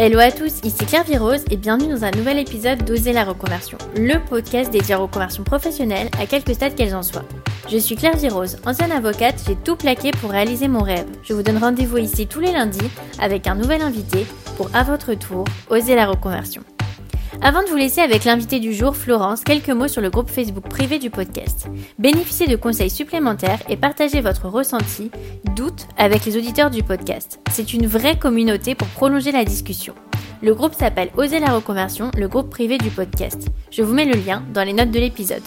Hello 0.00 0.20
à 0.20 0.30
tous, 0.30 0.60
ici 0.62 0.86
Claire 0.86 1.02
Virose 1.02 1.44
et 1.50 1.56
bienvenue 1.56 1.92
dans 1.92 2.04
un 2.04 2.12
nouvel 2.12 2.38
épisode 2.38 2.84
d'Oser 2.84 3.12
la 3.12 3.24
reconversion, 3.24 3.78
le 3.96 4.24
podcast 4.24 4.70
dédié 4.70 4.94
aux 4.94 5.02
reconversions 5.02 5.42
professionnelles 5.42 6.08
à 6.20 6.26
quelques 6.26 6.54
stades 6.54 6.76
qu'elles 6.76 6.94
en 6.94 7.02
soient. 7.02 7.24
Je 7.68 7.78
suis 7.78 7.96
Claire 7.96 8.16
Virose, 8.16 8.58
ancienne 8.64 8.92
avocate, 8.92 9.42
j'ai 9.44 9.56
tout 9.56 9.74
plaqué 9.74 10.12
pour 10.12 10.30
réaliser 10.30 10.68
mon 10.68 10.84
rêve. 10.84 11.08
Je 11.24 11.34
vous 11.34 11.42
donne 11.42 11.58
rendez-vous 11.58 11.98
ici 11.98 12.28
tous 12.28 12.38
les 12.38 12.52
lundis 12.52 12.88
avec 13.18 13.48
un 13.48 13.56
nouvel 13.56 13.82
invité 13.82 14.24
pour 14.56 14.70
à 14.72 14.84
votre 14.84 15.14
tour 15.14 15.42
oser 15.68 15.96
la 15.96 16.06
reconversion. 16.06 16.62
Avant 17.40 17.62
de 17.62 17.68
vous 17.68 17.76
laisser 17.76 18.00
avec 18.00 18.24
l'invité 18.24 18.58
du 18.58 18.74
jour, 18.74 18.96
Florence, 18.96 19.44
quelques 19.44 19.70
mots 19.70 19.86
sur 19.86 20.00
le 20.00 20.10
groupe 20.10 20.28
Facebook 20.28 20.68
privé 20.68 20.98
du 20.98 21.08
podcast. 21.08 21.68
Bénéficiez 21.96 22.48
de 22.48 22.56
conseils 22.56 22.90
supplémentaires 22.90 23.60
et 23.68 23.76
partagez 23.76 24.20
votre 24.20 24.48
ressenti, 24.48 25.12
doute 25.54 25.86
avec 25.96 26.24
les 26.24 26.36
auditeurs 26.36 26.70
du 26.70 26.82
podcast. 26.82 27.38
C'est 27.52 27.72
une 27.72 27.86
vraie 27.86 28.18
communauté 28.18 28.74
pour 28.74 28.88
prolonger 28.88 29.30
la 29.30 29.44
discussion. 29.44 29.94
Le 30.42 30.52
groupe 30.52 30.74
s'appelle 30.74 31.10
Oser 31.16 31.38
la 31.38 31.54
reconversion, 31.54 32.10
le 32.16 32.26
groupe 32.26 32.50
privé 32.50 32.76
du 32.76 32.90
podcast. 32.90 33.46
Je 33.70 33.82
vous 33.82 33.94
mets 33.94 34.04
le 34.04 34.18
lien 34.18 34.42
dans 34.52 34.64
les 34.64 34.72
notes 34.72 34.90
de 34.90 34.98
l'épisode. 34.98 35.42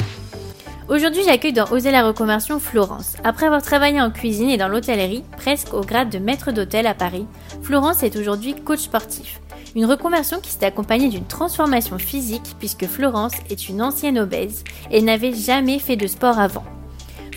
Aujourd'hui, 0.87 1.23
j'accueille 1.25 1.53
dans 1.53 1.69
Oser 1.71 1.91
la 1.91 2.07
reconversion 2.07 2.59
Florence. 2.59 3.17
Après 3.25 3.47
avoir 3.47 3.61
travaillé 3.61 3.99
en 4.01 4.11
cuisine 4.11 4.49
et 4.49 4.57
dans 4.57 4.69
l'hôtellerie, 4.69 5.23
presque 5.37 5.73
au 5.73 5.81
grade 5.81 6.09
de 6.09 6.19
maître 6.19 6.53
d'hôtel 6.53 6.87
à 6.87 6.93
Paris, 6.93 7.27
Florence 7.61 8.01
est 8.03 8.15
aujourd'hui 8.15 8.55
coach 8.55 8.79
sportif. 8.79 9.41
Une 9.73 9.85
reconversion 9.85 10.41
qui 10.41 10.51
s'est 10.51 10.65
accompagnée 10.65 11.07
d'une 11.07 11.25
transformation 11.25 11.97
physique 11.97 12.55
puisque 12.59 12.87
Florence 12.87 13.35
est 13.49 13.69
une 13.69 13.81
ancienne 13.81 14.19
obèse 14.19 14.65
et 14.91 15.01
n'avait 15.01 15.33
jamais 15.33 15.79
fait 15.79 15.95
de 15.95 16.07
sport 16.07 16.39
avant. 16.39 16.65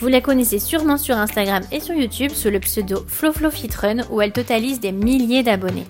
Vous 0.01 0.09
la 0.09 0.21
connaissez 0.21 0.59
sûrement 0.59 0.97
sur 0.97 1.17
Instagram 1.17 1.63
et 1.71 1.79
sur 1.79 1.95
YouTube 1.95 2.33
sous 2.33 2.51
le 2.51 2.59
pseudo 2.59 3.05
FloFloFitRun 3.07 4.03
où 4.11 4.21
elle 4.21 4.33
totalise 4.33 4.81
des 4.81 4.91
milliers 4.91 5.45
d'abonnés. 5.45 5.87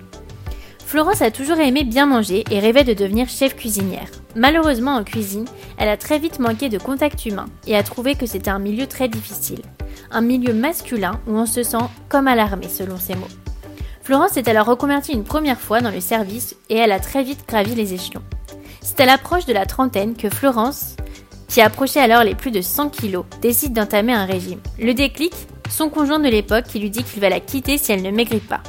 Florence 0.85 1.23
a 1.23 1.31
toujours 1.31 1.59
aimé 1.59 1.83
bien 1.83 2.05
manger 2.05 2.43
et 2.51 2.59
rêvait 2.59 2.83
de 2.83 2.93
devenir 2.93 3.27
chef 3.27 3.55
cuisinière. 3.55 4.07
Malheureusement 4.35 4.93
en 4.93 5.03
cuisine, 5.03 5.45
elle 5.77 5.89
a 5.89 5.97
très 5.97 6.19
vite 6.19 6.39
manqué 6.39 6.69
de 6.69 6.77
contact 6.77 7.25
humain 7.25 7.47
et 7.65 7.75
a 7.75 7.81
trouvé 7.81 8.13
que 8.13 8.27
c'était 8.27 8.51
un 8.51 8.59
milieu 8.59 8.85
très 8.85 9.07
difficile. 9.07 9.63
Un 10.11 10.21
milieu 10.21 10.53
masculin 10.53 11.19
où 11.25 11.31
on 11.31 11.47
se 11.47 11.63
sent 11.63 11.77
comme 12.07 12.27
à 12.27 12.35
l'armée 12.35 12.69
selon 12.69 12.97
ses 12.97 13.15
mots. 13.15 13.27
Florence 14.05 14.33
s'est 14.33 14.47
alors 14.47 14.67
reconvertie 14.67 15.13
une 15.13 15.23
première 15.23 15.59
fois 15.59 15.81
dans 15.81 15.89
le 15.89 15.99
service 15.99 16.55
et 16.69 16.75
elle 16.75 16.91
a 16.91 16.99
très 16.99 17.23
vite 17.23 17.43
gravi 17.47 17.73
les 17.73 17.95
échelons. 17.95 18.21
C'est 18.79 18.99
à 18.99 19.07
l'approche 19.07 19.47
de 19.47 19.53
la 19.53 19.65
trentaine 19.65 20.15
que 20.15 20.29
Florence, 20.29 20.95
qui 21.47 21.59
approchait 21.59 22.01
alors 22.01 22.23
les 22.23 22.35
plus 22.35 22.51
de 22.51 22.61
100 22.61 22.89
kilos, 22.89 23.25
décide 23.41 23.73
d'entamer 23.73 24.13
un 24.13 24.25
régime. 24.25 24.59
Le 24.77 24.93
déclic 24.93 25.33
Son 25.71 25.89
conjoint 25.89 26.19
de 26.19 26.29
l'époque 26.29 26.65
qui 26.65 26.77
lui 26.77 26.91
dit 26.91 27.03
qu'il 27.03 27.19
va 27.19 27.29
la 27.29 27.39
quitter 27.39 27.79
si 27.79 27.93
elle 27.93 28.03
ne 28.03 28.11
maigrit 28.11 28.41
pas. 28.41 28.61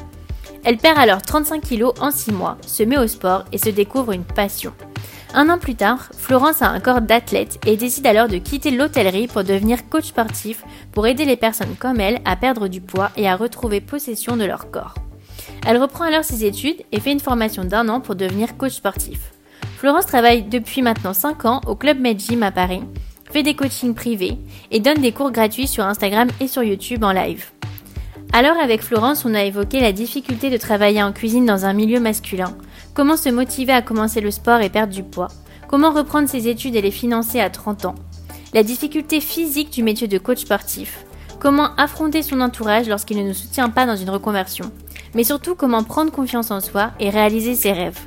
Elle 0.65 0.79
perd 0.79 0.97
alors 0.97 1.21
35 1.21 1.61
kilos 1.61 1.93
en 2.01 2.11
6 2.11 2.33
mois, 2.33 2.57
se 2.67 2.83
met 2.83 2.97
au 2.97 3.07
sport 3.07 3.45
et 3.53 3.59
se 3.59 3.69
découvre 3.69 4.13
une 4.13 4.25
passion. 4.25 4.73
Un 5.35 5.51
an 5.51 5.59
plus 5.59 5.75
tard, 5.75 6.09
Florence 6.17 6.63
a 6.63 6.71
un 6.71 6.81
corps 6.81 7.03
d'athlète 7.03 7.59
et 7.67 7.77
décide 7.77 8.07
alors 8.07 8.29
de 8.29 8.39
quitter 8.39 8.71
l'hôtellerie 8.71 9.27
pour 9.27 9.45
devenir 9.45 9.87
coach 9.91 10.07
sportif 10.07 10.65
pour 10.93 11.07
aider 11.07 11.27
les 11.27 11.37
personnes 11.37 11.77
comme 11.79 12.01
elle 12.01 12.23
à 12.25 12.37
perdre 12.37 12.69
du 12.69 12.81
poids 12.81 13.11
et 13.19 13.29
à 13.29 13.37
retrouver 13.37 13.83
possession 13.83 14.39
de 14.39 14.47
leur 14.47 14.71
corps. 14.71 14.95
Elle 15.69 15.83
reprend 15.83 16.05
alors 16.05 16.23
ses 16.23 16.45
études 16.45 16.85
et 16.93 17.01
fait 17.01 17.11
une 17.11 17.19
formation 17.19 17.65
d'un 17.65 17.89
an 17.89 18.01
pour 18.01 18.15
devenir 18.15 18.57
coach 18.57 18.75
sportif. 18.75 19.33
Florence 19.79 20.07
travaille 20.07 20.45
depuis 20.45 20.81
maintenant 20.81 21.13
5 21.13 21.45
ans 21.45 21.61
au 21.67 21.75
Club 21.75 21.99
Med 21.99 22.21
Gym 22.21 22.45
à 22.45 22.53
Paris, 22.53 22.83
fait 23.33 23.43
des 23.43 23.57
coachings 23.57 23.95
privés 23.95 24.39
et 24.71 24.79
donne 24.79 25.01
des 25.01 25.11
cours 25.11 25.33
gratuits 25.33 25.67
sur 25.67 25.85
Instagram 25.85 26.29
et 26.39 26.47
sur 26.47 26.63
YouTube 26.63 27.03
en 27.03 27.11
live. 27.11 27.47
Alors 28.33 28.57
avec 28.63 28.81
Florence, 28.81 29.25
on 29.25 29.35
a 29.35 29.43
évoqué 29.43 29.81
la 29.81 29.91
difficulté 29.91 30.51
de 30.51 30.57
travailler 30.57 31.03
en 31.03 31.13
cuisine 31.13 31.47
dans 31.47 31.65
un 31.65 31.73
milieu 31.73 31.99
masculin, 31.99 32.57
comment 32.95 33.17
se 33.17 33.29
motiver 33.29 33.73
à 33.73 33.83
commencer 33.83 34.21
le 34.21 34.31
sport 34.31 34.61
et 34.61 34.71
perdre 34.71 34.93
du 34.93 35.03
poids, 35.03 35.29
comment 35.67 35.91
reprendre 35.91 36.29
ses 36.29 36.47
études 36.47 36.77
et 36.77 36.83
les 36.83 36.93
financer 36.93 37.41
à 37.41 37.51
30 37.51 37.87
ans, 37.87 37.95
la 38.55 38.63
difficulté 38.63 39.21
physique 39.21 39.71
du 39.71 39.83
métier 39.83 40.07
de 40.07 40.19
coach 40.19 40.43
sportif, 40.43 41.05
comment 41.41 41.75
affronter 41.77 42.23
son 42.23 42.41
entourage 42.41 42.89
lorsqu'il 42.89 43.19
ne 43.19 43.27
nous 43.27 43.35
soutient 43.35 43.71
pas 43.71 43.85
dans 43.85 43.97
une 43.97 44.11
reconversion, 44.11 44.71
mais 45.15 45.25
surtout 45.25 45.55
comment 45.55 45.83
prendre 45.83 46.13
confiance 46.13 46.51
en 46.51 46.61
soi 46.61 46.91
et 47.01 47.11
réaliser 47.11 47.55
ses 47.55 47.73
rêves. 47.73 48.01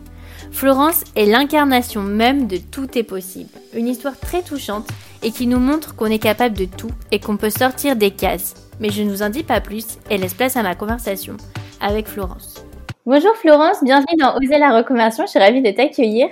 Florence 0.52 1.04
est 1.16 1.26
l'incarnation 1.26 2.02
même 2.02 2.48
de 2.48 2.58
tout 2.58 2.98
est 2.98 3.04
possible. 3.04 3.50
Une 3.74 3.88
histoire 3.88 4.18
très 4.20 4.42
touchante 4.42 4.88
et 5.22 5.32
qui 5.32 5.48
nous 5.48 5.60
montre 5.60 5.96
qu'on 5.96 6.08
est 6.08 6.20
capable 6.20 6.58
de 6.58 6.66
tout 6.66 6.92
et 7.12 7.20
qu'on 7.20 7.38
peut 7.38 7.50
sortir 7.50 7.96
des 7.96 8.12
cases. 8.12 8.56
Mais 8.80 8.90
je 8.90 9.04
ne 9.04 9.10
vous 9.10 9.22
en 9.22 9.30
dis 9.30 9.44
pas 9.44 9.62
plus 9.62 10.00
et 10.10 10.18
laisse 10.18 10.34
place 10.34 10.58
à 10.58 10.64
ma 10.64 10.76
conversation 10.76 11.38
avec 11.82 12.08
Florence. 12.08 12.66
Bonjour 13.06 13.36
Florence, 13.38 13.84
bienvenue 13.84 14.18
dans 14.20 14.36
Oser 14.38 14.60
la 14.60 14.76
reconversion, 14.76 15.26
je 15.26 15.32
suis 15.32 15.40
ravie 15.40 15.62
de 15.62 15.72
t'accueillir. 15.72 16.30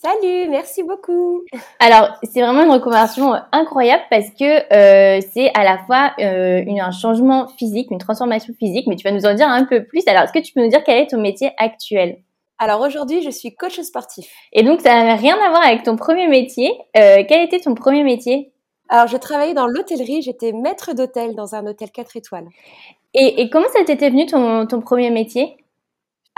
Salut, 0.00 0.48
merci 0.48 0.84
beaucoup. 0.84 1.42
Alors, 1.80 2.10
c'est 2.22 2.40
vraiment 2.40 2.62
une 2.62 2.70
reconversion 2.70 3.34
euh, 3.34 3.38
incroyable 3.50 4.04
parce 4.10 4.30
que 4.30 4.44
euh, 4.72 5.20
c'est 5.34 5.50
à 5.54 5.64
la 5.64 5.78
fois 5.78 6.12
euh, 6.20 6.62
une, 6.64 6.80
un 6.80 6.92
changement 6.92 7.48
physique, 7.48 7.90
une 7.90 7.98
transformation 7.98 8.54
physique, 8.60 8.86
mais 8.86 8.94
tu 8.94 9.02
vas 9.02 9.10
nous 9.10 9.26
en 9.26 9.34
dire 9.34 9.48
un 9.48 9.64
peu 9.64 9.84
plus. 9.84 10.06
Alors, 10.06 10.22
est-ce 10.22 10.32
que 10.32 10.38
tu 10.38 10.52
peux 10.52 10.62
nous 10.62 10.68
dire 10.68 10.84
quel 10.84 11.02
est 11.02 11.08
ton 11.08 11.20
métier 11.20 11.50
actuel? 11.56 12.18
Alors 12.60 12.80
aujourd'hui, 12.80 13.22
je 13.22 13.30
suis 13.30 13.56
coach 13.56 13.80
sportif. 13.80 14.30
Et 14.52 14.62
donc, 14.62 14.82
ça 14.82 15.02
n'a 15.02 15.16
rien 15.16 15.34
à 15.34 15.50
voir 15.50 15.66
avec 15.66 15.82
ton 15.82 15.96
premier 15.96 16.28
métier. 16.28 16.70
Euh, 16.96 17.24
quel 17.28 17.42
était 17.44 17.58
ton 17.58 17.74
premier 17.74 18.04
métier? 18.04 18.52
Alors, 18.88 19.08
je 19.08 19.16
travaillais 19.16 19.54
dans 19.54 19.66
l'hôtellerie, 19.66 20.22
j'étais 20.22 20.52
maître 20.52 20.94
d'hôtel 20.94 21.34
dans 21.34 21.56
un 21.56 21.66
hôtel 21.66 21.90
4 21.90 22.16
étoiles. 22.16 22.46
et, 23.14 23.40
et 23.40 23.50
comment 23.50 23.66
ça 23.76 23.82
t'était 23.84 24.10
venu 24.10 24.26
ton, 24.26 24.64
ton 24.66 24.80
premier 24.80 25.10
métier? 25.10 25.56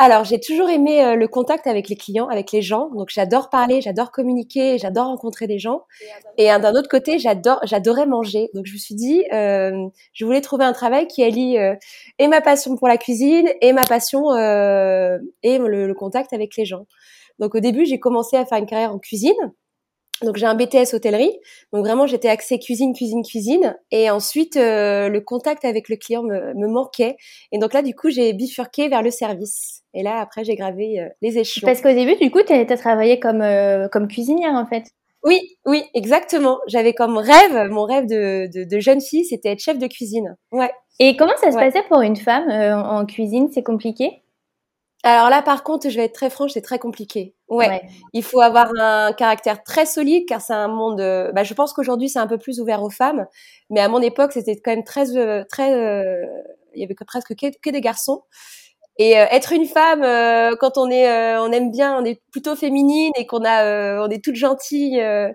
Alors, 0.03 0.25
j'ai 0.25 0.41
toujours 0.41 0.71
aimé 0.71 1.05
euh, 1.05 1.15
le 1.15 1.29
contact 1.29 1.67
avec 1.67 1.91
les 1.91 1.95
clients, 1.95 2.27
avec 2.29 2.53
les 2.53 2.63
gens. 2.63 2.89
Donc, 2.89 3.11
j'adore 3.11 3.51
parler, 3.51 3.83
j'adore 3.83 4.13
communiquer, 4.13 4.79
j'adore 4.79 5.09
rencontrer 5.09 5.47
des 5.47 5.59
gens. 5.59 5.83
Et 6.39 6.51
euh, 6.51 6.59
d'un 6.59 6.73
autre 6.73 6.89
côté, 6.89 7.19
j'adore, 7.19 7.61
j'adorais 7.65 8.07
manger. 8.07 8.49
Donc, 8.55 8.65
je 8.65 8.73
me 8.73 8.79
suis 8.79 8.95
dit, 8.95 9.27
euh, 9.31 9.89
je 10.15 10.25
voulais 10.25 10.41
trouver 10.41 10.65
un 10.65 10.73
travail 10.73 11.07
qui 11.07 11.23
allie 11.23 11.59
euh, 11.59 11.75
et 12.19 12.29
ma 12.29 12.41
passion 12.41 12.77
pour 12.77 12.89
la 12.89 12.97
cuisine 12.97 13.47
et 13.61 13.75
ma 13.75 13.85
passion 13.85 14.31
et 14.33 15.59
le 15.59 15.93
contact 15.93 16.33
avec 16.33 16.57
les 16.57 16.65
gens. 16.65 16.87
Donc, 17.39 17.55
au 17.55 17.61
début, 17.61 17.85
j'ai 17.85 18.01
commencé 18.01 18.39
à 18.39 18.47
faire 18.47 18.57
une 18.57 18.65
carrière 18.65 18.95
en 18.95 18.99
cuisine. 18.99 19.53
Donc 20.23 20.37
j'ai 20.37 20.47
un 20.47 20.55
BTS 20.55 20.93
hôtellerie, 20.95 21.33
donc 21.73 21.85
vraiment 21.87 22.07
j'étais 22.07 22.29
axée 22.29 22.59
cuisine, 22.59 22.93
cuisine, 22.95 23.23
cuisine, 23.23 23.77
et 23.91 24.11
ensuite 24.11 24.57
euh, 24.57 25.09
le 25.09 25.21
contact 25.21 25.65
avec 25.65 25.89
le 25.89 25.97
client 25.97 26.23
me, 26.23 26.53
me 26.55 26.69
manquait, 26.69 27.17
et 27.53 27.59
donc 27.59 27.73
là 27.73 27.81
du 27.83 27.95
coup 27.95 28.11
j'ai 28.11 28.33
bifurqué 28.35 28.89
vers 28.89 29.03
le 29.03 29.11
service, 29.11 29.83
et 29.95 30.03
là 30.03 30.21
après 30.21 30.45
j'ai 30.45 30.57
gravé 30.57 31.01
euh, 31.01 31.09
les 31.23 31.39
échelons. 31.39 31.67
Parce 31.67 31.81
qu'au 31.81 31.93
début, 31.93 32.17
du 32.17 32.31
coup, 32.31 32.43
tu 32.47 32.53
as 32.53 32.77
travaillé 32.77 33.19
comme, 33.19 33.41
euh, 33.41 33.89
comme 33.89 34.09
cuisinière 34.09 34.53
en 34.55 34.67
fait. 34.67 34.85
Oui, 35.23 35.41
oui, 35.67 35.85
exactement. 35.95 36.59
J'avais 36.67 36.95
comme 36.95 37.19
rêve, 37.19 37.69
mon 37.71 37.85
rêve 37.85 38.07
de, 38.07 38.47
de, 38.53 38.65
de 38.65 38.81
jeune 38.81 39.01
fille, 39.03 39.25
c'était 39.25 39.51
être 39.51 39.61
chef 39.61 39.79
de 39.79 39.87
cuisine. 39.87 40.37
Ouais. 40.53 40.71
Et 40.99 41.17
comment 41.17 41.37
ça 41.41 41.51
se 41.51 41.57
Ouais. 41.57 41.67
passait 41.71 41.87
pour 41.89 42.01
une 42.03 42.17
femme 42.17 42.49
euh, 42.51 42.75
en 42.77 43.05
cuisine? 43.07 43.49
C'est 43.53 43.63
compliqué? 43.63 44.23
Alors 45.03 45.31
là 45.31 45.41
par 45.43 45.63
contre, 45.65 45.89
je 45.89 45.97
vais 45.97 46.05
être 46.05 46.15
très 46.15 46.29
franche, 46.31 46.53
c'est 46.53 46.61
très 46.61 46.79
compliqué. 46.79 47.35
Ouais. 47.49 47.83
Il 48.13 48.23
faut 48.23 48.41
avoir 48.41 48.71
un 48.79 49.13
caractère 49.13 49.63
très 49.65 49.87
solide 49.87 50.27
car 50.29 50.41
c'est 50.43 50.53
un 50.53 50.69
monde. 50.69 51.01
euh, 51.01 51.33
bah, 51.33 51.43
je 51.43 51.55
pense 51.55 51.73
qu'aujourd'hui 51.73 52.09
c'est 52.11 52.19
un 52.19 52.27
peu 52.27 52.39
plus 52.39 52.61
ouvert 52.61 52.83
aux 52.83 52.91
femmes, 52.91 53.27
mais 53.71 53.81
à 53.81 53.89
mon 53.89 54.03
époque 54.03 54.33
c'était 54.33 54.57
quand 54.57 54.73
même 54.73 54.85
très, 54.85 55.17
euh, 55.17 55.43
très. 55.49 55.73
euh, 55.75 56.27
il 56.75 56.81
y 56.81 56.85
avait 56.85 56.95
que, 56.95 57.05
presque 57.05 57.35
que, 57.35 57.47
que 57.63 57.71
des 57.71 57.81
garçons. 57.81 58.23
Et 58.99 59.19
euh, 59.19 59.25
être 59.31 59.53
une 59.53 59.65
femme 59.67 60.03
euh, 60.03 60.55
quand 60.61 60.77
on 60.77 60.91
est, 60.91 61.09
euh, 61.09 61.43
on 61.43 61.51
aime 61.53 61.71
bien, 61.71 61.99
on 61.99 62.05
est 62.05 62.21
plutôt 62.33 62.55
féminine 62.55 63.13
et 63.17 63.27
qu'on 63.27 63.45
a, 63.45 63.65
euh, 63.65 64.07
on 64.07 64.11
est 64.11 64.23
toute 64.23 64.35
gentille, 64.37 65.01
euh, 65.01 65.31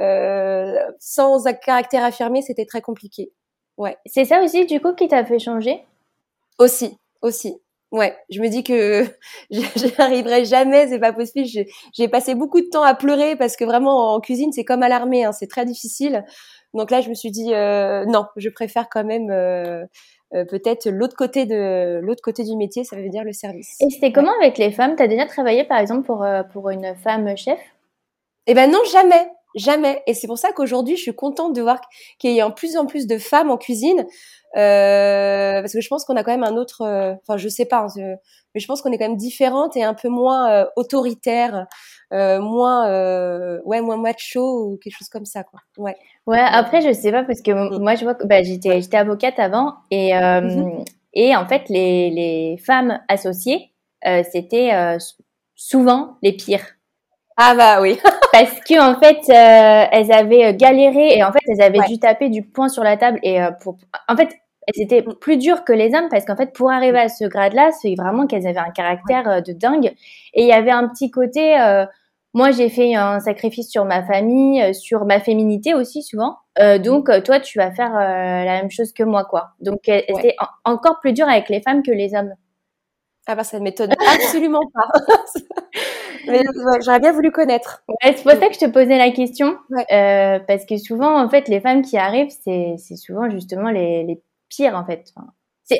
euh, 0.00 0.74
sans 1.00 1.46
un 1.48 1.52
caractère 1.52 2.04
affirmé, 2.04 2.42
c'était 2.42 2.66
très 2.66 2.80
compliqué. 2.82 3.32
Ouais. 3.76 3.96
C'est 4.06 4.24
ça 4.24 4.42
aussi, 4.42 4.66
du 4.66 4.80
coup, 4.80 4.94
qui 4.94 5.08
t'a 5.08 5.24
fait 5.24 5.40
changer? 5.40 5.84
Aussi, 6.58 6.96
aussi. 7.22 7.60
Ouais, 7.90 8.14
je 8.28 8.40
me 8.40 8.48
dis 8.48 8.62
que 8.64 9.04
je 9.50 9.60
j'y 9.76 9.92
arriverai 9.98 10.44
jamais, 10.44 10.88
c'est 10.88 10.98
pas 10.98 11.12
possible. 11.12 11.46
J'ai- 11.46 12.08
passé 12.08 12.34
beaucoup 12.34 12.60
de 12.60 12.66
temps 12.66 12.82
à 12.82 12.94
pleurer 12.94 13.36
parce 13.36 13.56
que 13.56 13.64
vraiment 13.64 14.14
en 14.14 14.20
cuisine 14.20 14.52
c'est 14.52 14.64
comme 14.64 14.82
à 14.82 14.88
l'armée, 14.88 15.24
hein, 15.24 15.32
c'est 15.32 15.46
très 15.46 15.64
difficile. 15.64 16.24
Donc 16.74 16.90
là 16.90 17.00
je 17.00 17.08
me 17.08 17.14
suis 17.14 17.30
dit 17.30 17.54
euh, 17.54 18.04
non, 18.06 18.26
je 18.36 18.50
préfère 18.50 18.88
quand 18.90 19.04
même 19.04 19.30
euh, 19.30 19.84
euh, 20.34 20.44
peut-être 20.44 20.88
l'autre 20.90 21.16
côté 21.16 21.46
de 21.46 22.00
l'autre 22.02 22.22
côté 22.22 22.44
du 22.44 22.56
métier, 22.56 22.84
ça 22.84 22.96
veut 22.96 23.08
dire 23.08 23.24
le 23.24 23.32
service. 23.32 23.76
Et 23.80 23.88
c'était 23.90 24.12
comment 24.12 24.32
avec 24.40 24.58
les 24.58 24.70
femmes? 24.70 24.94
T'as 24.96 25.06
déjà 25.06 25.24
travaillé, 25.24 25.64
par 25.64 25.78
exemple, 25.78 26.04
pour, 26.04 26.26
pour 26.52 26.68
une 26.68 26.94
femme 27.02 27.34
chef? 27.36 27.58
Eh 28.46 28.54
ben 28.54 28.70
non, 28.70 28.80
jamais, 28.92 29.30
jamais. 29.54 30.02
Et 30.06 30.14
c'est 30.14 30.26
pour 30.26 30.38
ça 30.38 30.52
qu'aujourd'hui, 30.52 30.96
je 30.96 31.02
suis 31.02 31.14
contente 31.14 31.54
de 31.54 31.62
voir 31.62 31.80
qu'il 32.18 32.32
y 32.34 32.40
a 32.40 32.48
de 32.48 32.54
plus 32.54 32.76
en 32.76 32.86
plus 32.86 33.06
de 33.06 33.18
femmes 33.18 33.50
en 33.50 33.56
cuisine, 33.56 34.06
euh, 34.56 35.60
parce 35.60 35.72
que 35.72 35.80
je 35.80 35.88
pense 35.88 36.04
qu'on 36.04 36.16
a 36.16 36.24
quand 36.24 36.30
même 36.32 36.44
un 36.44 36.56
autre, 36.56 36.82
euh, 36.82 37.14
enfin 37.26 37.36
je 37.36 37.48
sais 37.48 37.64
pas, 37.66 37.80
hein, 37.82 37.88
je- 37.96 38.14
mais 38.54 38.60
je 38.60 38.66
pense 38.66 38.80
qu'on 38.82 38.90
est 38.92 38.98
quand 38.98 39.06
même 39.08 39.16
différente 39.16 39.76
et 39.76 39.84
un 39.84 39.94
peu 39.94 40.08
moins 40.08 40.50
euh, 40.50 40.66
autoritaire, 40.76 41.66
euh, 42.12 42.40
moins, 42.40 42.88
euh, 42.88 43.58
ouais, 43.64 43.80
moins 43.82 43.96
macho 43.98 44.40
ou 44.72 44.78
quelque 44.82 44.96
chose 44.96 45.08
comme 45.08 45.26
ça, 45.26 45.44
quoi. 45.44 45.60
Ouais. 45.76 45.96
Ouais, 46.26 46.40
après, 46.40 46.80
je 46.80 46.92
sais 46.92 47.12
pas, 47.12 47.24
parce 47.24 47.42
que 47.42 47.50
Mm. 47.52 47.78
moi, 47.82 47.94
je 47.94 48.04
vois 48.04 48.14
que 48.14 48.26
bah, 48.26 48.42
j'étais 48.42 48.80
j'étais 48.80 48.96
avocate 48.96 49.38
avant, 49.38 49.74
et, 49.90 50.16
euh, 50.16 50.40
Mhm. 50.40 50.84
et 51.14 51.36
en 51.36 51.46
fait, 51.46 51.68
les, 51.68 52.10
les 52.10 52.58
femmes 52.58 53.00
associées, 53.08 53.72
c'était 54.32 54.70
souvent 55.54 56.16
les 56.22 56.32
pires. 56.32 56.64
Ah 57.36 57.54
bah 57.54 57.80
oui. 57.82 57.98
Parce 58.32 58.60
que 58.60 58.80
en 58.80 58.98
fait, 59.00 59.20
elles 59.28 60.12
avaient 60.12 60.54
galéré 60.54 61.16
et 61.16 61.24
en 61.24 61.32
fait, 61.32 61.40
elles 61.46 61.62
avaient 61.62 61.86
dû 61.88 61.98
taper 61.98 62.28
du 62.28 62.42
poing 62.42 62.68
sur 62.68 62.84
la 62.84 62.96
table 62.96 63.18
et 63.22 63.38
pour, 63.62 63.76
en 64.08 64.16
fait, 64.16 64.28
c'était 64.74 65.02
plus 65.02 65.38
dur 65.38 65.64
que 65.64 65.72
les 65.72 65.94
hommes 65.94 66.08
parce 66.10 66.24
qu'en 66.24 66.36
fait, 66.36 66.52
pour 66.52 66.70
arriver 66.70 66.98
à 66.98 67.08
ce 67.08 67.24
grade-là, 67.24 67.70
c'est 67.80 67.94
vraiment 67.96 68.26
qu'elles 68.26 68.46
avaient 68.46 68.58
un 68.58 68.70
caractère 68.70 69.42
de 69.42 69.52
dingue. 69.52 69.94
Et 70.34 70.42
il 70.42 70.46
y 70.46 70.52
avait 70.52 70.70
un 70.70 70.88
petit 70.88 71.10
côté, 71.10 71.56
moi, 72.34 72.50
j'ai 72.50 72.68
fait 72.68 72.94
un 72.94 73.20
sacrifice 73.20 73.70
sur 73.70 73.84
ma 73.84 74.04
famille, 74.04 74.62
euh, 74.62 74.72
sur 74.72 75.06
ma 75.06 75.18
féminité 75.20 75.74
aussi 75.74 76.02
souvent. 76.02 76.36
Euh, 76.58 76.78
donc, 76.78 77.08
euh, 77.08 77.20
toi, 77.20 77.40
tu 77.40 77.58
vas 77.58 77.72
faire 77.72 77.92
la 77.92 78.60
même 78.60 78.70
chose 78.70 78.92
que 78.92 79.02
moi, 79.02 79.24
quoi. 79.24 79.50
Donc, 79.60 79.80
c'est 79.84 80.36
encore 80.64 81.00
plus 81.00 81.12
dur 81.12 81.28
avec 81.28 81.48
les 81.48 81.62
femmes 81.62 81.82
que 81.82 81.90
les 81.90 82.14
hommes. 82.14 82.34
Ah 83.26 83.34
bah 83.34 83.44
ça 83.44 83.58
ne 83.58 83.64
m'étonne 83.64 83.92
absolument 84.14 84.62
pas. 84.72 84.88
Mais 86.28 86.42
j'aurais 86.84 87.00
bien 87.00 87.12
voulu 87.12 87.30
connaître. 87.30 87.82
c'est 88.02 88.22
pour 88.22 88.32
ça 88.32 88.48
que 88.48 88.54
je 88.54 88.60
te 88.60 88.70
posais 88.70 88.98
la 88.98 89.10
question. 89.10 89.56
parce 89.70 90.66
que 90.66 90.76
souvent, 90.76 91.20
en 91.22 91.28
fait, 91.28 91.48
les 91.48 91.60
femmes 91.60 91.82
qui 91.82 91.96
arrivent, 91.96 92.34
c'est 92.44 92.76
souvent 92.96 93.28
justement 93.30 93.70
les, 93.70 94.04
les 94.04 94.22
pires, 94.48 94.74
en 94.74 94.84
fait 94.84 95.12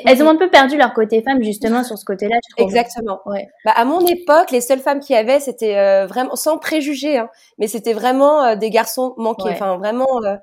elles 0.05 0.23
ont 0.23 0.29
un 0.29 0.35
peu 0.35 0.49
perdu 0.49 0.77
leur 0.77 0.93
côté 0.93 1.21
femme 1.21 1.41
justement 1.41 1.83
sur 1.83 1.97
ce 1.97 2.05
côté-là. 2.05 2.37
Exactement. 2.57 3.21
Ouais. 3.25 3.47
Bah, 3.65 3.71
à 3.75 3.85
mon 3.85 4.05
époque, 4.05 4.51
les 4.51 4.61
seules 4.61 4.79
femmes 4.79 4.99
qui 4.99 5.15
avaient, 5.15 5.39
c'était 5.39 5.77
euh, 5.77 6.05
vraiment 6.05 6.35
sans 6.35 6.57
préjugés, 6.57 7.17
hein, 7.17 7.29
mais 7.57 7.67
c'était 7.67 7.93
vraiment 7.93 8.43
euh, 8.43 8.55
des 8.55 8.69
garçons 8.69 9.13
manqués. 9.17 9.49
Enfin, 9.49 9.77
vraiment, 9.77 10.23
euh, 10.23 10.35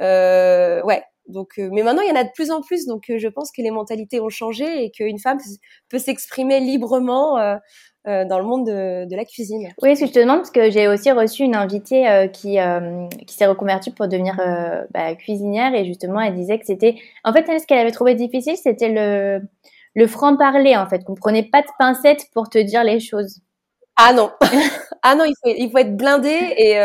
euh 0.00 0.82
ouais. 0.82 1.02
Donc, 1.26 1.54
mais 1.56 1.82
maintenant, 1.82 2.02
il 2.02 2.08
y 2.10 2.12
en 2.12 2.20
a 2.20 2.24
de 2.24 2.32
plus 2.34 2.50
en 2.50 2.60
plus. 2.60 2.84
Donc, 2.86 3.04
je 3.08 3.28
pense 3.28 3.50
que 3.50 3.62
les 3.62 3.70
mentalités 3.70 4.20
ont 4.20 4.28
changé 4.28 4.84
et 4.84 4.90
qu'une 4.90 5.18
femme 5.18 5.38
peut 5.88 5.98
s'exprimer 5.98 6.60
librement 6.60 7.38
euh, 8.06 8.26
dans 8.26 8.38
le 8.38 8.44
monde 8.44 8.66
de, 8.66 9.06
de, 9.06 9.16
la 9.16 9.24
cuisine. 9.24 9.72
Oui, 9.80 9.88
est-ce 9.88 10.02
que 10.02 10.06
je 10.06 10.12
te 10.12 10.18
demande 10.18 10.38
parce 10.38 10.50
que 10.50 10.70
j'ai 10.70 10.88
aussi 10.88 11.10
reçu 11.10 11.42
une 11.42 11.54
invitée 11.54 12.06
euh, 12.06 12.26
qui 12.26 12.60
euh, 12.60 13.06
qui 13.26 13.34
s'est 13.34 13.46
reconvertie 13.46 13.92
pour 13.92 14.08
devenir 14.08 14.36
bah, 14.92 15.14
cuisinière 15.14 15.74
et 15.74 15.86
justement 15.86 16.20
elle 16.20 16.34
disait 16.34 16.58
que 16.58 16.66
c'était 16.66 16.96
en 17.24 17.32
fait 17.32 17.46
ce 17.58 17.66
qu'elle 17.66 17.78
avait 17.78 17.92
trouvé 17.92 18.14
difficile 18.14 18.56
c'était 18.56 18.90
le 18.90 19.40
le 19.94 20.06
franc 20.06 20.36
parler 20.36 20.76
en 20.76 20.86
fait 20.86 21.02
qu'on 21.02 21.14
prenait 21.14 21.44
pas 21.44 21.62
de 21.62 21.68
pincettes 21.78 22.26
pour 22.34 22.50
te 22.50 22.58
dire 22.58 22.84
les 22.84 23.00
choses. 23.00 23.40
Ah 23.96 24.12
non, 24.12 24.30
ah 25.02 25.14
non, 25.14 25.24
il 25.24 25.34
faut, 25.42 25.54
il 25.56 25.70
faut 25.70 25.78
être 25.78 25.96
blindé 25.96 26.36
et, 26.58 26.78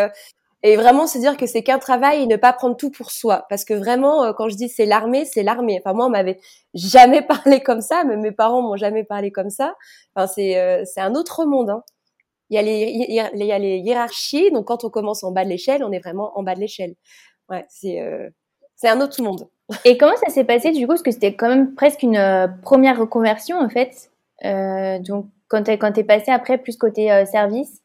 et 0.61 0.75
vraiment 0.75 1.07
se 1.07 1.17
dire 1.17 1.37
que 1.37 1.45
c'est 1.45 1.63
qu'un 1.63 1.79
travail 1.79 2.23
et 2.23 2.27
ne 2.27 2.35
pas 2.35 2.51
prendre 2.51 2.75
tout 2.75 2.91
pour 2.91 3.11
soi. 3.11 3.45
Parce 3.49 3.63
que 3.63 3.73
vraiment, 3.73 4.23
euh, 4.23 4.33
quand 4.33 4.49
je 4.49 4.55
dis 4.55 4.67
c'est 4.67 4.85
l'armée, 4.85 5.23
c'est 5.25 5.43
l'armée. 5.43 5.79
Enfin, 5.79 5.93
moi, 5.93 6.07
on 6.07 6.09
m'avait 6.09 6.39
jamais 6.73 7.21
parlé 7.27 7.61
comme 7.61 7.81
ça, 7.81 8.03
même 8.03 8.21
mes 8.21 8.31
parents 8.31 8.61
m'ont 8.61 8.75
jamais 8.75 9.03
parlé 9.03 9.31
comme 9.31 9.49
ça. 9.49 9.75
Enfin, 10.15 10.27
c'est 10.27 10.57
euh, 10.57 10.83
c'est 10.85 11.01
un 11.01 11.15
autre 11.15 11.45
monde. 11.45 11.69
Hein. 11.69 11.83
Il, 12.49 12.55
y 12.55 12.57
a 12.57 12.61
les, 12.63 12.91
il 13.07 13.45
y 13.45 13.51
a 13.51 13.59
les 13.59 13.77
hiérarchies. 13.77 14.51
Donc, 14.51 14.65
quand 14.65 14.83
on 14.83 14.89
commence 14.89 15.23
en 15.23 15.31
bas 15.31 15.43
de 15.45 15.49
l'échelle, 15.49 15.83
on 15.83 15.91
est 15.91 15.99
vraiment 15.99 16.37
en 16.37 16.43
bas 16.43 16.55
de 16.55 16.59
l'échelle. 16.59 16.95
Ouais, 17.47 17.65
c'est 17.69 18.01
euh, 18.01 18.29
c'est 18.75 18.89
un 18.89 19.01
autre 19.01 19.21
monde. 19.21 19.47
Et 19.85 19.97
comment 19.97 20.15
ça 20.17 20.31
s'est 20.31 20.45
passé 20.45 20.71
du 20.71 20.81
coup? 20.81 20.93
Parce 20.93 21.03
que 21.03 21.11
c'était 21.11 21.35
quand 21.35 21.47
même 21.47 21.75
presque 21.75 22.03
une 22.03 22.57
première 22.63 22.99
reconversion 22.99 23.57
en 23.59 23.69
fait. 23.69 24.11
donc, 25.03 25.27
quand 25.47 25.63
tu 25.63 25.71
quand 25.77 25.97
es 25.97 26.03
passé 26.03 26.31
après 26.31 26.57
plus 26.57 26.75
côté 26.75 27.25
service? 27.25 27.81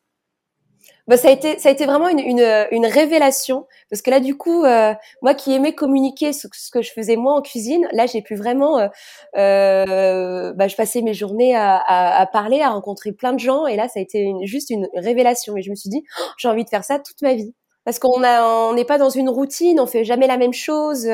Bah, 1.07 1.17
ça 1.17 1.29
a 1.29 1.31
été 1.31 1.59
ça 1.59 1.69
a 1.69 1.73
été 1.73 1.85
vraiment 1.85 2.09
une, 2.09 2.19
une, 2.19 2.67
une 2.71 2.87
révélation. 2.87 3.67
Parce 3.91 4.03
que 4.03 4.11
là 4.11 4.21
du 4.21 4.37
coup 4.37 4.65
euh, 4.65 4.95
moi 5.23 5.35
qui 5.35 5.53
aimais 5.53 5.75
communiquer 5.75 6.33
ce, 6.33 6.47
que 6.73 6.83
je 6.83 6.93
faisais 6.93 7.17
moi 7.17 7.35
en 7.35 7.43
cuisine 7.43 7.87
là 7.93 8.07
j'ai 8.07 8.23
pu 8.23 8.35
vraiment 8.35 8.79
euh, 8.79 8.89
euh, 9.37 10.53
bah, 10.55 10.69
je 10.69 10.77
passais 10.77 11.03
mes 11.03 11.15
journées 11.15 11.55
à, 11.55 11.77
à, 11.77 12.21
à, 12.21 12.27
parler 12.27 12.61
à 12.61 12.71
rencontrer 12.71 13.13
plein 13.13 13.33
de 13.33 13.41
gens. 13.41 13.67
Et 13.67 13.77
là 13.77 13.89
ça 13.89 14.01
a 14.01 14.03
été 14.03 14.21
une, 14.21 14.47
juste 14.47 14.71
une 14.71 14.89
révélation. 14.95 15.57
Et 15.57 15.63
je 15.63 15.71
me 15.71 15.75
suis 15.75 15.91
dit 15.91 16.03
oh, 16.21 16.25
j'ai 16.39 16.49
envie 16.49 16.65
de 16.65 16.71
faire 16.71 16.85
ça 16.85 16.99
toute 16.99 17.21
ma 17.23 17.35
vie 17.35 17.55
parce 17.85 17.99
qu'on 17.99 18.23
on 18.25 18.75
n'est 18.75 18.85
pas 18.85 18.99
dans 18.99 19.11
une 19.11 19.29
routine 19.29 19.79
on 19.81 19.87
fait 19.87 20.05
jamais 20.05 20.27
la 20.27 20.39
même 20.39 20.53
chose 20.53 21.09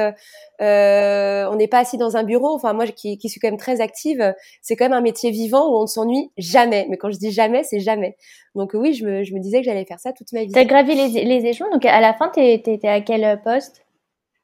euh, 0.61 1.47
on 1.51 1.57
n'est 1.57 1.69
pas 1.69 1.79
assis 1.79 1.97
dans 1.97 2.17
un 2.17 2.23
bureau. 2.23 2.55
Enfin, 2.55 2.73
moi 2.73 2.87
qui, 2.87 3.17
qui 3.17 3.29
suis 3.29 3.41
quand 3.41 3.49
même 3.49 3.57
très 3.57 3.81
active, 3.81 4.35
c'est 4.61 4.77
quand 4.77 4.85
même 4.85 4.93
un 4.93 5.01
métier 5.01 5.31
vivant 5.31 5.71
où 5.71 5.79
on 5.79 5.83
ne 5.83 5.87
s'ennuie 5.87 6.31
jamais. 6.37 6.87
Mais 6.91 6.99
quand 6.99 7.11
je 7.11 7.19
dis 7.19 7.31
jamais, 7.31 7.63
c'est 7.65 7.81
jamais. 7.81 8.17
Donc 8.55 8.73
oui, 8.75 8.93
je 8.93 9.05
me, 9.07 9.25
je 9.25 9.33
me 9.33 9.41
disais 9.41 9.61
que 9.61 9.65
j'allais 9.65 9.87
faire 9.87 10.01
ça 10.01 10.13
toute 10.13 10.33
ma 10.33 10.45
vie. 10.45 10.53
T'as 10.53 10.65
gravi 10.65 10.95
les, 10.95 11.25
les 11.25 11.47
échelons. 11.47 11.71
Donc 11.71 11.87
à 11.87 12.01
la 12.01 12.13
fin, 12.13 12.29
t'étais 12.29 12.79
à 12.89 13.01
quel 13.01 13.41
poste? 13.43 13.83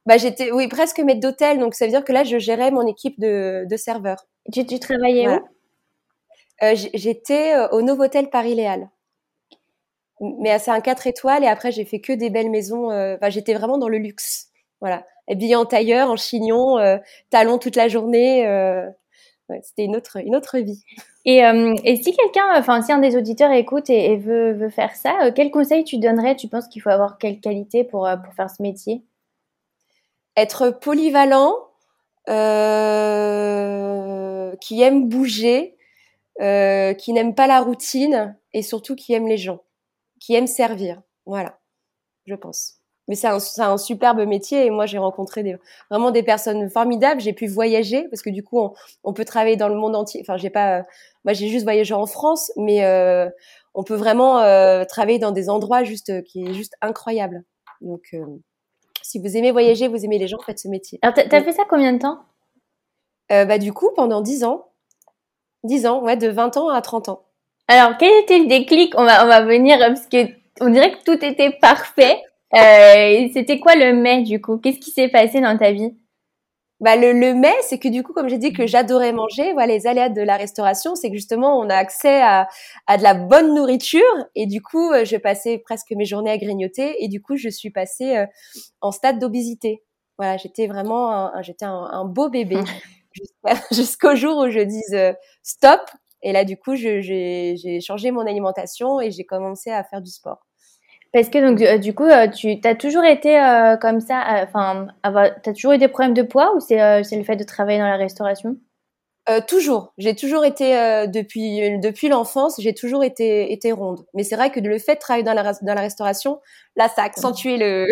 Bah, 0.06 0.16
j'étais, 0.16 0.52
oui, 0.52 0.68
presque 0.68 1.00
maître 1.00 1.20
d'hôtel. 1.20 1.58
Donc 1.58 1.74
ça 1.74 1.84
veut 1.84 1.90
dire 1.90 2.04
que 2.04 2.12
là, 2.12 2.24
je 2.24 2.38
gérais 2.38 2.70
mon 2.70 2.86
équipe 2.86 3.20
de, 3.20 3.66
de 3.68 3.76
serveurs. 3.76 4.26
Tu, 4.52 4.64
tu 4.64 4.78
travaillais 4.78 5.28
où? 5.28 5.38
Euh, 6.62 6.74
J'étais 6.94 7.54
euh, 7.54 7.68
au 7.72 7.82
Novotel 7.82 8.30
Paris-Léal 8.30 8.88
mais 10.20 10.58
c'est 10.58 10.70
un 10.70 10.80
4 10.80 11.06
étoiles 11.06 11.44
et 11.44 11.48
après 11.48 11.72
j'ai 11.72 11.84
fait 11.84 12.00
que 12.00 12.12
des 12.12 12.30
belles 12.30 12.50
maisons. 12.50 12.90
Euh, 12.90 13.16
enfin, 13.16 13.30
j'étais 13.30 13.54
vraiment 13.54 13.78
dans 13.78 13.88
le 13.88 13.98
luxe. 13.98 14.48
Voilà 14.80 15.04
habillée 15.28 15.56
en 15.56 15.66
tailleur, 15.66 16.10
en 16.10 16.16
chignon, 16.16 16.78
euh, 16.78 16.98
talons 17.30 17.58
toute 17.58 17.76
la 17.76 17.88
journée. 17.88 18.46
Euh, 18.46 18.88
c'était 19.62 19.84
une 19.84 19.96
autre, 19.96 20.18
une 20.18 20.34
autre 20.34 20.58
vie. 20.58 20.82
Et, 21.24 21.44
euh, 21.44 21.74
et 21.84 21.96
si 21.96 22.14
quelqu'un, 22.16 22.46
enfin 22.56 22.82
si 22.82 22.92
un 22.92 22.98
des 22.98 23.16
auditeurs 23.16 23.52
écoute 23.52 23.90
et, 23.90 24.16
veut, 24.16 24.52
veut, 24.52 24.70
faire 24.70 24.94
ça, 24.94 25.30
quel 25.34 25.50
conseil 25.50 25.84
tu 25.84 25.98
donnerais? 25.98 26.36
Tu 26.36 26.48
penses 26.48 26.68
qu'il 26.68 26.82
faut 26.82 26.90
avoir 26.90 27.18
quelle 27.18 27.40
qualité 27.40 27.84
pour, 27.84 28.08
pour 28.24 28.34
faire 28.34 28.50
ce 28.50 28.62
métier? 28.62 29.02
Être 30.36 30.70
polyvalent, 30.70 31.56
qui 34.60 34.82
aime 34.82 35.08
bouger, 35.08 35.76
qui 36.38 37.12
n'aime 37.12 37.34
pas 37.34 37.46
la 37.46 37.60
routine 37.60 38.36
et 38.52 38.62
surtout 38.62 38.96
qui 38.96 39.12
aime 39.14 39.28
les 39.28 39.38
gens, 39.38 39.60
qui 40.26 40.34
aime 40.34 40.48
servir. 40.48 41.00
Voilà, 41.24 41.58
je 42.26 42.34
pense 42.34 42.80
mais 43.08 43.14
c'est 43.14 43.28
un, 43.28 43.38
un, 43.58 43.78
superbe 43.78 44.26
métier 44.26 44.66
et 44.66 44.70
moi 44.70 44.86
j'ai 44.86 44.98
rencontré 44.98 45.42
des, 45.42 45.56
vraiment 45.90 46.10
des 46.10 46.24
personnes 46.24 46.68
formidables. 46.68 47.20
J'ai 47.20 47.32
pu 47.32 47.46
voyager 47.46 48.08
parce 48.08 48.20
que 48.20 48.30
du 48.30 48.42
coup 48.42 48.58
on, 48.58 48.72
on, 49.04 49.12
peut 49.12 49.24
travailler 49.24 49.56
dans 49.56 49.68
le 49.68 49.76
monde 49.76 49.94
entier. 49.94 50.20
Enfin 50.22 50.36
j'ai 50.36 50.50
pas, 50.50 50.82
moi 51.24 51.32
j'ai 51.32 51.48
juste 51.48 51.64
voyagé 51.64 51.94
en 51.94 52.06
France, 52.06 52.50
mais 52.56 52.84
euh, 52.84 53.28
on 53.74 53.84
peut 53.84 53.94
vraiment 53.94 54.40
euh, 54.40 54.84
travailler 54.84 55.20
dans 55.20 55.30
des 55.30 55.48
endroits 55.48 55.84
juste 55.84 56.10
euh, 56.10 56.22
qui 56.22 56.44
est 56.44 56.52
juste 56.52 56.74
incroyable. 56.80 57.44
Donc 57.80 58.16
si 59.02 59.20
vous 59.20 59.36
aimez 59.36 59.52
voyager, 59.52 59.86
vous 59.86 60.04
aimez 60.04 60.18
les 60.18 60.26
gens, 60.26 60.38
faites 60.44 60.58
ce 60.58 60.66
métier. 60.66 60.98
Alors 61.02 61.14
t'as 61.14 61.36
as 61.36 61.44
fait 61.44 61.52
ça 61.52 61.64
combien 61.68 61.92
de 61.92 61.98
temps? 61.98 62.18
Bah 63.28 63.58
du 63.58 63.72
coup 63.72 63.90
pendant 63.94 64.20
10 64.20 64.44
ans, 64.44 64.72
10 65.64 65.86
ans, 65.86 66.02
ouais, 66.02 66.16
de 66.16 66.28
20 66.28 66.56
ans 66.56 66.68
à 66.70 66.80
30 66.80 67.08
ans. 67.10 67.25
Alors 67.68 67.96
quel 67.98 68.22
était 68.22 68.38
le 68.38 68.46
déclic? 68.46 68.94
On 68.96 69.04
va 69.04 69.24
on 69.24 69.28
va 69.28 69.40
venir 69.42 69.78
parce 69.78 70.06
que 70.06 70.28
on 70.60 70.70
dirait 70.70 70.92
que 70.92 71.02
tout 71.04 71.24
était 71.24 71.50
parfait. 71.50 72.22
Euh, 72.54 73.28
c'était 73.32 73.58
quoi 73.58 73.74
le 73.74 73.92
mai 73.92 74.22
du 74.22 74.40
coup? 74.40 74.58
Qu'est-ce 74.58 74.78
qui 74.78 74.90
s'est 74.90 75.08
passé 75.08 75.40
dans 75.40 75.56
ta 75.58 75.72
vie? 75.72 75.92
Bah 76.78 76.94
le, 76.96 77.12
le 77.12 77.32
mai, 77.34 77.54
c'est 77.62 77.78
que 77.78 77.88
du 77.88 78.02
coup, 78.02 78.12
comme 78.12 78.28
j'ai 78.28 78.36
dit 78.36 78.52
que 78.52 78.66
j'adorais 78.66 79.12
manger, 79.12 79.54
voilà, 79.54 79.72
les 79.72 79.86
aléas 79.86 80.10
de 80.10 80.20
la 80.20 80.36
restauration, 80.36 80.94
c'est 80.94 81.08
que 81.08 81.14
justement, 81.14 81.58
on 81.58 81.70
a 81.70 81.74
accès 81.74 82.20
à, 82.20 82.48
à 82.86 82.98
de 82.98 83.02
la 83.02 83.14
bonne 83.14 83.54
nourriture 83.54 84.02
et 84.34 84.46
du 84.46 84.60
coup, 84.60 84.92
euh, 84.92 85.04
je 85.06 85.16
passais 85.16 85.56
presque 85.58 85.90
mes 85.92 86.04
journées 86.04 86.30
à 86.30 86.36
grignoter 86.36 87.02
et 87.02 87.08
du 87.08 87.22
coup, 87.22 87.36
je 87.36 87.48
suis 87.48 87.70
passée 87.70 88.18
euh, 88.18 88.26
en 88.82 88.92
stade 88.92 89.18
d'obésité. 89.18 89.82
Voilà, 90.18 90.36
j'étais 90.36 90.66
vraiment, 90.66 91.10
un, 91.12 91.42
j'étais 91.42 91.64
un, 91.64 91.88
un, 91.90 92.04
beau 92.04 92.28
bébé 92.28 92.58
jusqu'au 93.72 94.14
jour 94.14 94.36
où 94.38 94.50
je 94.50 94.60
dise 94.60 95.16
stop. 95.42 95.80
Et 96.26 96.32
là, 96.32 96.44
du 96.44 96.56
coup, 96.56 96.74
j'ai 96.74 97.80
changé 97.80 98.10
mon 98.10 98.26
alimentation 98.26 99.00
et 99.00 99.12
j'ai 99.12 99.22
commencé 99.24 99.70
à 99.70 99.84
faire 99.84 100.02
du 100.02 100.10
sport. 100.10 100.44
Parce 101.12 101.28
que 101.28 101.38
donc 101.38 101.62
euh, 101.62 101.78
du 101.78 101.94
coup, 101.94 102.02
euh, 102.02 102.26
tu 102.26 102.58
as 102.64 102.74
toujours 102.74 103.04
été 103.04 103.40
euh, 103.40 103.76
comme 103.76 104.00
ça, 104.00 104.24
enfin, 104.42 104.88
tu 105.04 105.50
as 105.50 105.52
toujours 105.52 105.72
eu 105.72 105.78
des 105.78 105.86
problèmes 105.86 106.14
de 106.14 106.22
poids 106.22 106.52
ou 106.56 106.58
c'est 106.58 106.76
le 106.76 107.22
fait 107.22 107.36
de 107.36 107.44
travailler 107.44 107.78
dans 107.78 107.86
la 107.86 107.96
restauration? 107.96 108.56
Toujours. 109.48 109.92
J'ai 109.98 110.14
toujours 110.14 110.44
été 110.44 110.72
depuis 111.08 111.80
depuis 111.80 112.08
l'enfance, 112.08 112.56
j'ai 112.60 112.74
toujours 112.74 113.02
été 113.02 113.52
été 113.52 113.70
ronde. 113.72 114.04
Mais 114.14 114.24
c'est 114.24 114.36
vrai 114.36 114.50
que 114.50 114.60
le 114.60 114.78
fait 114.78 114.94
de 114.96 115.00
travailler 115.00 115.24
dans 115.24 115.34
la 115.34 115.52
dans 115.62 115.74
la 115.74 115.80
restauration, 115.80 116.40
là, 116.76 116.88
ça 116.88 117.02
a 117.02 117.06
accentué 117.06 117.56
le, 117.56 117.86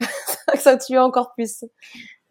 ça 0.54 0.76
a 0.78 1.02
encore 1.02 1.32
plus. 1.34 1.64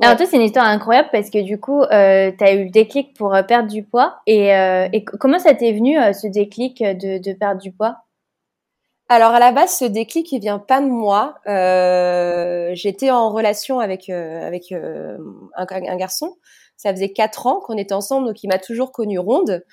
Alors 0.02 0.16
toi, 0.16 0.26
c'est 0.26 0.38
une 0.38 0.44
histoire 0.44 0.66
incroyable 0.66 1.10
parce 1.12 1.30
que 1.30 1.42
du 1.42 1.60
coup, 1.60 1.84
tu 1.90 1.94
as 1.94 2.54
eu 2.54 2.66
le 2.66 2.70
déclic 2.70 3.14
pour 3.16 3.36
perdre 3.48 3.70
du 3.70 3.84
poids. 3.84 4.22
Et, 4.28 4.48
et 4.50 5.04
comment 5.04 5.40
ça 5.40 5.54
t'est 5.54 5.74
venu 5.74 5.98
ce 6.14 6.28
déclic 6.28 6.82
de, 6.82 7.18
de 7.18 7.34
perdre 7.34 7.62
du 7.62 7.72
poids? 7.72 7.98
Alors 9.12 9.32
à 9.32 9.40
la 9.40 9.52
base, 9.52 9.76
ce 9.76 9.86
déclic, 9.86 10.32
il 10.32 10.40
vient 10.40 10.60
pas 10.60 10.82
de 10.82 10.86
moi. 10.86 11.40
Euh, 11.48 12.70
J'étais 12.76 13.10
en 13.10 13.32
relation 13.32 13.80
avec 13.80 14.08
euh, 14.10 14.46
avec 14.46 14.72
euh, 14.72 15.18
un, 15.56 15.66
un, 15.68 15.96
garçon. 15.98 16.38
Ça 16.78 16.92
faisait 16.94 17.12
quatre 17.12 17.48
ans 17.48 17.60
qu'on 17.60 17.76
était 17.78 17.96
ensemble, 17.96 18.28
donc 18.28 18.44
il 18.44 18.48
m'a 18.50 18.60
toujours 18.60 18.92
connue 18.92 19.18
ronde. 19.18 19.66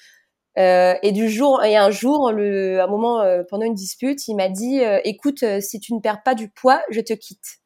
Euh, 0.59 0.95
et 1.02 1.12
du 1.12 1.28
jour 1.30 1.62
et 1.64 1.76
un 1.76 1.90
jour, 1.90 2.33
le, 2.33 2.80
un 2.80 2.87
moment 2.87 3.21
euh, 3.21 3.42
pendant 3.50 3.66
une 3.66 3.75
dispute, 3.75 4.26
il 4.28 4.37
m'a 4.37 4.49
dit 4.49 4.80
"Écoute, 5.04 5.45
si 5.61 5.80
tu 5.80 5.95
ne 5.95 6.00
perds 6.00 6.23
pas 6.23 6.35
du 6.35 6.49
poids, 6.49 6.80
je 6.90 7.00
te 7.00 7.12
quitte." 7.12 7.61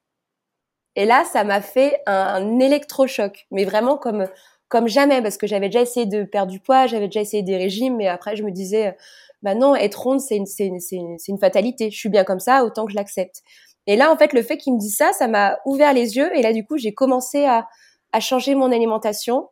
Et 0.96 1.04
là, 1.04 1.24
ça 1.24 1.44
m'a 1.44 1.60
fait 1.60 2.02
un, 2.06 2.58
électrochoc, 2.58 3.46
mais 3.50 3.64
vraiment 3.64 3.96
comme 3.96 4.26
comme 4.68 4.86
jamais 4.86 5.20
parce 5.20 5.36
que 5.36 5.48
j'avais 5.48 5.66
déjà 5.66 5.80
essayé 5.80 6.06
de 6.06 6.22
perdre 6.22 6.52
du 6.52 6.60
poids, 6.60 6.86
j'avais 6.86 7.06
déjà 7.06 7.20
essayé 7.20 7.42
des 7.42 7.56
régimes, 7.56 7.96
mais 7.96 8.06
après 8.06 8.36
je 8.36 8.44
me 8.44 8.52
disais, 8.52 8.96
bah 9.42 9.56
non, 9.56 9.74
être 9.74 10.00
ronde 10.00 10.20
c'est 10.20 10.36
une, 10.36 10.46
c'est 10.46 10.66
une, 10.66 10.78
c'est 10.78 10.96
une, 11.28 11.38
fatalité. 11.38 11.90
Je 11.90 11.98
suis 11.98 12.08
bien 12.08 12.24
comme 12.24 12.38
ça, 12.40 12.64
autant 12.64 12.86
que 12.86 12.92
je 12.92 12.96
l'accepte. 12.96 13.42
Et 13.86 13.96
là, 13.96 14.12
en 14.12 14.16
fait, 14.16 14.32
le 14.32 14.42
fait 14.42 14.58
qu'il 14.58 14.74
me 14.74 14.78
dise 14.78 14.96
ça, 14.96 15.12
ça 15.12 15.26
m'a 15.26 15.58
ouvert 15.64 15.92
les 15.92 16.16
yeux. 16.16 16.30
Et 16.36 16.42
là, 16.42 16.52
du 16.52 16.64
coup, 16.64 16.76
j'ai 16.76 16.94
commencé 16.94 17.44
à, 17.46 17.66
à 18.12 18.20
changer 18.20 18.54
mon 18.54 18.70
alimentation 18.70 19.48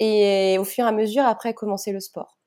et 0.00 0.56
au 0.58 0.64
fur 0.64 0.84
et 0.84 0.88
à 0.88 0.92
mesure, 0.92 1.24
après, 1.24 1.54
commencer 1.54 1.92
le 1.92 2.00
sport. 2.00 2.38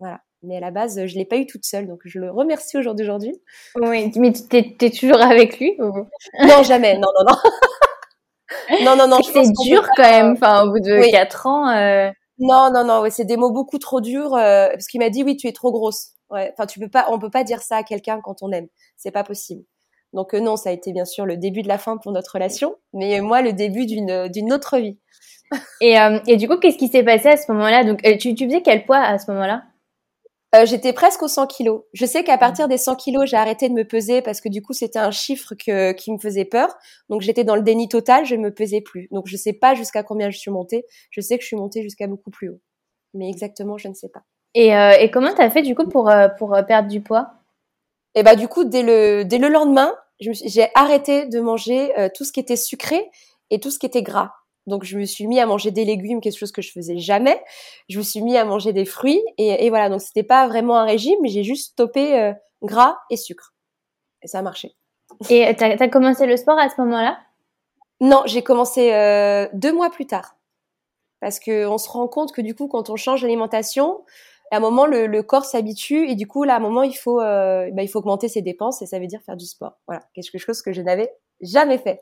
Voilà. 0.00 0.20
Mais 0.42 0.56
à 0.56 0.60
la 0.60 0.72
base, 0.72 1.06
je 1.06 1.14
l'ai 1.16 1.24
pas 1.24 1.36
eu 1.36 1.46
toute 1.46 1.64
seule, 1.64 1.86
donc 1.86 2.00
je 2.04 2.18
le 2.18 2.30
remercie 2.30 2.76
au 2.76 2.82
jour 2.82 2.94
d'aujourd'hui. 2.96 3.40
Oui, 3.76 4.10
mais 4.16 4.32
tu 4.32 4.56
es, 4.56 4.90
toujours 4.90 5.20
avec 5.20 5.60
lui 5.60 5.76
Non, 5.78 6.62
jamais. 6.64 6.94
Non, 6.94 7.08
non, 7.16 7.32
non. 7.32 7.36
non, 8.84 8.96
non, 8.96 9.08
non. 9.08 9.18
C'est 9.22 9.50
dur 9.64 9.86
quand 9.96 10.02
même. 10.02 10.32
Enfin, 10.32 10.64
au 10.64 10.70
bout 10.72 10.80
de 10.80 11.10
quatre 11.10 11.46
ans. 11.46 11.68
Euh... 11.70 12.10
Non, 12.38 12.70
non, 12.72 12.84
non. 12.84 13.00
Ouais, 13.00 13.10
c'est 13.10 13.24
des 13.24 13.36
mots 13.36 13.52
beaucoup 13.52 13.78
trop 13.78 14.00
durs. 14.00 14.34
Euh, 14.34 14.68
parce 14.70 14.86
qu'il 14.86 15.00
m'a 15.00 15.10
dit, 15.10 15.22
oui, 15.22 15.36
tu 15.36 15.46
es 15.48 15.52
trop 15.52 15.72
grosse. 15.72 16.12
Ouais. 16.30 16.52
Enfin, 16.52 16.66
tu 16.66 16.80
peux 16.80 16.88
pas. 16.88 17.06
On 17.10 17.18
peut 17.18 17.30
pas 17.30 17.44
dire 17.44 17.62
ça 17.62 17.76
à 17.76 17.82
quelqu'un 17.82 18.20
quand 18.22 18.42
on 18.42 18.50
aime. 18.52 18.68
C'est 18.96 19.10
pas 19.10 19.24
possible. 19.24 19.62
Donc 20.12 20.34
euh, 20.34 20.40
non, 20.40 20.56
ça 20.56 20.70
a 20.70 20.72
été 20.72 20.92
bien 20.92 21.06
sûr 21.06 21.24
le 21.24 21.36
début 21.36 21.62
de 21.62 21.68
la 21.68 21.78
fin 21.78 21.96
pour 21.96 22.12
notre 22.12 22.32
relation, 22.34 22.74
mais 22.92 23.20
moi 23.20 23.40
le 23.40 23.54
début 23.54 23.86
d'une 23.86 24.28
d'une 24.28 24.52
autre 24.52 24.78
vie. 24.78 24.98
et, 25.80 25.96
et 26.26 26.36
du 26.36 26.48
coup, 26.48 26.58
qu'est-ce 26.58 26.78
qui 26.78 26.88
s'est 26.88 27.02
passé 27.02 27.28
à 27.28 27.36
ce 27.36 27.50
moment-là? 27.52 27.84
Donc, 27.84 28.02
tu, 28.18 28.34
tu 28.34 28.46
faisais 28.46 28.62
quel 28.62 28.84
poids 28.84 28.98
à 28.98 29.18
ce 29.18 29.30
moment-là? 29.30 29.62
Euh, 30.54 30.66
j'étais 30.66 30.92
presque 30.92 31.22
aux 31.22 31.28
100 31.28 31.46
kilos. 31.46 31.82
Je 31.94 32.04
sais 32.04 32.24
qu'à 32.24 32.36
partir 32.36 32.68
des 32.68 32.76
100 32.76 32.96
kilos, 32.96 33.28
j'ai 33.28 33.38
arrêté 33.38 33.70
de 33.70 33.74
me 33.74 33.84
peser 33.84 34.20
parce 34.20 34.42
que 34.42 34.50
du 34.50 34.60
coup, 34.60 34.74
c'était 34.74 34.98
un 34.98 35.10
chiffre 35.10 35.54
que, 35.54 35.92
qui 35.92 36.12
me 36.12 36.18
faisait 36.18 36.44
peur. 36.44 36.68
Donc, 37.08 37.22
j'étais 37.22 37.44
dans 37.44 37.56
le 37.56 37.62
déni 37.62 37.88
total, 37.88 38.26
je 38.26 38.34
ne 38.34 38.42
me 38.42 38.52
pesais 38.52 38.82
plus. 38.82 39.08
Donc, 39.12 39.26
je 39.28 39.36
sais 39.36 39.54
pas 39.54 39.74
jusqu'à 39.74 40.02
combien 40.02 40.30
je 40.30 40.38
suis 40.38 40.50
montée. 40.50 40.84
Je 41.10 41.22
sais 41.22 41.38
que 41.38 41.42
je 41.42 41.46
suis 41.46 41.56
montée 41.56 41.82
jusqu'à 41.82 42.06
beaucoup 42.06 42.30
plus 42.30 42.50
haut. 42.50 42.60
Mais 43.14 43.30
exactement, 43.30 43.78
je 43.78 43.88
ne 43.88 43.94
sais 43.94 44.10
pas. 44.10 44.22
Et, 44.54 44.76
euh, 44.76 44.92
et 45.00 45.10
comment 45.10 45.34
tu 45.34 45.40
as 45.40 45.50
fait 45.50 45.62
du 45.62 45.74
coup 45.74 45.88
pour, 45.88 46.10
euh, 46.10 46.28
pour 46.28 46.54
perdre 46.68 46.88
du 46.88 47.00
poids? 47.00 47.32
Et 48.14 48.20
eh 48.20 48.22
bah 48.22 48.36
du 48.36 48.46
coup, 48.46 48.64
dès 48.64 48.82
le, 48.82 49.24
dès 49.24 49.38
le 49.38 49.48
lendemain, 49.48 49.94
j'ai 50.20 50.68
arrêté 50.74 51.24
de 51.24 51.40
manger 51.40 51.90
tout 52.14 52.24
ce 52.24 52.32
qui 52.32 52.40
était 52.40 52.56
sucré 52.56 53.10
et 53.48 53.58
tout 53.58 53.70
ce 53.70 53.78
qui 53.78 53.86
était 53.86 54.02
gras. 54.02 54.32
Donc 54.66 54.84
je 54.84 54.96
me 54.98 55.04
suis 55.04 55.26
mis 55.26 55.40
à 55.40 55.46
manger 55.46 55.70
des 55.70 55.84
légumes, 55.84 56.20
quelque 56.20 56.38
chose 56.38 56.52
que 56.52 56.62
je 56.62 56.70
faisais 56.72 56.98
jamais. 56.98 57.42
Je 57.88 57.98
me 57.98 58.02
suis 58.02 58.22
mis 58.22 58.36
à 58.36 58.44
manger 58.44 58.72
des 58.72 58.84
fruits 58.84 59.22
et, 59.38 59.66
et 59.66 59.70
voilà. 59.70 59.88
Donc 59.88 60.00
c'était 60.00 60.22
pas 60.22 60.46
vraiment 60.46 60.76
un 60.76 60.84
régime, 60.84 61.18
mais 61.22 61.28
j'ai 61.28 61.42
juste 61.42 61.72
stoppé 61.72 62.18
euh, 62.18 62.32
gras 62.62 62.98
et 63.10 63.16
sucre 63.16 63.54
et 64.22 64.28
ça 64.28 64.38
a 64.38 64.42
marché. 64.42 64.74
Et 65.28 65.54
t'as 65.56 65.76
as 65.78 65.88
commencé 65.88 66.26
le 66.26 66.36
sport 66.36 66.58
à 66.58 66.68
ce 66.68 66.80
moment-là? 66.80 67.18
Non, 68.00 68.22
j'ai 68.24 68.42
commencé 68.42 68.92
euh, 68.92 69.48
deux 69.52 69.72
mois 69.72 69.90
plus 69.90 70.06
tard 70.06 70.36
parce 71.20 71.38
que 71.38 71.66
on 71.66 71.78
se 71.78 71.88
rend 71.88 72.08
compte 72.08 72.32
que 72.32 72.40
du 72.40 72.54
coup 72.54 72.66
quand 72.66 72.90
on 72.90 72.96
change 72.96 73.22
l'alimentation, 73.22 74.04
à 74.50 74.56
un 74.56 74.60
moment 74.60 74.86
le, 74.86 75.06
le 75.06 75.22
corps 75.22 75.44
s'habitue 75.44 76.08
et 76.08 76.14
du 76.16 76.26
coup 76.26 76.44
là 76.44 76.54
à 76.54 76.56
un 76.56 76.60
moment 76.60 76.82
il 76.82 76.96
faut 76.96 77.20
euh, 77.20 77.70
bah, 77.72 77.82
il 77.82 77.88
faut 77.88 78.00
augmenter 78.00 78.28
ses 78.28 78.42
dépenses 78.42 78.82
et 78.82 78.86
ça 78.86 78.98
veut 78.98 79.06
dire 79.06 79.20
faire 79.24 79.36
du 79.36 79.46
sport. 79.46 79.78
Voilà, 79.86 80.02
quelque 80.14 80.38
chose 80.38 80.62
que 80.62 80.72
je 80.72 80.82
n'avais 80.82 81.12
jamais 81.40 81.78
fait. 81.78 82.00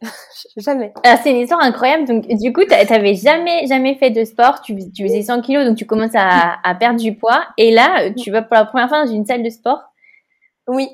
jamais. 0.56 0.92
Alors, 1.02 1.18
c'est 1.22 1.30
une 1.30 1.38
histoire 1.38 1.60
incroyable. 1.60 2.06
Donc, 2.06 2.26
du 2.26 2.52
coup, 2.52 2.62
tu 2.62 2.68
n'avais 2.68 3.14
jamais, 3.14 3.66
jamais 3.66 3.96
fait 3.96 4.10
de 4.10 4.24
sport. 4.24 4.60
Tu, 4.60 4.76
tu 4.92 5.04
faisais 5.04 5.22
100 5.22 5.42
kilos, 5.42 5.66
donc 5.66 5.76
tu 5.76 5.86
commences 5.86 6.14
à, 6.14 6.56
à, 6.62 6.74
perdre 6.74 7.00
du 7.00 7.16
poids. 7.16 7.44
Et 7.56 7.70
là, 7.70 8.10
tu 8.12 8.30
vas 8.30 8.42
pour 8.42 8.54
la 8.54 8.64
première 8.64 8.88
fois 8.88 9.04
dans 9.04 9.12
une 9.12 9.26
salle 9.26 9.42
de 9.42 9.50
sport. 9.50 9.80
Oui. 10.68 10.88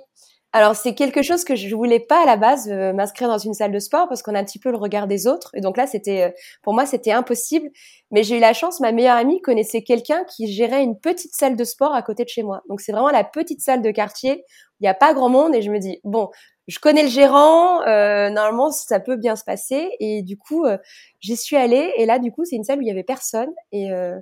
Alors, 0.57 0.77
c'est 0.77 0.95
quelque 0.95 1.23
chose 1.23 1.43
que 1.43 1.57
je 1.57 1.75
voulais 1.75 1.99
pas 1.99 2.23
à 2.23 2.27
la 2.27 2.37
base 2.37 2.71
euh, 2.71 2.93
m'inscrire 2.93 3.27
dans 3.27 3.39
une 3.39 3.55
salle 3.55 3.73
de 3.73 3.81
sport 3.81 4.09
parce 4.09 4.23
qu'on 4.23 4.37
a 4.37 4.39
un 4.39 4.45
petit 4.45 4.61
peu 4.61 4.71
le 4.71 4.77
regard 4.77 5.09
des 5.09 5.27
autres. 5.27 5.51
Et 5.55 5.61
donc 5.61 5.77
là, 5.77 5.89
c'était, 5.89 6.23
euh, 6.23 6.31
pour 6.63 6.75
moi, 6.75 6.87
c'était 6.87 7.11
impossible. 7.11 7.71
Mais 8.13 8.23
j'ai 8.23 8.37
eu 8.37 8.41
la 8.41 8.53
chance, 8.53 8.79
ma 8.79 8.93
meilleure 8.93 9.17
amie 9.17 9.43
connaissait 9.43 9.83
quelqu'un 9.83 10.23
qui 10.25 10.53
gérait 10.53 10.85
une 10.85 10.97
petite 10.97 11.35
salle 11.35 11.57
de 11.57 11.65
sport 11.65 11.93
à 11.93 12.03
côté 12.03 12.23
de 12.23 12.29
chez 12.29 12.45
moi. 12.45 12.63
Donc, 12.69 12.81
c'est 12.81 12.93
vraiment 12.93 13.11
la 13.11 13.25
petite 13.25 13.63
salle 13.63 13.83
de 13.83 13.91
quartier. 13.91 14.45
Il 14.85 14.89
n'y 14.89 14.91
a 14.91 14.95
pas 14.95 15.15
grand 15.15 15.31
monde 15.31 15.55
et 15.55 15.63
je 15.63 15.71
me 15.71 15.79
dis, 15.79 15.99
bon, 16.05 16.29
je 16.69 16.79
connais 16.79 17.05
le 17.05 17.09
gérant, 17.09 17.81
euh, 17.87 18.29
normalement 18.29 18.71
ça 18.71 19.01
peut 19.01 19.17
bien 19.17 19.35
se 19.35 19.43
passer. 19.43 19.89
Et 19.99 20.21
du 20.21 20.37
coup 20.37 20.67
euh, 20.67 20.77
j'y 21.21 21.39
suis 21.39 21.57
allée. 21.57 21.91
Et 21.97 22.05
là 22.05 22.19
du 22.19 22.31
coup 22.31 22.45
c'est 22.45 22.57
une 22.57 22.65
salle 22.65 22.81
où 22.81 22.83
il 22.83 22.89
y 22.89 22.91
avait 22.91 23.03
personne. 23.03 23.49
Et 23.73 23.91
euh, 23.93 24.21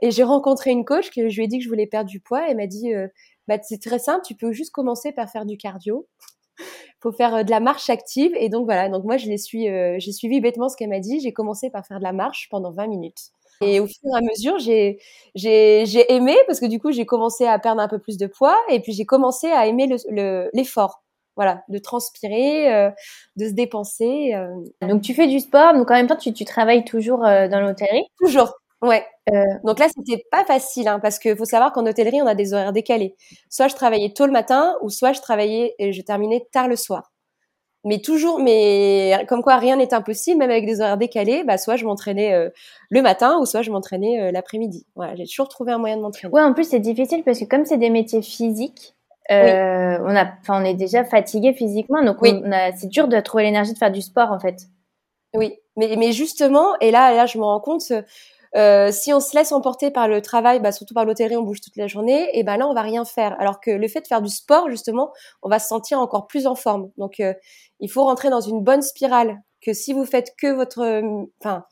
et 0.00 0.10
j'ai 0.10 0.22
rencontré 0.22 0.70
une 0.70 0.86
coach 0.86 1.10
que 1.10 1.28
je 1.28 1.36
lui 1.36 1.44
ai 1.44 1.46
dit 1.46 1.58
que 1.58 1.64
je 1.64 1.68
voulais 1.68 1.86
perdre 1.86 2.08
du 2.08 2.20
poids. 2.20 2.48
Et 2.48 2.54
m'a 2.54 2.66
dit 2.66 2.90
bah 3.48 3.58
c'est 3.62 3.82
très 3.82 3.98
simple, 3.98 4.24
tu 4.24 4.34
peux 4.34 4.50
juste 4.50 4.70
commencer 4.70 5.12
par 5.12 5.28
faire 5.28 5.44
du 5.44 5.58
cardio. 5.58 6.08
Faut 7.02 7.12
faire 7.12 7.44
de 7.44 7.50
la 7.50 7.60
marche 7.60 7.90
active. 7.90 8.32
Et 8.40 8.48
donc 8.48 8.64
voilà, 8.64 8.88
donc 8.88 9.04
moi 9.04 9.18
je 9.18 9.26
l'ai 9.26 9.36
suis 9.36 9.66
j'ai 9.98 10.12
suivi 10.12 10.40
bêtement 10.40 10.70
ce 10.70 10.76
qu'elle 10.78 10.88
m'a 10.88 11.00
dit, 11.00 11.20
j'ai 11.20 11.34
commencé 11.34 11.68
par 11.68 11.86
faire 11.86 11.98
de 11.98 12.04
la 12.04 12.14
marche 12.14 12.48
pendant 12.50 12.72
20 12.72 12.86
minutes. 12.86 13.32
Et 13.62 13.80
au 13.80 13.86
fur 13.86 13.96
et 14.14 14.18
à 14.18 14.20
mesure, 14.20 14.58
j'ai 14.58 14.98
j'ai 15.34 15.84
j'ai 15.86 16.12
aimé 16.12 16.36
parce 16.46 16.60
que 16.60 16.66
du 16.66 16.78
coup, 16.80 16.92
j'ai 16.92 17.06
commencé 17.06 17.46
à 17.46 17.58
perdre 17.58 17.80
un 17.80 17.88
peu 17.88 17.98
plus 17.98 18.16
de 18.18 18.26
poids 18.26 18.56
et 18.70 18.80
puis 18.80 18.92
j'ai 18.92 19.04
commencé 19.04 19.48
à 19.48 19.66
aimer 19.66 19.86
l'effort. 20.52 21.02
Le, 21.02 21.08
voilà, 21.36 21.62
de 21.68 21.78
transpirer, 21.78 22.74
euh, 22.74 22.90
de 23.36 23.46
se 23.48 23.52
dépenser. 23.52 24.34
Euh. 24.34 24.48
Donc 24.88 25.02
tu 25.02 25.14
fais 25.14 25.28
du 25.28 25.38
sport, 25.40 25.72
donc 25.74 25.88
en 25.90 25.94
même 25.94 26.08
temps 26.08 26.16
tu, 26.16 26.32
tu 26.32 26.44
travailles 26.44 26.84
toujours 26.84 27.24
euh, 27.24 27.46
dans 27.48 27.60
l'hôtellerie? 27.60 28.04
Toujours, 28.20 28.52
ouais. 28.82 29.06
donc 29.64 29.78
là 29.78 29.86
c'était 29.88 30.24
pas 30.32 30.44
facile 30.44 30.88
hein, 30.88 30.98
parce 31.00 31.20
que 31.20 31.36
faut 31.36 31.44
savoir 31.44 31.72
qu'en 31.72 31.86
hôtellerie 31.86 32.20
on 32.22 32.26
a 32.26 32.34
des 32.34 32.54
horaires 32.54 32.72
décalés. 32.72 33.14
Soit 33.50 33.68
je 33.68 33.76
travaillais 33.76 34.12
tôt 34.14 34.26
le 34.26 34.32
matin 34.32 34.74
ou 34.82 34.90
soit 34.90 35.12
je 35.12 35.20
travaillais 35.20 35.74
et 35.78 35.92
je 35.92 36.02
terminais 36.02 36.44
tard 36.52 36.66
le 36.68 36.76
soir. 36.76 37.12
Mais 37.88 38.00
toujours, 38.00 38.38
mais 38.38 39.24
comme 39.28 39.42
quoi 39.42 39.56
rien 39.56 39.76
n'est 39.76 39.92
impossible, 39.92 40.38
même 40.38 40.50
avec 40.50 40.66
des 40.66 40.80
horaires 40.80 40.98
décalés, 40.98 41.42
bah 41.44 41.58
soit 41.58 41.76
je 41.76 41.84
m'entraînais 41.84 42.50
le 42.90 43.02
matin 43.02 43.38
ou 43.40 43.46
soit 43.46 43.62
je 43.62 43.70
m'entraînais 43.70 44.30
l'après-midi. 44.30 44.86
Voilà, 44.94 45.14
j'ai 45.16 45.24
toujours 45.24 45.48
trouvé 45.48 45.72
un 45.72 45.78
moyen 45.78 45.96
de 45.96 46.02
m'entraîner. 46.02 46.32
Ouais, 46.32 46.42
en 46.42 46.52
plus 46.52 46.64
c'est 46.64 46.80
difficile 46.80 47.24
parce 47.24 47.40
que 47.40 47.46
comme 47.46 47.64
c'est 47.64 47.78
des 47.78 47.90
métiers 47.90 48.22
physiques, 48.22 48.94
euh, 49.30 49.98
on 50.02 50.16
a, 50.16 50.26
on 50.48 50.64
est 50.64 50.74
déjà 50.74 51.04
fatigué 51.04 51.52
physiquement, 51.52 52.02
donc 52.02 52.22
oui. 52.22 52.32
c'est 52.76 52.88
dur 52.88 53.08
de 53.08 53.20
trouver 53.20 53.42
l'énergie 53.44 53.72
de 53.72 53.78
faire 53.78 53.90
du 53.90 54.00
sport 54.00 54.32
en 54.32 54.38
fait. 54.38 54.56
Oui, 55.34 55.54
mais, 55.76 55.96
mais 55.98 56.12
justement, 56.12 56.78
et 56.80 56.90
là, 56.90 57.12
là, 57.14 57.26
je 57.26 57.38
me 57.38 57.44
rends 57.44 57.60
compte, 57.60 57.92
euh, 58.56 58.90
si 58.92 59.12
on 59.12 59.20
se 59.20 59.36
laisse 59.36 59.52
emporter 59.52 59.90
par 59.90 60.08
le 60.08 60.22
travail, 60.22 60.60
bah, 60.60 60.72
surtout 60.72 60.94
par 60.94 61.04
l'hôtellerie, 61.04 61.36
on 61.36 61.42
bouge 61.42 61.60
toute 61.60 61.76
la 61.76 61.86
journée, 61.86 62.28
et 62.32 62.42
ben 62.44 62.56
là, 62.56 62.66
on 62.68 62.74
va 62.74 62.82
rien 62.82 63.04
faire. 63.04 63.36
Alors 63.40 63.60
que 63.60 63.70
le 63.70 63.88
fait 63.88 64.00
de 64.00 64.06
faire 64.06 64.22
du 64.22 64.30
sport, 64.30 64.70
justement, 64.70 65.12
on 65.42 65.48
va 65.48 65.58
se 65.58 65.68
sentir 65.68 66.00
encore 66.00 66.26
plus 66.26 66.46
en 66.46 66.54
forme. 66.54 66.90
Donc, 66.96 67.20
euh, 67.20 67.34
il 67.80 67.90
faut 67.90 68.04
rentrer 68.04 68.30
dans 68.30 68.40
une 68.40 68.62
bonne 68.62 68.82
spirale. 68.82 69.40
Que 69.60 69.72
si 69.72 69.92
vous 69.92 70.04
faites 70.04 70.34
que 70.40 70.52
votre, 70.52 71.02
enfin, 71.40 71.64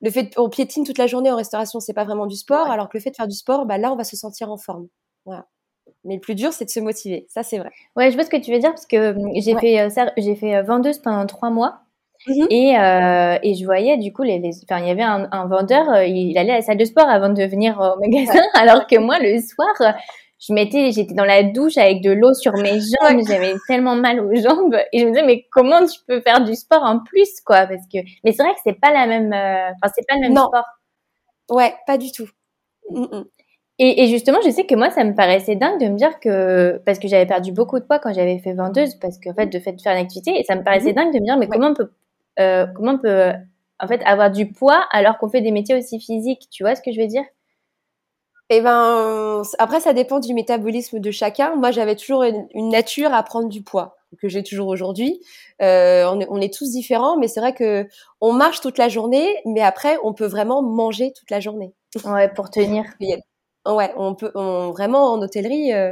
le 0.00 0.10
fait 0.10 0.32
on 0.38 0.48
piétine 0.48 0.84
toute 0.84 0.98
la 0.98 1.06
journée 1.06 1.30
en 1.30 1.36
restauration, 1.36 1.80
c'est 1.80 1.92
pas 1.92 2.04
vraiment 2.04 2.26
du 2.26 2.36
sport. 2.36 2.70
Alors 2.70 2.88
que 2.88 2.96
le 2.96 3.02
fait 3.02 3.10
de 3.10 3.16
faire 3.16 3.28
du 3.28 3.36
sport, 3.36 3.66
bah 3.66 3.78
là, 3.78 3.92
on 3.92 3.96
va 3.96 4.04
se 4.04 4.16
sentir 4.16 4.50
en 4.50 4.56
forme. 4.56 4.88
Voilà. 5.26 5.46
Mais 6.04 6.14
le 6.14 6.20
plus 6.20 6.34
dur, 6.34 6.52
c'est 6.52 6.66
de 6.66 6.70
se 6.70 6.80
motiver. 6.80 7.26
Ça, 7.28 7.42
c'est 7.42 7.58
vrai. 7.58 7.70
Ouais, 7.96 8.10
je 8.10 8.16
vois 8.16 8.24
ce 8.24 8.30
que 8.30 8.36
tu 8.36 8.52
veux 8.52 8.58
dire 8.58 8.70
parce 8.70 8.86
que 8.86 9.16
hum, 9.16 9.32
j'ai 9.34 9.56
fait 9.58 9.80
euh, 9.80 9.90
ça, 9.90 10.12
j'ai 10.16 10.36
fait 10.36 10.56
euh, 10.56 10.62
vendeuse 10.62 10.98
pendant 10.98 11.26
trois 11.26 11.50
mois. 11.50 11.80
Mmh 12.26 12.46
et, 12.48 12.78
euh, 12.78 13.38
et 13.42 13.54
je 13.54 13.64
voyais 13.66 13.98
du 13.98 14.12
coup 14.12 14.22
les, 14.22 14.38
les 14.38 14.52
enfin 14.62 14.80
il 14.80 14.88
y 14.88 14.90
avait 14.90 15.02
un, 15.02 15.28
un, 15.30 15.46
vendeur 15.46 15.90
euh, 15.90 16.06
il 16.06 16.38
allait 16.38 16.52
à 16.52 16.56
la 16.56 16.62
salle 16.62 16.78
de 16.78 16.84
sport 16.86 17.06
avant 17.06 17.28
de 17.28 17.44
venir 17.44 17.78
au 17.78 18.00
magasin 18.00 18.40
alors 18.54 18.86
que 18.86 18.96
moi 18.98 19.18
le 19.18 19.38
soir 19.40 19.94
je 20.38 20.54
mettais 20.54 20.90
j'étais 20.90 21.12
dans 21.12 21.26
la 21.26 21.42
douche 21.42 21.76
avec 21.76 22.00
de 22.02 22.12
l'eau 22.12 22.32
sur 22.32 22.54
mes 22.54 22.80
jambes 22.80 23.20
j'avais 23.28 23.54
tellement 23.68 23.94
mal 23.94 24.20
aux 24.20 24.34
jambes 24.36 24.76
et 24.92 25.00
je 25.00 25.04
me 25.04 25.10
disais 25.10 25.26
mais 25.26 25.44
comment 25.52 25.84
tu 25.84 26.00
peux 26.08 26.22
faire 26.22 26.42
du 26.42 26.54
sport 26.54 26.82
en 26.82 27.00
plus 27.00 27.28
quoi 27.44 27.66
parce 27.66 27.86
que 27.92 27.98
mais 28.24 28.32
c'est 28.32 28.42
vrai 28.42 28.54
que 28.54 28.60
c'est 28.64 28.80
pas 28.80 28.90
la 28.90 29.06
même 29.06 29.28
enfin 29.28 29.92
c'est 29.94 30.06
pas 30.08 30.14
le 30.14 30.22
même 30.22 30.32
non. 30.32 30.46
sport. 30.46 30.64
Ouais 31.50 31.74
pas 31.86 31.98
du 31.98 32.10
tout. 32.10 32.28
Mmh, 32.90 33.00
mmh. 33.02 33.24
Et, 33.80 34.04
et, 34.04 34.06
justement, 34.06 34.38
je 34.44 34.50
sais 34.50 34.66
que 34.66 34.76
moi, 34.76 34.90
ça 34.90 35.02
me 35.02 35.14
paraissait 35.14 35.56
dingue 35.56 35.80
de 35.80 35.86
me 35.86 35.96
dire 35.96 36.20
que, 36.20 36.80
parce 36.86 37.00
que 37.00 37.08
j'avais 37.08 37.26
perdu 37.26 37.50
beaucoup 37.50 37.80
de 37.80 37.84
poids 37.84 37.98
quand 37.98 38.12
j'avais 38.12 38.38
fait 38.38 38.52
vendeuse, 38.52 38.94
parce 39.00 39.18
qu'en 39.18 39.34
fait, 39.34 39.46
de 39.46 39.58
fait 39.58 39.72
de 39.72 39.80
faire 39.80 39.94
une 39.96 40.02
activité, 40.02 40.38
et 40.38 40.44
ça 40.44 40.54
me 40.54 40.62
paraissait 40.62 40.90
mhm. 40.90 40.94
dingue 40.94 41.12
de 41.12 41.18
me 41.18 41.24
dire, 41.24 41.36
mais 41.36 41.48
comment 41.48 41.68
on 41.68 41.74
peut, 41.74 41.90
euh, 42.40 42.66
comment 42.74 42.92
on 42.92 42.98
peut, 42.98 43.32
en 43.80 43.88
fait, 43.88 44.02
avoir 44.04 44.30
du 44.30 44.50
poids 44.50 44.86
alors 44.90 45.18
qu'on 45.18 45.28
fait 45.28 45.40
des 45.40 45.50
métiers 45.50 45.76
aussi 45.76 46.00
physiques, 46.00 46.48
tu 46.50 46.62
vois 46.62 46.74
ce 46.74 46.82
que 46.82 46.92
je 46.92 47.00
veux 47.00 47.06
dire? 47.06 47.24
Eh 48.50 48.60
ben, 48.60 49.42
après, 49.58 49.80
ça 49.80 49.94
dépend 49.94 50.20
du 50.20 50.34
métabolisme 50.34 51.00
de 51.00 51.10
chacun. 51.10 51.56
Moi, 51.56 51.70
j'avais 51.70 51.96
toujours 51.96 52.24
une, 52.24 52.46
une, 52.52 52.68
nature 52.68 53.14
à 53.14 53.22
prendre 53.22 53.48
du 53.48 53.62
poids 53.62 53.96
que 54.20 54.28
j'ai 54.28 54.42
toujours 54.42 54.68
aujourd'hui. 54.68 55.20
Euh, 55.62 56.04
on, 56.06 56.20
est, 56.20 56.26
on, 56.28 56.40
est, 56.40 56.52
tous 56.52 56.70
différents, 56.70 57.16
mais 57.18 57.28
c'est 57.28 57.40
vrai 57.40 57.54
que 57.54 57.86
on 58.20 58.32
marche 58.32 58.60
toute 58.60 58.78
la 58.78 58.88
journée, 58.88 59.28
mais 59.44 59.62
après, 59.62 59.98
on 60.02 60.12
peut 60.12 60.26
vraiment 60.26 60.62
manger 60.62 61.12
toute 61.12 61.30
la 61.30 61.40
journée. 61.40 61.72
Ouais, 62.04 62.28
pour 62.28 62.50
tenir. 62.50 62.84
Ouais, 63.66 63.94
on 63.96 64.14
peut 64.14 64.30
on, 64.34 64.72
vraiment 64.72 65.10
en 65.14 65.22
hôtellerie. 65.22 65.72
Euh, 65.72 65.90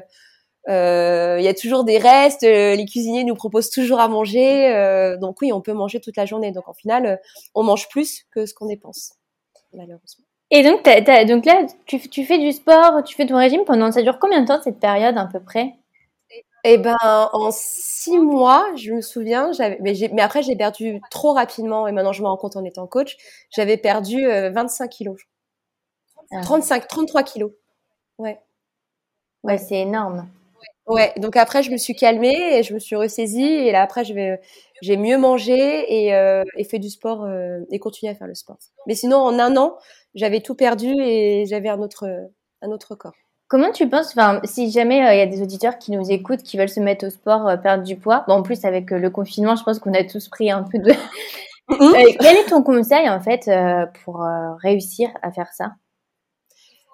il 0.68 1.44
y 1.44 1.48
a 1.48 1.54
toujours 1.54 1.84
des 1.84 1.98
restes, 1.98 2.44
euh, 2.44 2.74
les 2.76 2.86
cuisiniers 2.86 3.24
nous 3.24 3.34
proposent 3.34 3.70
toujours 3.70 4.00
à 4.00 4.08
manger, 4.08 4.74
euh, 4.74 5.16
donc 5.16 5.40
oui, 5.42 5.52
on 5.52 5.60
peut 5.60 5.72
manger 5.72 6.00
toute 6.00 6.16
la 6.16 6.26
journée. 6.26 6.52
Donc 6.52 6.68
en 6.68 6.74
final, 6.74 7.20
on 7.54 7.62
mange 7.62 7.88
plus 7.88 8.24
que 8.30 8.46
ce 8.46 8.54
qu'on 8.54 8.66
dépense, 8.66 9.14
malheureusement. 9.72 10.24
Et 10.54 10.62
donc, 10.62 10.86
là, 10.86 11.66
tu, 11.86 11.98
tu, 12.10 12.24
fais 12.26 12.38
du 12.38 12.52
sport, 12.52 13.02
tu 13.04 13.16
fais 13.16 13.24
ton 13.24 13.38
régime 13.38 13.64
pendant, 13.64 13.90
ça 13.90 14.02
dure 14.02 14.18
combien 14.18 14.42
de 14.42 14.46
temps 14.46 14.60
cette 14.62 14.80
période 14.80 15.16
à 15.16 15.24
peu 15.24 15.40
près? 15.40 15.72
Eh 16.64 16.78
ben, 16.78 16.96
en 17.02 17.50
six 17.50 18.18
mois, 18.18 18.66
je 18.76 18.92
me 18.92 19.00
souviens, 19.00 19.50
mais, 19.80 19.94
mais 20.12 20.22
après 20.22 20.42
j'ai 20.42 20.54
perdu 20.54 21.00
trop 21.10 21.32
rapidement 21.32 21.88
et 21.88 21.92
maintenant 21.92 22.12
je 22.12 22.22
me 22.22 22.28
rends 22.28 22.36
compte 22.36 22.54
en 22.56 22.64
étant 22.64 22.86
coach, 22.86 23.16
j'avais 23.50 23.76
perdu 23.76 24.24
25 24.24 24.88
kilos. 24.88 25.18
35, 26.42 26.86
33 26.86 27.22
kilos. 27.24 27.52
Ouais. 28.18 28.40
Ouais, 29.42 29.58
c'est 29.58 29.80
énorme. 29.80 30.28
Ouais, 30.86 31.12
donc 31.18 31.36
après, 31.36 31.62
je 31.62 31.70
me 31.70 31.76
suis 31.76 31.94
calmée 31.94 32.58
et 32.58 32.62
je 32.62 32.74
me 32.74 32.78
suis 32.78 32.96
ressaisie. 32.96 33.42
Et 33.42 33.72
là, 33.72 33.82
après, 33.82 34.04
je 34.04 34.14
vais, 34.14 34.40
j'ai 34.82 34.96
mieux 34.96 35.16
mangé 35.16 35.54
et, 36.06 36.14
euh, 36.14 36.42
et, 36.56 36.64
fait 36.64 36.80
du 36.80 36.90
sport 36.90 37.24
euh, 37.24 37.60
et 37.70 37.78
continué 37.78 38.10
à 38.10 38.14
faire 38.16 38.26
le 38.26 38.34
sport. 38.34 38.58
Mais 38.86 38.94
sinon, 38.94 39.18
en 39.18 39.38
un 39.38 39.56
an, 39.56 39.76
j'avais 40.14 40.40
tout 40.40 40.56
perdu 40.56 40.92
et 41.00 41.46
j'avais 41.46 41.68
un 41.68 41.78
autre, 41.80 42.08
un 42.62 42.70
autre 42.70 42.96
corps. 42.96 43.14
Comment 43.46 43.70
tu 43.70 43.88
penses, 43.88 44.08
enfin, 44.08 44.40
si 44.44 44.70
jamais 44.70 45.06
euh, 45.06 45.14
il 45.14 45.18
y 45.18 45.20
a 45.20 45.26
des 45.26 45.42
auditeurs 45.42 45.78
qui 45.78 45.92
nous 45.92 46.10
écoutent, 46.10 46.42
qui 46.42 46.56
veulent 46.56 46.68
se 46.68 46.80
mettre 46.80 47.06
au 47.06 47.10
sport, 47.10 47.48
perdre 47.62 47.84
du 47.84 47.96
poids, 47.96 48.24
bon, 48.26 48.34
en 48.34 48.42
plus 48.42 48.64
avec 48.64 48.90
le 48.90 49.10
confinement, 49.10 49.56
je 49.56 49.62
pense 49.62 49.78
qu'on 49.78 49.94
a 49.94 50.04
tous 50.04 50.28
pris 50.28 50.50
un 50.50 50.64
peu 50.64 50.78
de. 50.78 50.92
Mm-hmm. 51.68 52.16
quel 52.20 52.36
est 52.38 52.46
ton 52.46 52.62
conseil 52.62 53.08
en 53.08 53.20
fait 53.20 53.48
pour 54.04 54.26
réussir 54.62 55.10
à 55.22 55.30
faire 55.30 55.52
ça? 55.52 55.72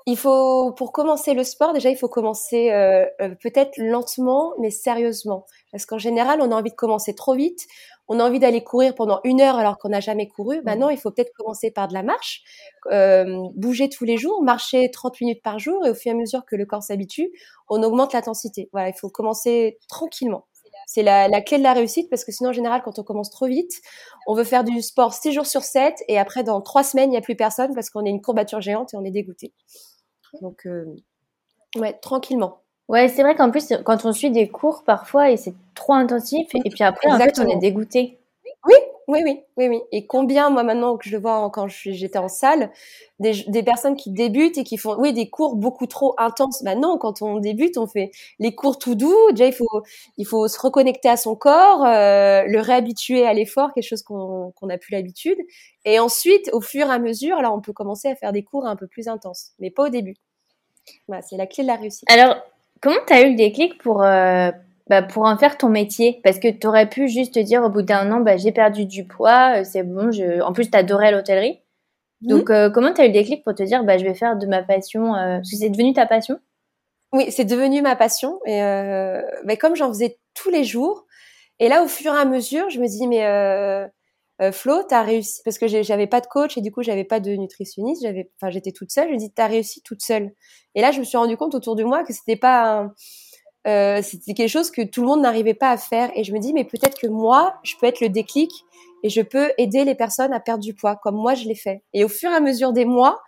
Il 0.08 0.16
faut, 0.16 0.72
pour 0.72 0.92
commencer 0.92 1.34
le 1.34 1.44
sport, 1.44 1.74
déjà, 1.74 1.90
il 1.90 1.96
faut 1.96 2.08
commencer 2.08 2.70
euh, 2.70 3.04
euh, 3.20 3.34
peut-être 3.42 3.76
lentement, 3.76 4.54
mais 4.58 4.70
sérieusement. 4.70 5.44
Parce 5.70 5.84
qu'en 5.84 5.98
général, 5.98 6.40
on 6.40 6.50
a 6.50 6.54
envie 6.54 6.70
de 6.70 6.76
commencer 6.76 7.14
trop 7.14 7.34
vite. 7.34 7.66
On 8.08 8.18
a 8.18 8.24
envie 8.24 8.38
d'aller 8.38 8.64
courir 8.64 8.94
pendant 8.94 9.20
une 9.24 9.42
heure 9.42 9.56
alors 9.56 9.76
qu'on 9.76 9.90
n'a 9.90 10.00
jamais 10.00 10.26
couru. 10.26 10.62
Maintenant, 10.64 10.88
il 10.88 10.96
faut 10.96 11.10
peut-être 11.10 11.34
commencer 11.36 11.70
par 11.70 11.88
de 11.88 11.92
la 11.92 12.02
marche, 12.02 12.42
euh, 12.90 13.36
bouger 13.54 13.90
tous 13.90 14.04
les 14.06 14.16
jours, 14.16 14.42
marcher 14.42 14.90
30 14.90 15.20
minutes 15.20 15.42
par 15.42 15.58
jour. 15.58 15.84
Et 15.84 15.90
au 15.90 15.94
fur 15.94 16.12
et 16.12 16.14
à 16.14 16.18
mesure 16.18 16.46
que 16.46 16.56
le 16.56 16.64
corps 16.64 16.82
s'habitue, 16.82 17.30
on 17.68 17.82
augmente 17.82 18.14
l'intensité. 18.14 18.70
Voilà, 18.72 18.88
il 18.88 18.94
faut 18.94 19.10
commencer 19.10 19.78
tranquillement. 19.90 20.46
C'est 20.86 21.02
la, 21.02 21.28
la, 21.28 21.42
clé 21.42 21.58
de 21.58 21.62
la 21.62 21.74
réussite 21.74 22.08
parce 22.08 22.24
que 22.24 22.32
sinon, 22.32 22.48
en 22.48 22.54
général, 22.54 22.80
quand 22.82 22.98
on 22.98 23.02
commence 23.02 23.28
trop 23.28 23.46
vite, 23.46 23.72
on 24.26 24.34
veut 24.34 24.44
faire 24.44 24.64
du 24.64 24.80
sport 24.80 25.12
6 25.12 25.32
jours 25.32 25.44
sur 25.44 25.62
7 25.62 25.96
et 26.08 26.18
après, 26.18 26.44
dans 26.44 26.62
3 26.62 26.82
semaines, 26.82 27.10
il 27.10 27.12
n'y 27.12 27.18
a 27.18 27.20
plus 27.20 27.36
personne 27.36 27.74
parce 27.74 27.90
qu'on 27.90 28.06
est 28.06 28.10
une 28.10 28.22
courbature 28.22 28.62
géante 28.62 28.94
et 28.94 28.96
on 28.96 29.04
est 29.04 29.10
dégoûté. 29.10 29.52
Donc, 30.40 30.66
euh, 30.66 30.84
ouais, 31.76 31.92
tranquillement. 31.94 32.60
Ouais, 32.88 33.08
c'est 33.08 33.22
vrai 33.22 33.34
qu'en 33.34 33.50
plus, 33.50 33.72
quand 33.84 34.04
on 34.04 34.12
suit 34.12 34.30
des 34.30 34.48
cours 34.48 34.82
parfois 34.84 35.30
et 35.30 35.36
c'est 35.36 35.54
trop 35.74 35.92
intensif, 35.92 36.48
et, 36.54 36.70
puis 36.70 36.84
après, 36.84 37.10
en 37.10 37.18
fait, 37.18 37.38
on 37.38 37.46
est 37.46 37.58
dégoûté. 37.58 38.17
Oui, 39.08 39.20
oui, 39.24 39.40
oui, 39.56 39.68
oui. 39.68 39.80
Et 39.90 40.06
combien, 40.06 40.50
moi, 40.50 40.62
maintenant 40.62 40.98
que 40.98 41.08
je 41.08 41.12
le 41.12 41.18
vois 41.18 41.50
quand 41.50 41.66
j'étais 41.66 42.18
en 42.18 42.28
salle, 42.28 42.70
des, 43.20 43.62
personnes 43.62 43.96
qui 43.96 44.10
débutent 44.10 44.58
et 44.58 44.64
qui 44.64 44.76
font, 44.76 44.96
oui, 44.98 45.14
des 45.14 45.30
cours 45.30 45.56
beaucoup 45.56 45.86
trop 45.86 46.14
intenses. 46.18 46.62
Maintenant, 46.62 46.92
bah 46.96 46.98
quand 47.00 47.22
on 47.22 47.38
débute, 47.38 47.78
on 47.78 47.86
fait 47.86 48.10
les 48.38 48.54
cours 48.54 48.78
tout 48.78 48.94
doux. 48.94 49.16
Déjà, 49.30 49.46
il 49.46 49.54
faut, 49.54 49.82
il 50.18 50.26
faut 50.26 50.46
se 50.46 50.60
reconnecter 50.60 51.08
à 51.08 51.16
son 51.16 51.36
corps, 51.36 51.86
euh, 51.86 52.42
le 52.46 52.60
réhabituer 52.60 53.24
à 53.26 53.32
l'effort, 53.32 53.72
quelque 53.72 53.88
chose 53.88 54.02
qu'on 54.02 54.52
qu'on 54.54 54.66
n'a 54.66 54.76
plus 54.76 54.92
l'habitude. 54.92 55.38
Et 55.86 55.98
ensuite, 55.98 56.50
au 56.52 56.60
fur 56.60 56.86
et 56.86 56.90
à 56.92 56.98
mesure, 56.98 57.40
là, 57.40 57.50
on 57.50 57.62
peut 57.62 57.72
commencer 57.72 58.08
à 58.08 58.14
faire 58.14 58.32
des 58.32 58.44
cours 58.44 58.66
un 58.66 58.76
peu 58.76 58.86
plus 58.86 59.08
intenses, 59.08 59.52
mais 59.58 59.70
pas 59.70 59.84
au 59.84 59.88
début. 59.88 60.16
Voilà, 61.06 61.22
c'est 61.22 61.38
la 61.38 61.46
clé 61.46 61.64
de 61.64 61.68
la 61.68 61.76
réussite. 61.76 62.10
Alors, 62.12 62.36
comment 62.82 62.96
tu 63.06 63.12
as 63.14 63.22
eu 63.22 63.30
le 63.30 63.36
déclic 63.36 63.78
pour, 63.78 64.02
euh, 64.02 64.50
bah, 64.88 65.02
pour 65.02 65.24
en 65.24 65.36
faire 65.36 65.58
ton 65.58 65.68
métier 65.68 66.20
Parce 66.24 66.38
que 66.38 66.48
tu 66.48 66.66
aurais 66.66 66.88
pu 66.88 67.08
juste 67.08 67.34
te 67.34 67.40
dire 67.40 67.62
au 67.62 67.70
bout 67.70 67.82
d'un 67.82 68.10
an, 68.12 68.20
bah, 68.20 68.36
j'ai 68.36 68.52
perdu 68.52 68.86
du 68.86 69.06
poids, 69.06 69.60
euh, 69.60 69.64
c'est 69.64 69.82
bon. 69.82 70.10
Je... 70.10 70.40
En 70.40 70.52
plus, 70.52 70.70
tu 70.70 70.76
adorais 70.76 71.12
l'hôtellerie. 71.12 71.60
Mhm. 72.22 72.28
Donc, 72.28 72.50
euh, 72.50 72.70
comment 72.70 72.92
tu 72.92 73.00
as 73.00 73.04
eu 73.04 73.08
le 73.08 73.12
déclic 73.12 73.44
pour 73.44 73.54
te 73.54 73.62
dire, 73.62 73.84
bah, 73.84 73.98
je 73.98 74.04
vais 74.04 74.14
faire 74.14 74.36
de 74.36 74.46
ma 74.46 74.62
passion 74.62 75.12
Parce 75.12 75.50
que 75.50 75.56
c'est 75.56 75.70
devenu 75.70 75.92
ta 75.92 76.06
passion? 76.06 76.38
Oui, 77.12 77.30
c'est 77.30 77.44
devenu 77.44 77.80
ma 77.80 77.96
passion. 77.96 78.38
Et 78.46 78.60
mais 79.44 79.56
comme 79.56 79.74
j'en 79.76 79.88
faisais 79.88 80.18
tous 80.34 80.50
les 80.50 80.64
jours, 80.64 81.06
et 81.58 81.68
là, 81.68 81.82
au 81.82 81.88
fur 81.88 82.14
et 82.14 82.18
à 82.18 82.24
mesure, 82.24 82.68
je 82.70 82.80
me 82.80 82.86
dis, 82.86 83.06
mais 83.06 83.24
euh, 84.40 84.52
Flo, 84.52 84.82
t'as 84.88 85.02
réussi 85.02 85.42
parce 85.44 85.58
que 85.58 85.66
j'avais 85.66 86.06
pas 86.06 86.20
de 86.20 86.26
coach 86.26 86.56
et 86.56 86.60
du 86.60 86.70
coup 86.70 86.82
j'avais 86.82 87.04
pas 87.04 87.18
de 87.18 87.30
nutritionniste, 87.32 88.02
j'avais, 88.02 88.30
enfin 88.40 88.50
j'étais 88.50 88.70
toute 88.70 88.92
seule. 88.92 89.08
Je 89.08 89.14
me 89.14 89.18
dis 89.18 89.32
t'as 89.32 89.48
réussi 89.48 89.82
toute 89.82 90.00
seule. 90.02 90.32
Et 90.74 90.80
là 90.80 90.92
je 90.92 91.00
me 91.00 91.04
suis 91.04 91.16
rendu 91.16 91.36
compte 91.36 91.54
autour 91.54 91.74
de 91.74 91.82
moi 91.82 92.04
que 92.04 92.12
c'était 92.12 92.36
pas, 92.36 92.92
euh, 93.68 94.00
c'était 94.02 94.34
quelque 94.34 94.48
chose 94.48 94.70
que 94.70 94.82
tout 94.82 95.02
le 95.02 95.08
monde 95.08 95.20
n'arrivait 95.20 95.54
pas 95.54 95.70
à 95.70 95.76
faire. 95.76 96.10
Et 96.14 96.24
je 96.24 96.32
me 96.32 96.38
dis 96.38 96.52
mais 96.52 96.64
peut-être 96.64 96.98
que 96.98 97.06
moi 97.06 97.54
je 97.62 97.74
peux 97.80 97.86
être 97.86 98.00
le 98.00 98.08
déclic 98.08 98.50
et 99.04 99.08
je 99.08 99.20
peux 99.20 99.52
aider 99.58 99.84
les 99.84 99.94
personnes 99.94 100.32
à 100.32 100.40
perdre 100.40 100.62
du 100.64 100.74
poids 100.74 100.96
comme 100.96 101.16
moi 101.16 101.34
je 101.34 101.44
l'ai 101.44 101.54
fait. 101.54 101.82
Et 101.92 102.04
au 102.04 102.08
fur 102.08 102.30
et 102.30 102.34
à 102.34 102.40
mesure 102.40 102.72
des 102.72 102.84
mois, 102.84 103.20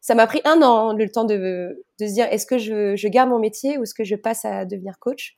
ça 0.00 0.14
m'a 0.14 0.26
pris 0.26 0.40
un 0.44 0.62
an 0.62 0.92
le 0.92 1.10
temps 1.10 1.24
de, 1.24 1.84
de 2.00 2.06
se 2.06 2.12
dire 2.12 2.26
est-ce 2.30 2.46
que 2.46 2.58
je, 2.58 2.96
je 2.96 3.08
garde 3.08 3.28
mon 3.28 3.38
métier 3.38 3.76
ou 3.78 3.82
est-ce 3.82 3.94
que 3.94 4.04
je 4.04 4.16
passe 4.16 4.44
à 4.44 4.64
devenir 4.64 4.98
coach? 4.98 5.36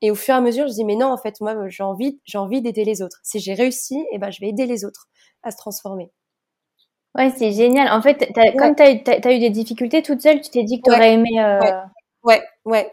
Et 0.00 0.10
au 0.10 0.14
fur 0.14 0.34
et 0.34 0.38
à 0.38 0.40
mesure, 0.40 0.68
je 0.68 0.72
dis 0.72 0.84
mais 0.84 0.96
non, 0.96 1.06
en 1.06 1.18
fait, 1.18 1.40
moi, 1.40 1.68
j'ai 1.68 1.82
envie, 1.82 2.20
j'ai 2.24 2.38
envie 2.38 2.62
d'aider 2.62 2.84
les 2.84 3.02
autres. 3.02 3.18
Si 3.22 3.40
j'ai 3.40 3.54
réussi, 3.54 3.96
et 3.96 4.06
eh 4.12 4.18
ben, 4.18 4.30
je 4.30 4.40
vais 4.40 4.48
aider 4.48 4.66
les 4.66 4.84
autres 4.84 5.08
à 5.42 5.50
se 5.50 5.56
transformer. 5.56 6.10
Ouais, 7.16 7.32
c'est 7.36 7.52
génial. 7.52 7.88
En 7.90 8.00
fait, 8.00 8.30
comme 8.56 8.76
tu 8.76 8.82
as, 8.82 9.32
eu 9.32 9.38
des 9.40 9.50
difficultés 9.50 10.02
toute 10.02 10.20
seule, 10.20 10.40
tu 10.40 10.50
t'es 10.50 10.62
dit 10.62 10.80
que 10.80 10.90
tu 10.90 10.96
aurais 10.96 11.14
aimé. 11.14 11.30
Euh... 11.40 11.58
Ouais. 11.58 11.72
ouais. 12.24 12.42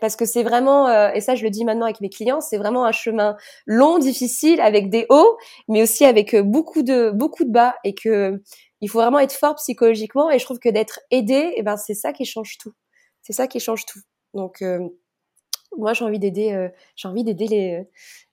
Parce 0.02 0.16
que 0.16 0.26
c'est 0.26 0.44
vraiment, 0.44 0.88
euh, 0.88 1.12
et 1.14 1.22
ça 1.22 1.36
je 1.36 1.44
le 1.44 1.50
dis 1.50 1.66
maintenant 1.66 1.86
avec 1.86 2.02
mes 2.02 2.10
clients, 2.10 2.42
c'est 2.42 2.58
vraiment 2.58 2.86
un 2.86 2.92
chemin 2.92 3.36
long, 3.66 3.98
difficile, 3.98 4.62
avec 4.62 4.90
des 4.90 5.06
hauts, 5.10 5.38
mais 5.68 5.82
aussi 5.84 6.06
avec 6.06 6.34
euh, 6.34 6.44
beaucoup 6.44 6.84
de 6.84 7.12
beaucoup 7.12 7.44
de 7.44 7.52
bas, 7.52 7.76
et 7.84 7.94
que 7.96 8.42
il 8.82 8.90
faut 8.90 9.00
vraiment 9.00 9.20
être 9.20 9.34
fort 9.34 9.56
psychologiquement. 9.56 10.30
Et 10.32 10.40
je 10.40 10.46
trouve 10.46 10.60
que 10.60 10.70
d'être 10.70 11.00
aidé, 11.12 11.34
et 11.36 11.54
eh 11.58 11.64
ben 11.64 11.78
c'est 11.78 11.94
ça 11.94 12.14
qui 12.14 12.26
change 12.26 12.58
tout. 12.60 12.74
C'est 13.22 13.34
ça 13.34 13.48
qui 13.48 13.60
change 13.60 13.86
tout. 13.86 14.00
Donc 14.34 14.62
euh, 14.62 14.80
moi 15.78 15.94
j'ai 15.94 16.06
envie 16.06 16.20
d'aider 16.20 16.54
euh, 16.54 16.70
j'ai 16.96 17.08
envie 17.08 17.24
d'aider 17.24 17.48
les, 17.48 17.84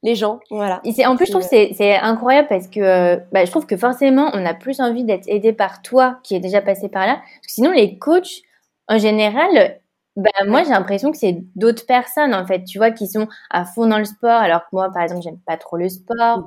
les 0.02 0.14
gens 0.14 0.40
voilà 0.50 0.81
et 0.85 1.07
en 1.07 1.16
plus 1.16 1.26
je 1.26 1.33
trouve 1.33 1.42
que 1.42 1.48
c'est 1.48 1.96
incroyable 1.96 2.48
parce 2.48 2.68
que 2.68 3.16
bah, 3.33 3.44
je 3.44 3.50
trouve 3.50 3.66
que 3.66 3.76
forcément 3.76 4.31
on 4.35 4.44
a 4.44 4.55
plus 4.55 4.81
envie 4.81 5.05
d'être 5.05 5.28
aidé 5.28 5.52
par 5.52 5.83
toi 5.83 6.18
qui 6.22 6.35
est 6.35 6.40
déjà 6.40 6.61
passé 6.62 6.88
par 6.88 7.07
là 7.07 7.16
parce 7.16 7.46
que 7.46 7.52
sinon 7.52 7.72
les 7.72 7.98
coachs 7.98 8.42
en 8.88 8.98
général 8.98 9.81
bah, 10.16 10.31
moi 10.46 10.62
j'ai 10.64 10.70
l'impression 10.70 11.11
que 11.12 11.18
c'est 11.18 11.38
d'autres 11.57 11.87
personnes 11.87 12.35
en 12.35 12.46
fait 12.46 12.64
tu 12.64 12.79
vois 12.79 12.90
qui 12.90 13.09
sont 13.09 13.29
à 13.51 13.64
fond 13.64 13.87
dans 13.87 13.98
le 13.98 14.05
sport. 14.05 14.31
Alors 14.40 14.62
que 14.62 14.68
moi 14.72 14.90
par 14.92 15.03
exemple 15.03 15.22
j'aime 15.22 15.40
pas 15.46 15.57
trop 15.57 15.77
le 15.77 15.88
sport. 15.88 16.46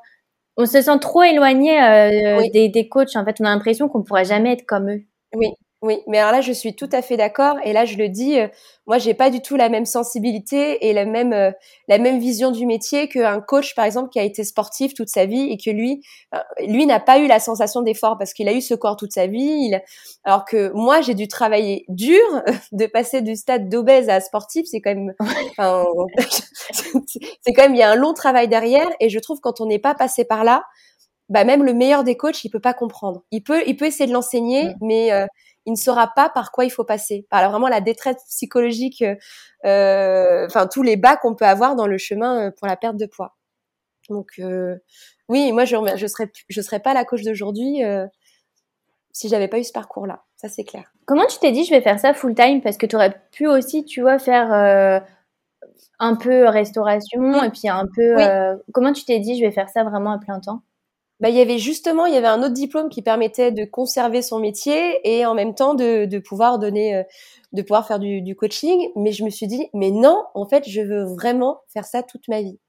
On 0.58 0.66
se 0.68 0.82
sent 0.82 1.00
trop 1.02 1.24
éloigné 1.24 1.82
euh, 1.84 2.42
des, 2.54 2.70
des 2.70 2.90
coachs 2.90 3.16
en 3.16 3.26
fait. 3.26 3.38
On 3.42 3.46
a 3.46 3.50
l'impression 3.50 3.90
qu'on 3.90 4.04
pourra 4.04 4.24
jamais 4.26 4.54
être 4.54 4.66
comme 4.68 4.90
eux. 4.92 5.04
Oui 5.36 5.50
oui, 5.86 6.00
mais 6.08 6.18
alors 6.18 6.32
là, 6.32 6.42
je 6.42 6.52
suis 6.52 6.76
tout 6.76 6.90
à 6.92 7.04
fait 7.04 7.16
d'accord. 7.16 7.58
Et 7.64 7.72
là, 7.72 7.86
je 7.86 7.96
le 7.96 8.10
dis, 8.10 8.40
euh, 8.40 8.48
moi, 8.88 8.98
j'ai 8.98 9.14
pas 9.14 9.30
du 9.30 9.40
tout 9.40 9.56
la 9.56 9.70
même 9.70 9.86
sensibilité 9.86 10.88
et 10.88 10.94
la 10.94 11.06
même 11.06 11.32
euh, 11.32 11.52
la 11.88 12.00
même 12.00 12.18
vision 12.18 12.50
du 12.50 12.66
métier 12.66 13.08
qu'un 13.08 13.40
coach, 13.40 13.76
par 13.76 13.86
exemple, 13.86 14.10
qui 14.10 14.20
a 14.20 14.24
été 14.24 14.44
sportif 14.44 14.96
toute 14.96 15.10
sa 15.10 15.28
vie 15.28 15.52
et 15.52 15.58
que 15.58 15.70
lui, 15.70 16.02
euh, 16.34 16.40
lui 16.66 16.88
n'a 16.88 17.00
pas 17.00 17.20
eu 17.20 17.28
la 17.28 17.40
sensation 17.40 17.84
d'effort 17.84 18.18
parce 18.18 18.34
qu'il 18.34 18.50
a 18.50 18.54
eu 18.54 18.62
ce 18.62 18.74
corps 18.74 18.98
toute 18.98 19.12
sa 19.12 19.28
vie. 19.28 19.44
Il... 19.44 19.80
Alors 20.24 20.44
que 20.44 20.72
moi, 20.74 21.02
j'ai 21.02 21.14
dû 21.14 21.28
travailler 21.28 21.86
dur, 21.88 22.26
de 22.72 22.88
passer 22.88 23.22
du 23.22 23.36
stade 23.36 23.70
d'obèse 23.70 24.10
à 24.10 24.20
sportif, 24.22 24.66
c'est 24.66 24.82
quand 24.82 24.96
même, 24.96 25.14
enfin, 25.20 25.86
c'est 27.42 27.54
quand 27.54 27.62
même, 27.62 27.76
il 27.76 27.80
y 27.80 27.84
a 27.84 27.92
un 27.92 27.96
long 27.96 28.16
travail 28.16 28.48
derrière. 28.48 28.90
Et 29.00 29.10
je 29.10 29.20
trouve 29.20 29.40
quand 29.40 29.62
on 29.62 29.68
n'est 29.68 29.78
pas 29.78 29.94
passé 29.94 30.26
par 30.26 30.44
là, 30.44 30.64
bah 31.30 31.44
même 31.44 31.64
le 31.64 31.76
meilleur 31.76 32.04
des 32.04 32.18
coachs, 32.18 32.44
il 32.44 32.50
peut 32.50 32.60
pas 32.60 32.74
comprendre. 32.74 33.24
Il 33.30 33.44
peut, 33.44 33.62
il 33.68 33.78
peut 33.78 33.86
essayer 33.86 34.08
de 34.08 34.14
l'enseigner, 34.14 34.74
mais 34.82 35.12
il 35.66 35.72
ne 35.74 35.78
saura 35.78 36.08
pas 36.16 36.30
par 36.30 36.52
quoi 36.52 36.66
il 36.66 36.70
faut 36.70 36.84
passer, 36.84 37.26
par 37.30 37.50
vraiment 37.50 37.68
la 37.68 37.82
détresse 37.82 38.24
psychologique, 38.28 39.04
euh, 39.66 40.46
enfin 40.46 40.68
tous 40.68 40.84
les 40.84 40.96
bas 40.96 41.18
qu'on 41.18 41.36
peut 41.36 41.46
avoir 41.46 41.76
dans 41.76 41.88
le 41.88 41.98
chemin 41.98 42.48
euh, 42.48 42.52
pour 42.52 42.68
la 42.68 42.78
perte 42.78 42.98
de 42.98 43.06
poids. 43.06 43.36
Donc 44.10 44.34
euh, 44.40 44.78
oui, 45.30 45.52
moi 45.52 45.66
je 45.66 45.76
je 45.96 46.08
serais 46.08 46.32
je 46.48 46.62
serais 46.62 46.80
pas 46.80 46.94
la 46.94 47.06
coach 47.06 47.24
d'aujourd'hui 47.24 47.84
euh, 47.84 48.06
si 49.12 49.30
j'avais 49.30 49.48
pas 49.48 49.60
eu 49.60 49.64
ce 49.64 49.72
parcours-là. 49.72 50.24
Ça 50.38 50.50
c'est 50.50 50.64
clair. 50.64 50.92
Comment 51.06 51.26
tu 51.26 51.40
t'es 51.40 51.52
dit 51.52 51.66
je 51.66 51.72
vais 51.72 51.82
faire 51.82 52.00
ça 52.00 52.14
full 52.14 52.36
time 52.36 52.62
parce 52.62 52.78
que 52.78 52.86
tu 52.86 52.96
aurais 52.96 53.16
pu 53.32 53.48
aussi 53.48 53.86
tu 53.86 54.02
vois 54.02 54.20
faire 54.20 54.54
euh, 54.54 55.00
un 56.00 56.16
peu 56.16 56.48
restauration 56.48 57.44
et 57.44 57.50
puis 57.50 57.70
un 57.70 57.88
peu 57.96 58.16
comment 58.74 58.94
tu 58.94 59.06
t'es 59.06 59.20
dit 59.20 59.38
je 59.40 59.46
vais 59.46 59.52
faire 59.52 59.70
ça 59.70 59.84
vraiment 59.84 60.12
à 60.12 60.20
plein 60.20 60.40
temps? 60.40 60.62
Bah, 61.20 61.30
il 61.30 61.36
y 61.36 61.42
avait 61.42 61.58
justement, 61.60 62.06
il 62.06 62.14
y 62.14 62.18
avait 62.18 62.28
un 62.28 62.40
autre 62.42 62.54
diplôme 62.54 62.90
qui 62.90 63.02
permettait 63.02 63.52
de 63.52 63.64
conserver 63.66 64.22
son 64.22 64.40
métier 64.40 65.00
et 65.04 65.26
en 65.26 65.34
même 65.34 65.56
temps 65.56 65.74
de, 65.74 66.20
pouvoir 66.20 66.60
donner, 66.60 66.96
euh, 66.96 67.04
de 67.54 67.62
pouvoir 67.62 67.88
faire 67.88 68.00
du, 68.00 68.22
du, 68.22 68.36
coaching. 68.36 68.90
Mais 68.96 69.12
je 69.12 69.24
me 69.24 69.30
suis 69.30 69.48
dit, 69.48 69.70
mais 69.74 69.92
non, 69.92 70.26
en 70.34 70.46
fait, 70.46 70.68
je 70.68 70.82
veux 70.82 71.04
vraiment 71.04 71.62
faire 71.70 71.86
ça 71.86 72.04
toute 72.04 72.28
ma 72.28 72.42
vie. 72.42 72.60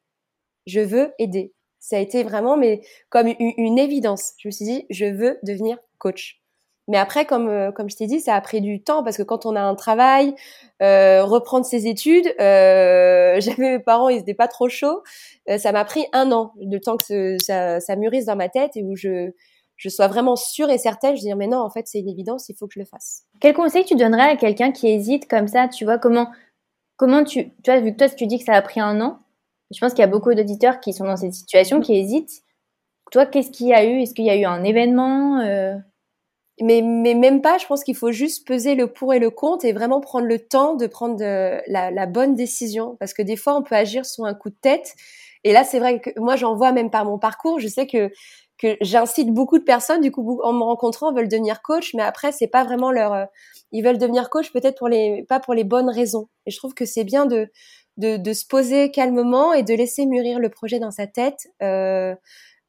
Je 0.67 0.81
veux 0.81 1.13
aider. 1.19 1.53
Ça 1.81 1.97
a 1.97 2.01
été 2.01 2.23
vraiment, 2.23 2.57
mais 2.57 2.83
comme 3.11 3.27
une, 3.27 3.53
une 3.57 3.79
évidence. 3.79 4.33
Je 4.39 4.49
me 4.49 4.53
suis 4.53 4.65
dit, 4.65 4.87
je 4.91 5.07
veux 5.07 5.39
devenir 5.43 5.79
coach. 5.99 6.41
Mais 6.89 6.99
après, 6.99 7.27
comme 7.27 7.49
euh, 7.49 7.73
comme 7.73 7.91
je 7.91 7.97
t'ai 7.97 8.07
dit, 8.07 8.21
ça 8.21 8.35
a 8.35 8.41
pris 8.41 8.61
du 8.61 8.83
temps 8.83 9.03
parce 9.03 9.17
que 9.17 9.23
quand 9.23 9.45
on 9.45 9.57
a 9.57 9.61
un 9.61 9.75
travail, 9.75 10.35
euh, 10.83 11.25
reprendre 11.25 11.67
ses 11.67 11.89
études, 11.89 12.27
euh, 12.41 13.37
j'avais 13.41 13.77
mes 13.77 13.79
parents, 13.81 14.09
ils 14.09 14.19
étaient 14.19 14.35
pas 14.35 14.49
trop 14.49 14.69
chauds. 14.69 15.03
Ça 15.59 15.73
m'a 15.73 15.85
pris 15.85 16.07
un 16.13 16.31
an, 16.33 16.53
de 16.61 16.79
temps 16.79 16.97
que 16.97 17.39
ça, 17.39 17.81
ça 17.81 17.97
mûrisse 17.97 18.27
dans 18.27 18.37
ma 18.37 18.49
tête 18.49 18.77
et 18.77 18.83
où 18.85 18.97
je 18.97 19.31
je 19.77 19.91
sois 19.91 20.09
vraiment 20.09 20.37
sûre 20.37 20.71
et 20.71 20.79
certaine. 20.79 21.17
Je 21.17 21.23
dis 21.23 21.35
mais 21.35 21.49
non, 21.49 21.59
en 21.59 21.71
fait, 21.71 21.87
c'est 21.87 21.99
une 21.99 22.09
évidence, 22.09 22.49
il 22.49 22.57
faut 22.57 22.67
que 22.67 22.75
je 22.75 22.81
le 22.81 22.87
fasse. 22.87 23.25
Quel 23.41 23.55
conseil 23.55 23.85
tu 23.85 23.95
donnerais 23.97 24.31
à 24.31 24.37
quelqu'un 24.37 24.73
qui 24.73 24.89
hésite 24.89 25.29
comme 25.29 25.49
ça 25.49 25.69
Tu 25.69 25.85
vois 25.85 25.99
comment 25.99 26.29
comment 26.97 27.25
tu 27.25 27.51
tu 27.63 27.71
vois 27.71 27.81
vu 27.81 27.93
que 27.93 27.99
toi 27.99 28.09
tu 28.09 28.27
dis 28.27 28.39
que 28.39 28.45
ça 28.45 28.55
a 28.55 28.63
pris 28.63 28.81
un 28.81 29.01
an, 29.01 29.19
Je 29.73 29.81
pense 29.81 29.93
qu'il 29.93 30.01
y 30.01 30.05
a 30.05 30.09
beaucoup 30.09 30.33
d'auditeurs 30.35 30.81
qui 30.81 30.93
sont 30.93 31.05
dans 31.05 31.17
cette 31.17 31.35
situation, 31.35 31.81
qui 31.81 31.97
hésitent. 31.97 32.43
Toi, 33.13 33.27
qu'est-ce 33.27 33.51
qu'il 33.51 33.69
y 33.69 33.75
a 33.75 33.85
eu? 33.85 34.01
Est-ce 34.03 34.15
qu'il 34.15 34.25
y 34.25 34.31
a 34.31 34.37
eu 34.37 34.45
un 34.45 34.65
événement 34.65 35.41
mais, 36.61 36.81
mais 36.81 37.15
même 37.15 37.43
pas, 37.43 37.59
je 37.59 37.67
pense 37.67 37.85
qu'il 37.85 37.97
faut 37.97 38.13
juste 38.13 38.47
peser 38.47 38.75
le 38.75 38.91
pour 38.91 39.13
et 39.13 39.19
le 39.19 39.31
contre 39.31 39.67
et 39.67 39.73
vraiment 39.73 40.01
prendre 40.01 40.27
le 40.27 40.39
temps 40.39 40.75
de 40.75 40.87
prendre 40.87 41.19
la, 41.21 41.91
la, 41.91 42.07
bonne 42.07 42.35
décision. 42.35 42.97
Parce 42.99 43.13
que 43.13 43.23
des 43.23 43.37
fois, 43.37 43.57
on 43.57 43.63
peut 43.63 43.75
agir 43.75 44.07
sur 44.07 44.25
un 44.25 44.35
coup 44.35 44.49
de 44.49 44.57
tête. 44.61 44.95
Et 45.45 45.53
là, 45.53 45.65
c'est 45.65 45.79
vrai 45.79 46.01
que 46.01 46.11
moi, 46.19 46.37
j'en 46.37 46.57
vois 46.57 46.73
même 46.73 46.91
par 46.91 47.05
mon 47.05 47.19
parcours. 47.19 47.61
Je 47.61 47.69
sais 47.69 47.87
que, 47.87 48.11
que 48.59 48.77
j'incite 48.81 49.33
beaucoup 49.35 49.59
de 49.59 49.65
personnes, 49.65 50.01
du 50.01 50.11
coup, 50.11 50.41
en 50.43 50.55
me 50.55 50.63
rencontrant, 50.63 51.13
veulent 51.13 51.29
devenir 51.29 51.61
coach. 51.61 51.93
Mais 51.95 52.03
après, 52.03 52.33
c'est 52.33 52.49
pas 52.49 52.65
vraiment 52.65 52.91
leur... 52.91 53.13
Euh, 53.13 53.25
ils 53.73 53.85
veulent 53.85 53.99
devenir 53.99 54.31
coach 54.31 54.51
peut-être 54.51 54.79
pour 54.79 54.89
les, 54.89 55.25
pas 55.29 55.41
pour 55.41 55.53
les 55.53 55.65
bonnes 55.65 55.91
raisons. 55.91 56.29
Et 56.47 56.51
je 56.51 56.57
trouve 56.57 56.73
que 56.73 56.87
c'est 56.87 57.05
bien 57.05 57.27
de, 57.27 57.51
de, 57.99 58.17
de, 58.17 58.33
se 58.33 58.47
poser 58.47 58.91
calmement 58.91 59.53
et 59.53 59.63
de 59.63 59.75
laisser 59.75 60.07
mûrir 60.07 60.39
le 60.39 60.49
projet 60.49 60.79
dans 60.79 60.91
sa 60.91 61.07
tête. 61.07 61.49
Euh, 61.63 62.15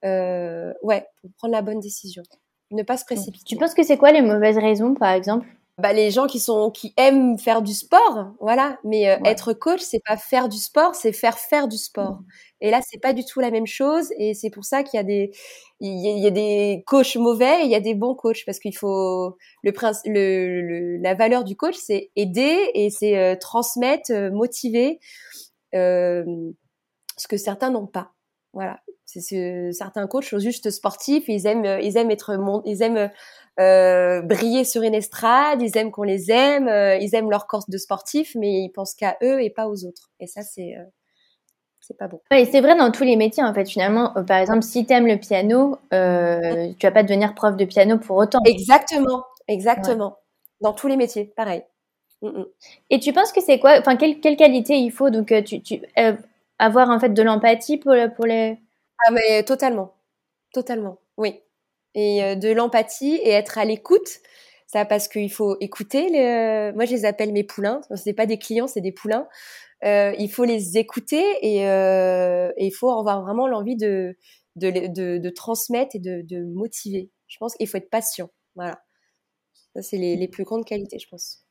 euh, 0.03 0.73
ouais, 0.83 1.07
pour 1.21 1.31
prendre 1.37 1.53
la 1.53 1.61
bonne 1.61 1.79
décision 1.79 2.23
ne 2.71 2.83
pas 2.83 2.97
se 2.97 3.05
précipiter. 3.05 3.45
Tu 3.45 3.55
penses 3.55 3.73
que 3.73 3.83
c'est 3.83 3.97
quoi 3.97 4.11
les 4.11 4.21
mauvaises 4.21 4.57
raisons, 4.57 4.93
par 4.93 5.11
exemple? 5.11 5.47
Bah, 5.79 5.93
les 5.93 6.09
gens 6.09 6.25
qui 6.25 6.39
sont 6.39 6.71
qui 6.71 6.95
aiment 6.97 7.37
faire 7.37 7.61
du 7.61 7.73
sport, 7.73 8.33
voilà. 8.39 8.79
Mais 8.83 9.09
euh, 9.09 9.17
être 9.25 9.53
coach, 9.53 9.81
c'est 9.81 10.01
pas 10.03 10.17
faire 10.17 10.49
du 10.49 10.57
sport, 10.57 10.95
c'est 10.95 11.11
faire 11.13 11.37
faire 11.37 11.67
du 11.67 11.77
sport. 11.77 12.13
Mmh. 12.13 12.25
Et 12.61 12.71
là, 12.71 12.81
c'est 12.83 12.99
pas 12.99 13.13
du 13.13 13.23
tout 13.23 13.39
la 13.41 13.51
même 13.51 13.67
chose. 13.67 14.11
Et 14.17 14.33
c'est 14.33 14.49
pour 14.49 14.65
ça 14.65 14.81
qu'il 14.81 14.97
y 14.97 15.01
a 15.01 15.03
des 15.03 15.29
il 15.79 16.19
y 16.19 16.25
a, 16.25 16.31
des 16.31 16.83
coachs 16.87 17.15
mauvais 17.17 17.61
et 17.61 17.65
il 17.65 17.69
y 17.69 17.75
a 17.75 17.79
des 17.79 17.93
bons 17.93 18.15
coachs 18.15 18.43
parce 18.47 18.57
qu'il 18.57 18.75
faut 18.75 19.37
le 19.61 19.71
prince 19.71 20.01
le, 20.05 20.97
la 20.97 21.13
valeur 21.13 21.43
du 21.43 21.55
coach, 21.55 21.75
c'est 21.75 22.09
aider 22.15 22.71
et 22.73 22.89
c'est 22.89 23.15
euh, 23.15 23.35
transmettre, 23.39 24.11
euh, 24.11 24.31
motiver, 24.31 24.99
ce 25.73 27.27
que 27.29 27.37
certains 27.37 27.69
n'ont 27.69 27.85
pas. 27.85 28.16
Voilà. 28.57 28.79
C'est 29.05 29.71
certains 29.71 30.07
coachs 30.07 30.23
sont 30.23 30.39
juste 30.39 30.71
sportifs, 30.71 31.25
ils 31.27 31.45
aiment, 31.45 31.79
ils 31.79 31.95
aiment 31.95 32.09
être, 32.09 32.37
ils 32.65 32.81
aiment 32.81 33.11
euh, 33.59 34.23
briller 34.23 34.63
sur 34.63 34.81
une 34.81 34.95
estrade, 34.95 35.61
ils 35.61 35.77
aiment 35.77 35.91
qu'on 35.91 36.01
les 36.01 36.31
aime, 36.31 36.67
euh, 36.67 36.97
ils 36.97 37.13
aiment 37.13 37.29
leur 37.29 37.45
corps 37.45 37.65
de 37.67 37.77
sportif, 37.77 38.33
mais 38.33 38.63
ils 38.63 38.71
pensent 38.71 38.95
qu'à 38.95 39.15
eux 39.21 39.43
et 39.43 39.51
pas 39.51 39.67
aux 39.67 39.85
autres. 39.85 40.09
Et 40.19 40.25
ça, 40.25 40.41
c'est 40.41 40.75
euh, 40.75 40.83
c'est 41.81 41.95
pas 41.97 42.07
bon. 42.07 42.19
et 42.31 42.45
c'est 42.45 42.61
vrai 42.61 42.75
dans 42.75 42.91
tous 42.91 43.03
les 43.03 43.15
métiers 43.15 43.43
en 43.43 43.53
fait. 43.53 43.69
Finalement, 43.69 44.11
par 44.27 44.39
exemple, 44.39 44.63
si 44.63 44.87
tu 44.87 44.93
aimes 44.93 45.05
le 45.05 45.19
piano, 45.19 45.77
tu 45.91 46.87
vas 46.87 46.91
pas 46.91 47.03
devenir 47.03 47.35
prof 47.35 47.55
de 47.55 47.65
piano 47.65 47.99
pour 47.99 48.17
autant. 48.17 48.39
Exactement, 48.43 49.23
exactement. 49.47 50.17
Dans 50.61 50.73
tous 50.73 50.87
les 50.87 50.97
métiers, 50.97 51.31
pareil. 51.37 51.61
Mm, 52.23 52.29
mm. 52.29 52.45
Et 52.89 52.99
tu 52.99 53.13
penses 53.13 53.31
que 53.31 53.41
c'est 53.41 53.59
quoi 53.59 53.77
Enfin, 53.77 53.95
quelle, 53.95 54.19
quelle 54.19 54.35
qualité 54.35 54.77
il 54.77 54.89
faut? 54.89 55.11
Donc 55.11 55.31
tu, 55.45 55.61
tu 55.61 55.81
avoir 56.59 56.89
en 56.89 56.99
fait 56.99 57.09
de 57.09 57.21
l'empathie 57.21 57.77
pour, 57.77 57.93
pour 58.15 58.25
les 58.25 58.57
ah 59.05 59.11
mais 59.11 59.43
totalement, 59.43 59.93
totalement, 60.53 60.99
oui. 61.17 61.41
Et 61.95 62.23
euh, 62.23 62.35
de 62.35 62.49
l'empathie 62.49 63.15
et 63.23 63.29
être 63.29 63.57
à 63.57 63.65
l'écoute. 63.65 64.19
Ça 64.67 64.85
parce 64.85 65.07
qu'il 65.07 65.31
faut 65.31 65.57
écouter. 65.61 66.09
Les, 66.09 66.19
euh, 66.19 66.73
moi, 66.73 66.85
je 66.85 66.91
les 66.91 67.05
appelle 67.05 67.31
mes 67.31 67.43
poulains. 67.43 67.81
Ce 67.95 68.01
n'est 68.05 68.13
pas 68.13 68.25
des 68.25 68.37
clients, 68.37 68.67
c'est 68.67 68.81
des 68.81 68.91
poulains. 68.91 69.27
Euh, 69.85 70.13
il 70.19 70.29
faut 70.29 70.43
les 70.43 70.77
écouter 70.77 71.23
et, 71.41 71.61
il 72.57 72.71
faut 72.71 72.91
avoir 72.91 73.21
vraiment 73.21 73.47
l'envie 73.47 73.77
de 73.77 74.17
de, 74.55 75.19
de, 75.19 75.29
transmettre 75.29 75.95
et 75.95 75.99
de, 75.99 76.21
de 76.23 76.43
motiver. 76.43 77.11
Je 77.27 77.37
pense 77.37 77.55
qu'il 77.55 77.67
faut 77.67 77.77
être 77.77 77.89
patient. 77.91 78.29
Voilà. 78.55 78.81
Ça, 79.75 79.83
c'est 79.83 79.97
les, 79.97 80.15
les, 80.15 80.27
plus 80.27 80.43
grandes 80.43 80.65
qualités, 80.65 80.97
je 80.99 81.07
pense. 81.07 81.45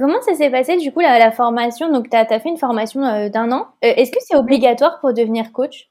Comment 0.00 0.22
ça 0.22 0.34
s'est 0.34 0.50
passé, 0.50 0.78
du 0.78 0.92
coup, 0.92 1.00
la, 1.00 1.18
la 1.18 1.30
formation? 1.30 1.92
Donc, 1.92 2.08
tu 2.08 2.16
as, 2.16 2.20
as, 2.20 2.40
fait 2.40 2.48
une 2.48 2.56
formation 2.56 3.00
d'un 3.28 3.52
an. 3.52 3.68
Est-ce 3.82 4.10
que 4.10 4.18
c'est 4.20 4.36
obligatoire 4.36 4.98
pour 5.00 5.12
devenir 5.12 5.52
coach? 5.52 5.90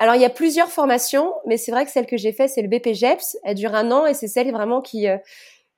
Alors, 0.00 0.14
il 0.14 0.20
y 0.22 0.24
a 0.24 0.30
plusieurs 0.30 0.68
formations, 0.68 1.34
mais 1.46 1.58
c'est 1.58 1.70
vrai 1.70 1.84
que 1.84 1.92
celle 1.92 2.06
que 2.06 2.16
j'ai 2.16 2.32
faite, 2.32 2.48
c'est 2.48 2.62
le 2.62 2.68
BPGEPS. 2.68 3.36
Elle 3.44 3.54
dure 3.54 3.74
un 3.74 3.92
an 3.92 4.06
et 4.06 4.14
c'est 4.14 4.28
celle 4.28 4.50
vraiment 4.50 4.80
qui, 4.80 5.06
euh, 5.06 5.18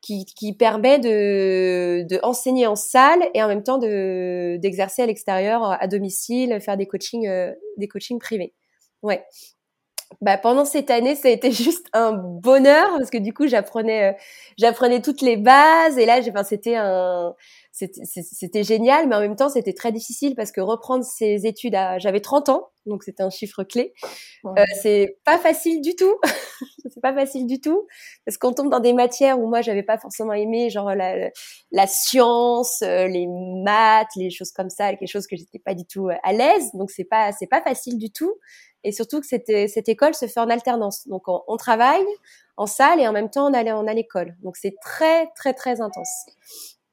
qui, 0.01 0.25
qui, 0.25 0.55
permet 0.55 1.01
de, 1.01 2.07
de 2.09 2.21
enseigner 2.23 2.69
en 2.69 2.77
salle 2.77 3.21
et 3.35 3.43
en 3.43 3.49
même 3.49 3.65
temps 3.65 3.79
de, 3.79 4.59
d'exercer 4.59 5.03
à 5.03 5.07
l'extérieur, 5.07 5.65
à 5.65 5.87
domicile, 5.89 6.59
faire 6.61 6.77
des 6.77 6.87
coachings, 6.87 7.29
euh, 7.29 7.53
des 7.77 7.89
coachings 7.89 8.21
privés. 8.21 8.55
Ouais. 9.03 9.25
Bah, 10.21 10.37
pendant 10.39 10.65
cette 10.65 10.91
année, 10.91 11.15
ça 11.17 11.29
a 11.29 11.31
été 11.31 11.51
juste 11.53 11.87
un 11.93 12.13
bonheur 12.13 12.91
parce 12.97 13.11
que 13.11 13.19
du 13.19 13.33
coup, 13.33 13.47
j'apprenais, 13.49 14.11
euh, 14.11 14.13
j'apprenais 14.59 15.01
toutes 15.03 15.23
les 15.23 15.37
bases 15.37 15.99
et 15.99 16.07
là, 16.07 16.21
enfin, 16.29 16.45
c'était 16.45 16.77
un, 16.77 17.35
c'était 17.73 18.65
génial, 18.65 19.09
mais 19.09 19.17
en 19.17 19.21
même 19.21 19.35
temps, 19.35 19.49
c'était 19.49 19.73
très 19.73 19.93
difficile 19.93 20.35
parce 20.35 20.53
que 20.53 20.61
reprendre 20.61 21.05
ses 21.05 21.47
études 21.47 21.75
à, 21.75 21.99
j'avais 21.99 22.21
30 22.21 22.51
ans, 22.51 22.69
donc 22.85 23.03
c'était 23.03 23.23
un 23.23 23.31
chiffre 23.31 23.65
clé. 23.65 23.95
Euh, 24.45 24.65
c'est 24.83 25.17
pas 25.25 25.39
facile 25.39 25.81
du 25.81 25.97
tout. 25.97 26.15
c'est 26.91 27.01
pas 27.01 27.15
facile 27.15 27.47
du 27.47 27.61
tout 27.61 27.87
parce 28.27 28.37
qu'on 28.37 28.53
tombe 28.53 28.71
dans 28.71 28.81
des 28.81 28.93
matières 28.93 29.41
où 29.41 29.49
moi, 29.49 29.63
j'avais 29.63 29.83
pas 29.83 29.97
forcément 29.97 30.35
aimé, 30.35 30.69
genre 30.69 30.95
la, 30.95 31.31
la 31.71 31.87
science, 31.87 32.83
euh, 32.83 33.07
les 33.07 33.27
maths, 33.65 34.11
les 34.17 34.29
choses 34.29 34.53
comme 34.53 34.69
ça, 34.69 34.91
quelque 34.91 35.09
chose 35.09 35.27
que 35.27 35.37
j'étais 35.37 35.59
pas 35.59 35.75
du 35.75 35.87
tout 35.87 36.09
euh, 36.09 36.17
à 36.23 36.35
l'aise. 36.35 36.73
Donc 36.75 36.91
c'est 36.91 37.05
pas, 37.05 37.33
c'est 37.33 37.47
pas 37.47 37.63
facile 37.63 37.97
du 37.97 38.11
tout. 38.11 38.35
Et 38.85 38.93
surtout 38.93 39.21
que 39.21 39.27
cette, 39.27 39.71
cette 39.71 39.89
école 39.89 40.15
se 40.15 40.27
fait 40.27 40.41
en 40.41 40.51
alternance. 40.51 41.09
Donc 41.09 41.23
on, 41.29 41.41
on 41.47 41.57
travaille 41.57 42.05
en 42.59 42.67
salle 42.67 43.01
et 43.01 43.09
en 43.09 43.13
même 43.13 43.31
temps 43.31 43.49
on 43.49 43.55
allait 43.55 43.73
on 43.73 43.87
a 43.87 43.95
l'école. 43.95 44.37
Donc 44.43 44.57
c'est 44.57 44.75
très 44.83 45.29
très 45.37 45.55
très 45.55 45.81
intense. 45.81 46.27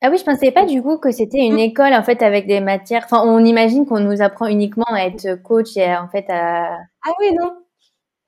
Ah 0.02 0.10
oui, 0.10 0.18
je 0.18 0.24
pensais 0.24 0.52
pas 0.52 0.66
du 0.66 0.82
coup 0.82 0.98
que 0.98 1.12
c'était 1.12 1.40
une 1.40 1.56
mm. 1.56 1.60
école 1.60 1.94
en 1.94 2.04
fait 2.04 2.22
avec 2.22 2.48
des 2.48 2.62
matières. 2.62 3.04
Enfin, 3.06 3.22
on 3.26 3.44
imagine 3.44 3.86
qu'on 3.86 4.00
nous 4.00 4.22
apprend 4.22 4.48
uniquement 4.48 4.86
à 4.88 5.06
être 5.06 5.36
coach 5.44 5.76
et 5.76 5.94
en 5.96 6.08
fait 6.08 6.26
à. 6.30 6.78
Ah 7.06 7.12
oui, 7.20 7.34
non. 7.34 7.52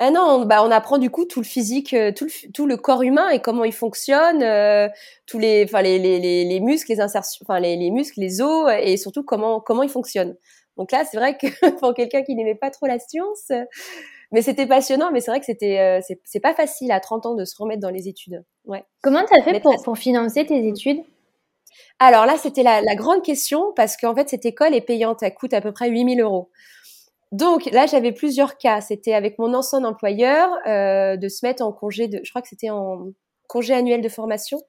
Ah 0.04 0.10
non, 0.10 0.46
bah 0.46 0.64
on 0.66 0.72
apprend 0.72 0.98
du 0.98 1.12
coup 1.12 1.26
tout 1.26 1.42
le 1.42 1.46
physique, 1.46 1.94
euh, 1.94 2.12
tout 2.12 2.26
le, 2.26 2.52
tout 2.52 2.66
le 2.66 2.76
corps 2.76 3.04
humain 3.04 3.30
et 3.30 3.40
comment 3.40 3.64
il 3.64 3.72
fonctionne, 3.72 4.42
euh, 4.42 4.90
tous 5.28 5.38
les, 5.38 5.64
enfin 5.64 5.84
les, 5.84 6.00
les, 6.00 6.20
les, 6.20 6.44
les, 6.44 6.60
muscles, 6.60 6.92
les 6.92 7.00
insertions, 7.02 7.46
enfin 7.48 7.60
les, 7.60 7.76
les 7.76 7.92
muscles, 7.92 8.20
les 8.20 8.42
os 8.42 8.72
et 8.82 8.98
surtout 8.98 9.24
comment 9.24 9.60
comment 9.60 9.84
ils 9.84 9.90
fonctionnent. 9.90 10.36
Donc 10.76 10.92
là, 10.92 11.04
c'est 11.06 11.18
vrai 11.18 11.38
que 11.38 11.48
pour 11.80 11.94
quelqu'un 11.94 12.24
qui 12.24 12.34
n'aimait 12.36 12.56
pas 12.56 12.72
trop 12.72 12.88
la 12.88 12.98
science, 12.98 13.52
mais 14.32 14.42
c'était 14.42 14.66
passionnant. 14.66 15.12
Mais 15.12 15.22
c'est 15.22 15.30
vrai 15.32 15.40
que 15.40 15.46
c'était 15.46 15.80
euh, 15.80 16.16
c'est 16.26 16.40
pas 16.40 16.56
facile 16.56 16.92
à 16.92 17.00
30 17.00 17.28
ans 17.28 17.36
de 17.36 17.46
se 17.46 17.56
remettre 17.58 17.82
dans 17.82 17.92
les 17.92 18.08
études. 18.08 18.44
Ouais. 18.66 18.84
Comment 19.04 19.24
tu 19.26 19.40
as 19.40 19.44
fait 19.44 19.60
pour, 19.60 19.82
pour 19.84 19.98
financer 20.00 20.46
tes 20.48 20.68
études? 20.68 21.04
Alors 22.04 22.26
là, 22.26 22.36
c'était 22.36 22.64
la, 22.64 22.96
grande 22.96 23.22
question 23.22 23.74
parce 23.76 23.96
qu'en 23.96 24.16
fait, 24.16 24.28
cette 24.28 24.44
école 24.44 24.74
est 24.74 24.82
payante. 24.82 25.22
Elle 25.22 25.36
coûte 25.36 25.54
à 25.54 25.62
peu 25.62 25.72
près 25.72 25.88
8000 25.88 26.20
euros. 26.20 26.50
Donc 27.32 27.66
là, 27.66 27.86
j'avais 27.86 28.12
plusieurs 28.12 28.58
cas. 28.58 28.82
C'était 28.82 29.14
avec 29.14 29.38
mon 29.38 29.54
ancien 29.54 29.84
employeur 29.84 30.50
euh, 30.66 31.16
de 31.16 31.30
se 31.30 31.46
mettre 31.46 31.64
en 31.64 31.72
congé 31.72 32.08
de, 32.08 32.20
je 32.24 32.30
crois 32.32 32.42
que 32.42 32.48
c'était 32.48 32.72
en 32.72 33.12
congé 33.48 33.76
annuel 33.76 34.02
de 34.02 34.10
formation 34.10 34.60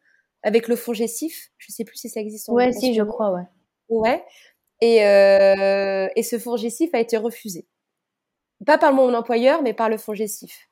avec 0.43 0.69
le 0.69 0.77
fonds 0.77 0.93
Gessif. 0.93 1.49
Je 1.57 1.73
sais 1.73 1.85
plus 1.85 1.97
si 1.97 2.11
ça 2.11 2.21
existe. 2.21 2.51
En 2.51 2.53
ouais, 2.53 2.71
si, 2.71 2.95
je 2.95 3.03
crois, 3.03 3.33
ouais. 3.33 3.45
Ouais. 3.89 4.23
Et, 4.83 5.03
euh, 5.07 6.09
et 6.15 6.23
ce 6.23 6.39
fonds 6.39 6.59
Gessif 6.59 6.91
a 6.93 7.01
été 7.01 7.17
refusé. 7.17 7.67
Pas 8.67 8.77
par 8.77 8.93
mon 8.93 9.15
employeur, 9.15 9.63
mais 9.63 9.73
par 9.73 9.89
le 9.89 9.97
fonds 9.97 10.13
Gessif. 10.13 10.69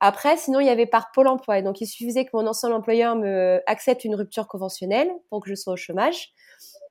Après, 0.00 0.36
sinon, 0.36 0.60
il 0.60 0.66
y 0.66 0.70
avait 0.70 0.86
par 0.86 1.10
Pôle 1.12 1.28
emploi. 1.28 1.60
donc, 1.62 1.80
il 1.80 1.86
suffisait 1.86 2.24
que 2.24 2.30
mon 2.32 2.46
ancien 2.46 2.70
employeur 2.72 3.16
me 3.16 3.60
accepte 3.66 4.04
une 4.04 4.14
rupture 4.14 4.46
conventionnelle 4.46 5.10
pour 5.28 5.40
que 5.42 5.50
je 5.50 5.54
sois 5.54 5.72
au 5.72 5.76
chômage. 5.76 6.30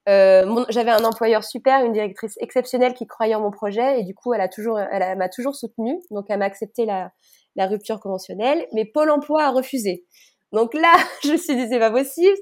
Euh, 0.10 0.66
J'avais 0.70 0.92
un 0.92 1.04
employeur 1.04 1.44
super, 1.44 1.84
une 1.86 1.94
directrice 1.94 2.36
exceptionnelle 2.40 2.94
qui 2.94 3.08
croyait 3.08 3.36
en 3.36 3.42
mon 3.42 3.52
projet 3.52 4.00
et 4.00 4.04
du 4.04 4.14
coup, 4.14 4.34
elle 4.34 4.42
a 4.42 4.50
toujours, 4.50 4.80
elle 4.80 5.18
m'a 5.18 5.30
toujours 5.30 5.56
soutenue. 5.56 6.00
Donc, 6.12 6.26
elle 6.30 6.40
m'a 6.40 6.46
accepté 6.46 6.86
la, 6.86 7.12
la 7.56 7.68
rupture 7.68 8.00
conventionnelle, 8.00 8.68
mais 8.74 8.86
Pôle 8.86 9.10
emploi 9.10 9.44
a 9.44 9.52
refusé. 9.52 10.06
Donc 10.54 10.74
là, 10.74 10.94
je 11.24 11.32
me 11.32 11.38
suis 11.38 11.56
dit, 11.56 11.68
c'est 11.70 11.80
pas 11.80 11.92
possible. 11.92 12.38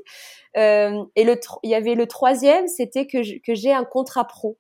Euh, 0.58 1.04
et 1.16 1.26
il 1.64 1.70
y 1.70 1.76
avait 1.76 1.96
le 1.96 2.08
troisième, 2.08 2.68
c'était 2.68 3.08
que 3.08 3.22
j'ai 3.24 3.74
un 3.74 3.84
contrat 3.84 4.26
pro, 4.26 4.58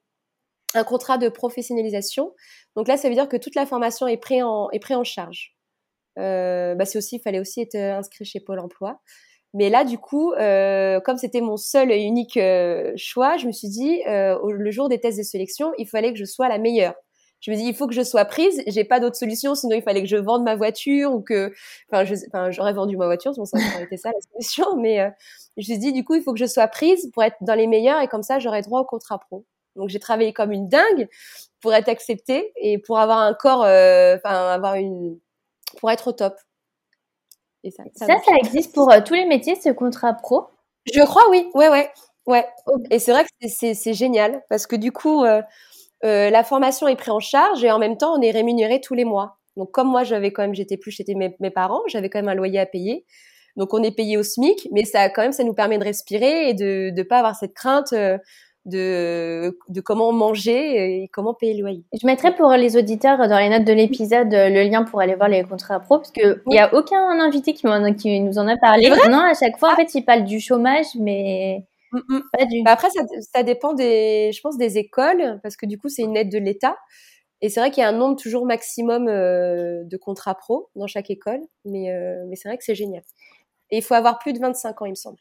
un 0.73 0.83
contrat 0.83 1.17
de 1.17 1.29
professionnalisation. 1.29 2.33
Donc 2.75 2.87
là, 2.87 2.97
ça 2.97 3.07
veut 3.07 3.15
dire 3.15 3.29
que 3.29 3.37
toute 3.37 3.55
la 3.55 3.65
formation 3.65 4.07
est 4.07 4.17
prise 4.17 4.43
en, 4.43 4.69
pris 4.81 4.95
en 4.95 5.03
charge. 5.03 5.54
Euh, 6.17 6.75
bah 6.75 6.86
c'est 6.86 6.97
aussi, 6.97 7.17
il 7.17 7.21
fallait 7.21 7.39
aussi 7.39 7.62
être 7.62 7.75
euh, 7.75 7.97
inscrit 7.97 8.25
chez 8.25 8.39
Pôle 8.39 8.60
Emploi. 8.60 9.01
Mais 9.56 9.69
là, 9.69 9.86
du 9.86 9.97
coup, 9.97 10.34
euh, 10.34 10.99
comme 10.99 11.15
c'était 11.17 11.39
mon 11.39 11.56
seul 11.56 11.89
et 11.89 12.01
unique 12.01 12.36
euh, 12.36 12.91
choix, 12.97 13.38
je 13.38 13.47
me 13.47 13.54
suis 13.54 13.69
dit, 13.69 14.01
euh, 14.06 14.38
le 14.51 14.69
jour 14.69 14.89
des 14.89 14.99
tests 14.99 15.17
de 15.17 15.23
sélection, 15.23 15.71
il 15.78 15.88
fallait 15.88 16.12
que 16.12 16.19
je 16.19 16.25
sois 16.25 16.49
la 16.49 16.58
meilleure. 16.58 16.93
Je 17.39 17.51
me 17.51 17.56
dis, 17.56 17.63
il 17.63 17.73
faut 17.73 17.88
que 17.88 17.93
je 17.93 18.01
sois 18.04 18.25
prise. 18.25 18.62
J'ai 18.67 18.84
pas 18.84 18.99
d'autre 18.99 19.15
solution, 19.15 19.56
sinon 19.56 19.78
il 19.78 19.82
fallait 19.82 20.01
que 20.01 20.10
je 20.10 20.17
vende 20.17 20.43
ma 20.43 20.56
voiture 20.58 21.13
ou 21.13 21.21
que, 21.21 21.54
enfin, 21.89 22.04
j'aurais 22.51 22.73
vendu 22.73 22.97
ma 22.97 23.06
voiture, 23.06 23.32
bon, 23.34 23.45
ça 23.45 23.58
aurait 23.58 23.84
été 23.86 23.95
ça 23.95 24.10
la 24.10 24.19
solution. 24.34 24.75
Mais 24.82 24.97
je 25.56 25.62
me 25.62 25.63
suis 25.63 25.78
dit, 25.78 25.93
du 25.93 26.04
coup, 26.04 26.15
il 26.15 26.21
faut 26.21 26.34
que 26.34 26.39
je 26.39 26.47
sois 26.47 26.67
prise 26.67 27.10
pour 27.13 27.23
être 27.23 27.38
dans 27.41 27.56
les 27.56 27.67
meilleurs 27.67 28.01
et 28.01 28.10
comme 28.10 28.23
ça, 28.23 28.39
j'aurais 28.39 28.62
droit 28.62 28.82
au 28.82 28.86
contrat 28.86 29.19
pro. 29.19 29.45
Donc 29.78 29.89
j'ai 29.89 29.99
travaillé 29.99 30.34
comme 30.34 30.51
une 30.51 30.67
dingue 30.67 31.08
pour 31.62 31.73
être 31.73 31.88
acceptée 31.89 32.51
et 32.58 32.78
pour 32.78 32.99
avoir 32.99 33.19
un 33.19 33.34
corps, 33.34 33.62
enfin, 33.62 34.49
avoir 34.49 34.75
une 34.75 35.17
pour 35.75 35.91
être 35.91 36.07
au 36.07 36.11
top. 36.11 36.35
Et 37.63 37.71
ça, 37.71 37.83
ça, 37.95 38.05
ça, 38.05 38.35
existe 38.43 38.73
pour 38.75 38.91
euh, 38.91 39.01
tous 39.03 39.15
les 39.15 39.25
métiers, 39.25 39.55
ce 39.55 39.69
contrat 39.69 40.13
pro? 40.13 40.45
Je 40.93 41.01
crois, 41.03 41.23
oui. 41.31 41.49
Ouais, 41.55 41.69
ouais. 41.69 41.89
Ouais. 42.27 42.45
Et 42.91 42.99
c'est 42.99 43.11
vrai 43.11 43.23
que 43.23 43.47
c'est 43.47 43.93
génial 43.93 44.43
parce 44.49 44.67
que 44.67 44.75
du 44.75 44.91
coup, 44.91 45.23
euh, 45.23 45.41
la 46.01 46.43
formation 46.43 46.88
est 46.88 46.95
prise 46.95 47.09
en 47.09 47.19
charge 47.19 47.63
et 47.63 47.71
en 47.71 47.79
même 47.79 47.97
temps, 47.97 48.17
on 48.17 48.21
est 48.21 48.31
rémunéré 48.31 48.81
tous 48.81 48.93
les 48.93 49.05
mois. 49.05 49.38
Donc, 49.57 49.71
comme 49.71 49.88
moi, 49.88 50.03
j'avais 50.03 50.31
quand 50.31 50.41
même, 50.43 50.55
j'étais 50.55 50.77
plus 50.77 50.91
chez 50.91 51.03
mes, 51.15 51.35
mes 51.39 51.49
parents, 51.51 51.81
j'avais 51.88 52.09
quand 52.09 52.19
même 52.19 52.29
un 52.29 52.35
loyer 52.35 52.59
à 52.59 52.65
payer. 52.65 53.05
Donc, 53.55 53.73
on 53.73 53.81
est 53.83 53.95
payé 53.95 54.17
au 54.17 54.23
SMIC, 54.23 54.67
mais 54.71 54.83
ça, 54.83 55.09
quand 55.09 55.21
même, 55.21 55.31
ça 55.31 55.43
nous 55.43 55.53
permet 55.53 55.77
de 55.77 55.83
respirer 55.83 56.49
et 56.49 56.53
de 56.53 56.91
ne 56.95 57.03
pas 57.03 57.19
avoir 57.19 57.35
cette 57.35 57.53
crainte 57.53 57.93
de, 58.65 59.58
de 59.69 59.82
comment 59.82 60.12
manger 60.12 61.04
et 61.04 61.08
comment 61.10 61.34
payer 61.34 61.54
le 61.54 61.62
loyer. 61.62 61.84
Je 61.99 62.06
mettrai 62.06 62.34
pour 62.36 62.51
les 62.51 62.78
auditeurs 62.78 63.28
dans 63.28 63.39
les 63.39 63.49
notes 63.49 63.63
de 63.63 63.73
l'épisode 63.73 64.30
le 64.32 64.69
lien 64.69 64.84
pour 64.84 64.99
aller 65.01 65.15
voir 65.15 65.30
les 65.30 65.43
contrats 65.43 65.80
pro 65.80 65.97
parce 65.97 66.12
qu'il 66.12 66.41
n'y 66.47 66.60
a 66.60 66.73
aucun 66.73 67.19
invité 67.19 67.54
qui, 67.54 67.67
qui, 67.97 68.19
nous 68.21 68.38
en 68.38 68.47
a 68.47 68.58
parlé. 68.58 68.89
Non, 69.10 69.19
à 69.19 69.34
chaque 69.34 69.58
fois, 69.58 69.69
en 69.69 69.73
ah. 69.73 69.75
fait, 69.75 69.93
il 69.95 70.04
parle 70.04 70.23
du 70.23 70.39
chômage, 70.39 70.88
mais 70.99 71.63
mm, 71.91 71.99
mm. 72.08 72.21
pas 72.38 72.45
du. 72.45 72.63
Bah 72.63 72.71
après, 72.71 72.89
ça, 72.89 73.04
ça, 73.34 73.43
dépend 73.43 73.73
des, 73.73 74.32
je 74.34 74.41
pense, 74.41 74.58
des 74.58 74.78
écoles 74.78 75.39
parce 75.43 75.56
que 75.56 75.65
du 75.65 75.78
coup, 75.78 75.89
c'est 75.89 76.04
une 76.04 76.17
aide 76.17 76.32
de 76.32 76.39
l'État. 76.39 76.75
Et 77.41 77.49
c'est 77.49 77.60
vrai 77.60 77.69
qu'il 77.69 77.82
y 77.82 77.86
a 77.86 77.89
un 77.89 77.97
nombre 77.97 78.15
toujours 78.15 78.45
maximum 78.45 79.08
euh, 79.08 79.84
de 79.84 79.97
contrats 79.97 80.36
pro 80.36 80.69
dans 80.75 80.88
chaque 80.88 81.12
école, 81.12 81.41
mais, 81.65 81.91
euh, 81.91 82.23
mais 82.28 82.36
c'est 82.36 82.47
vrai 82.47 82.58
que 82.58 82.63
c'est 82.63 82.75
génial. 82.75 83.04
Et 83.71 83.78
il 83.78 83.84
faut 83.84 83.93
avoir 83.93 84.19
plus 84.19 84.34
de 84.34 84.39
25 84.39 84.82
ans, 84.82 84.86
il 84.86 84.91
me 84.91 84.95
semble. 84.95 85.17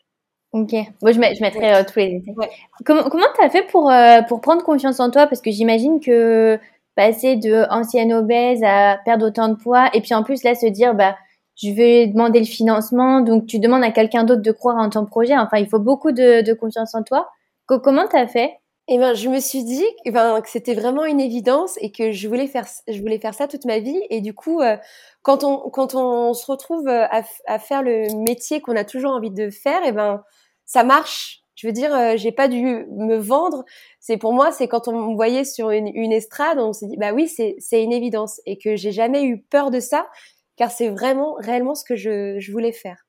Ok. 0.55 0.73
Moi, 1.03 1.11
je, 1.11 1.15
je 1.15 1.41
mettrai 1.43 1.75
euh, 1.75 1.83
tous 1.83 1.99
les 1.99 2.21
détails. 2.21 2.49
Comment 2.87 3.03
comment 3.11 3.27
t'as 3.37 3.51
fait 3.51 3.65
pour 3.67 3.91
euh, 3.91 4.23
pour 4.23 4.41
prendre 4.41 4.63
confiance 4.63 5.01
en 5.01 5.11
toi? 5.11 5.27
Parce 5.27 5.41
que 5.41 5.51
j'imagine 5.51 5.99
que 5.99 6.61
passer 6.95 7.35
de 7.35 7.67
ancienne 7.71 8.13
obèse 8.13 8.63
à 8.63 8.99
perdre 9.05 9.27
autant 9.27 9.49
de 9.49 9.57
poids, 9.57 9.91
et 9.95 10.01
puis 10.01 10.15
en 10.15 10.23
plus 10.23 10.45
là 10.45 10.55
se 10.55 10.67
dire 10.67 10.95
bah 10.95 11.17
je 11.61 11.71
vais 11.71 12.07
demander 12.07 12.39
le 12.39 12.45
financement, 12.47 13.21
donc 13.21 13.47
tu 13.47 13.59
demandes 13.59 13.83
à 13.83 13.91
quelqu'un 13.91 14.23
d'autre 14.23 14.43
de 14.43 14.53
croire 14.53 14.77
en 14.77 14.91
ton 14.91 15.05
projet. 15.07 15.37
Enfin, 15.37 15.59
il 15.59 15.69
faut 15.69 15.81
beaucoup 15.81 16.13
de, 16.13 16.43
de 16.43 16.55
confiance 16.55 16.95
en 16.95 17.03
toi. 17.03 17.29
comment 17.67 18.07
t'as 18.09 18.29
fait? 18.29 18.53
Eh 18.87 18.99
ben, 18.99 19.15
je 19.15 19.29
me 19.31 19.41
suis 19.41 19.65
dit 19.65 19.85
eh 20.05 20.11
ben, 20.13 20.41
que 20.41 20.51
c'était 20.51 20.75
vraiment 20.75 21.05
une 21.07 21.21
évidence 21.21 21.79
et 21.81 21.91
que 21.91 22.13
je 22.13 22.29
voulais 22.29 22.47
faire, 22.47 22.67
je 22.87 23.01
voulais 23.01 23.19
faire 23.19 23.35
ça 23.35 23.49
toute 23.49 23.65
ma 23.65 23.79
vie. 23.79 24.01
Et 24.11 24.21
du 24.21 24.35
coup, 24.35 24.61
euh, 24.61 24.77
quand 25.23 25.43
on, 25.43 25.71
quand 25.71 25.95
on 25.95 26.35
se 26.35 26.47
retrouve 26.51 26.87
à, 26.89 27.23
à 27.47 27.59
faire 27.59 27.83
le 27.83 28.15
métier 28.25 28.61
qu'on 28.61 28.77
a 28.77 28.85
toujours 28.85 29.13
envie 29.13 29.31
de 29.31 29.49
faire, 29.51 29.81
eh 29.87 29.93
ben, 29.93 30.23
ça 30.67 30.85
marche. 30.85 31.41
Je 31.55 31.67
veux 31.67 31.73
dire, 31.73 31.95
euh, 31.95 32.17
j'ai 32.17 32.33
pas 32.33 32.49
dû 32.49 32.63
me 32.91 33.17
vendre. 33.17 33.65
C'est 34.01 34.17
pour 34.17 34.33
moi, 34.33 34.53
c'est 34.53 34.69
quand 34.69 34.89
on 34.89 35.11
me 35.11 35.15
voyait 35.15 35.45
sur 35.45 35.71
une, 35.71 35.89
une 35.89 36.13
estrade, 36.13 36.59
on 36.59 36.73
s'est 36.73 36.87
dit, 36.87 36.97
bah 36.97 37.13
oui, 37.13 37.29
c'est 37.29 37.83
une 37.83 37.93
évidence 37.93 38.41
et 38.47 38.59
que 38.59 38.77
j'ai 38.77 38.93
jamais 38.93 39.25
eu 39.25 39.41
peur 39.43 39.71
de 39.71 39.81
ça, 39.81 40.09
car 40.57 40.71
c'est 40.71 40.89
vraiment 40.89 41.35
réellement 41.39 41.75
ce 41.75 41.85
que 41.85 41.97
je, 41.97 42.51
voulais 42.53 42.73
faire. 42.73 43.07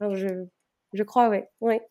je 0.00 1.02
crois, 1.04 1.28
ouais, 1.28 1.48
ouais. 1.60 1.82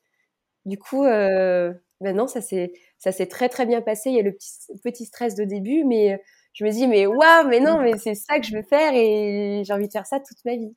Du 0.66 0.78
coup, 0.80 1.06
euh, 1.06 1.74
maintenant 2.02 2.28
ça 2.28 2.42
s'est 2.42 2.74
ça 2.98 3.12
s'est 3.12 3.28
très 3.28 3.50
très 3.50 3.66
bien 3.66 3.82
passé. 3.82 4.10
Il 4.10 4.16
y 4.16 4.20
a 4.20 4.24
le 4.24 4.34
petit 4.34 4.50
petit 4.84 5.06
stress 5.06 5.36
de 5.36 5.44
début, 5.44 5.84
mais 5.86 6.20
je 6.54 6.66
me 6.66 6.72
dis 6.72 6.88
mais 6.88 7.06
waouh, 7.06 7.48
mais 7.48 7.60
non, 7.60 7.80
mais 7.82 7.98
c'est 7.98 8.16
ça 8.16 8.40
que 8.40 8.46
je 8.46 8.56
veux 8.56 8.64
faire 8.64 8.94
et 8.94 9.64
j'ai 9.66 9.74
envie 9.74 9.88
de 9.88 9.92
faire 9.92 10.08
ça 10.08 10.20
toute 10.20 10.44
ma 10.46 10.56
vie. 10.56 10.76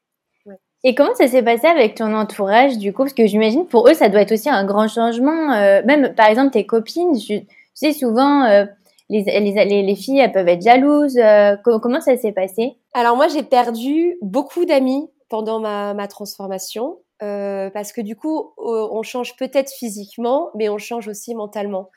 Et 0.84 0.94
comment 0.94 1.14
ça 1.14 1.26
s'est 1.26 1.42
passé 1.42 1.66
avec 1.66 1.96
ton 1.96 2.14
entourage 2.14 2.78
du 2.78 2.92
coup? 2.92 3.02
Parce 3.02 3.12
que 3.12 3.26
j'imagine 3.26 3.66
pour 3.66 3.88
eux 3.88 3.94
ça 3.94 4.08
doit 4.08 4.20
être 4.20 4.32
aussi 4.32 4.48
un 4.48 4.64
grand 4.64 4.86
changement. 4.88 5.52
Euh, 5.52 5.82
même 5.84 6.14
par 6.14 6.28
exemple 6.28 6.52
tes 6.52 6.66
copines, 6.66 7.18
tu 7.18 7.46
sais 7.74 7.92
souvent 7.92 8.44
euh, 8.44 8.64
les, 9.08 9.24
les, 9.24 9.82
les, 9.82 9.96
filles 9.96 10.20
elles 10.20 10.30
peuvent 10.30 10.48
être 10.48 10.62
jalouses. 10.62 11.18
Euh, 11.18 11.56
comment 11.64 12.00
ça 12.00 12.16
s'est 12.16 12.32
passé? 12.32 12.76
Alors 12.94 13.16
moi 13.16 13.26
j'ai 13.26 13.42
perdu 13.42 14.18
beaucoup 14.22 14.64
d'amis 14.66 15.10
pendant 15.28 15.58
ma, 15.58 15.94
ma 15.94 16.06
transformation 16.06 16.98
parce 17.20 17.90
que 17.92 18.00
du 18.00 18.14
coup 18.14 18.52
on 18.56 19.02
change 19.02 19.34
peut-être 19.36 19.72
physiquement 19.72 20.50
mais 20.54 20.68
on 20.68 20.78
change 20.78 21.08
aussi 21.08 21.34
mentalement. 21.34 21.90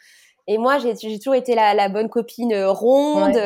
Et 0.48 0.58
moi 0.58 0.80
j'ai 0.80 1.20
toujours 1.20 1.36
été 1.36 1.54
la, 1.54 1.76
la 1.76 1.88
bonne 1.88 2.10
copine 2.10 2.56
ronde. 2.66 3.38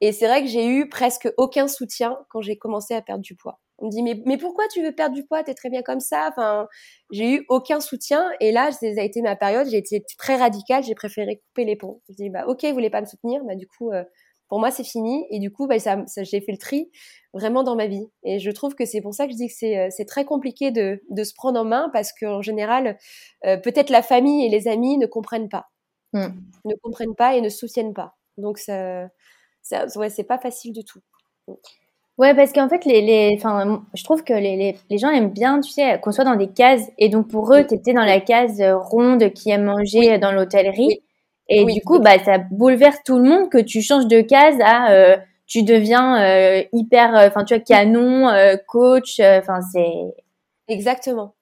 et 0.00 0.12
c'est 0.12 0.26
vrai 0.26 0.40
que 0.40 0.48
j'ai 0.48 0.66
eu 0.66 0.88
presque 0.88 1.30
aucun 1.36 1.68
soutien 1.68 2.16
quand 2.30 2.40
j'ai 2.40 2.56
commencé 2.56 2.94
à 2.94 3.02
perdre 3.02 3.22
du 3.22 3.34
poids. 3.34 3.58
On 3.80 3.86
me 3.86 3.90
dit 3.90 4.02
mais, 4.02 4.22
mais 4.26 4.36
pourquoi 4.38 4.66
tu 4.68 4.82
veux 4.82 4.92
perdre 4.92 5.14
du 5.14 5.24
poids? 5.24 5.42
T'es 5.42 5.54
très 5.54 5.70
bien 5.70 5.82
comme 5.82 6.00
ça. 6.00 6.28
Enfin, 6.30 6.68
j'ai 7.10 7.34
eu 7.36 7.46
aucun 7.48 7.80
soutien 7.80 8.30
et 8.40 8.52
là, 8.52 8.70
ça 8.72 8.86
a 8.86 9.02
été 9.02 9.22
ma 9.22 9.36
période. 9.36 9.66
J'ai 9.68 9.78
été 9.78 10.04
très 10.18 10.36
radicale. 10.36 10.82
J'ai 10.84 10.94
préféré 10.94 11.38
couper 11.48 11.64
les 11.64 11.76
ponts. 11.76 12.00
Je 12.08 12.14
dis 12.14 12.30
bah 12.30 12.44
ok, 12.46 12.64
vous 12.64 12.72
voulez 12.74 12.90
pas 12.90 13.00
me 13.00 13.06
soutenir, 13.06 13.42
bah 13.44 13.54
du 13.56 13.66
coup 13.66 13.90
euh, 13.92 14.04
pour 14.48 14.58
moi 14.60 14.70
c'est 14.70 14.84
fini 14.84 15.26
et 15.30 15.38
du 15.38 15.50
coup 15.52 15.66
bah, 15.66 15.78
ça, 15.78 16.04
j'ai 16.16 16.40
fait 16.40 16.52
le 16.52 16.58
tri 16.58 16.90
vraiment 17.32 17.62
dans 17.62 17.76
ma 17.76 17.86
vie 17.86 18.06
et 18.24 18.38
je 18.40 18.50
trouve 18.50 18.74
que 18.74 18.84
c'est 18.84 19.00
pour 19.00 19.14
ça 19.14 19.26
que 19.26 19.32
je 19.32 19.36
dis 19.36 19.46
que 19.48 19.54
c'est 19.56 19.78
euh, 19.78 19.88
c'est 19.90 20.04
très 20.06 20.24
compliqué 20.24 20.70
de 20.72 21.00
de 21.08 21.24
se 21.24 21.32
prendre 21.34 21.60
en 21.60 21.64
main 21.64 21.88
parce 21.92 22.12
qu'en 22.12 22.42
général 22.42 22.98
euh, 23.46 23.56
peut-être 23.56 23.90
la 23.90 24.02
famille 24.02 24.44
et 24.44 24.48
les 24.48 24.68
amis 24.68 24.98
ne 24.98 25.06
comprennent 25.06 25.48
pas, 25.48 25.68
mmh. 26.14 26.26
ne 26.64 26.74
comprennent 26.82 27.14
pas 27.16 27.36
et 27.36 27.40
ne 27.40 27.48
soutiennent 27.48 27.94
pas. 27.94 28.16
Donc 28.38 28.58
ça, 28.58 29.08
ça 29.62 29.86
ouais 29.96 30.10
c'est 30.10 30.24
pas 30.24 30.38
facile 30.38 30.72
du 30.72 30.84
tout. 30.84 31.00
Ouais, 32.20 32.34
parce 32.34 32.52
qu'en 32.52 32.68
fait, 32.68 32.84
les, 32.84 33.00
les, 33.00 33.34
enfin, 33.34 33.82
je 33.94 34.04
trouve 34.04 34.22
que 34.22 34.34
les, 34.34 34.54
les, 34.54 34.76
les, 34.90 34.98
gens 34.98 35.08
aiment 35.08 35.30
bien, 35.30 35.58
tu 35.62 35.70
sais, 35.70 35.98
qu'on 36.02 36.12
soit 36.12 36.24
dans 36.24 36.36
des 36.36 36.48
cases. 36.48 36.90
Et 36.98 37.08
donc, 37.08 37.28
pour 37.28 37.50
eux, 37.54 37.66
tu 37.66 37.72
étais 37.72 37.94
dans 37.94 38.04
la 38.04 38.20
case 38.20 38.60
euh, 38.60 38.76
ronde 38.76 39.32
qui 39.32 39.48
aime 39.48 39.64
manger 39.64 40.18
dans 40.18 40.30
l'hôtellerie. 40.30 41.02
Et 41.48 41.64
du 41.64 41.80
coup, 41.80 41.98
bah, 41.98 42.22
ça 42.22 42.36
bouleverse 42.36 42.98
tout 43.06 43.16
le 43.16 43.22
monde 43.22 43.48
que 43.48 43.56
tu 43.56 43.80
changes 43.80 44.06
de 44.06 44.20
case 44.20 44.56
à 44.60 44.92
euh, 44.92 45.16
tu 45.46 45.62
deviens 45.62 46.22
euh, 46.22 46.62
hyper, 46.74 47.14
enfin, 47.14 47.42
tu 47.44 47.54
vois, 47.54 47.64
canon, 47.64 48.28
coach. 48.68 49.18
Enfin, 49.20 49.60
c'est. 49.72 50.14
Exactement. 50.68 51.34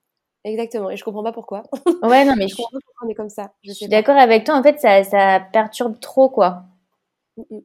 Exactement. 0.45 0.91
Et 0.91 0.97
je 0.97 1.03
comprends 1.03 1.25
pas 1.25 1.33
pourquoi. 1.33 1.65
Ouais, 2.05 2.25
non, 2.25 2.35
mais 2.39 2.47
je, 2.47 2.55
comprends 2.55 2.79
pas 2.79 2.85
pourquoi 2.87 3.09
on 3.09 3.11
est 3.11 3.15
comme 3.15 3.31
ça. 3.31 3.51
Je, 3.65 3.73
suis 3.73 3.89
d'accord 3.89 4.17
avec 4.17 4.45
toi. 4.45 4.55
En 4.55 4.63
fait, 4.63 4.79
ça, 4.79 5.03
ça 5.03 5.41
perturbe 5.53 5.99
trop, 5.99 6.29
quoi. 6.29 6.63
Mm, 7.37 7.43
mm. 7.57 7.61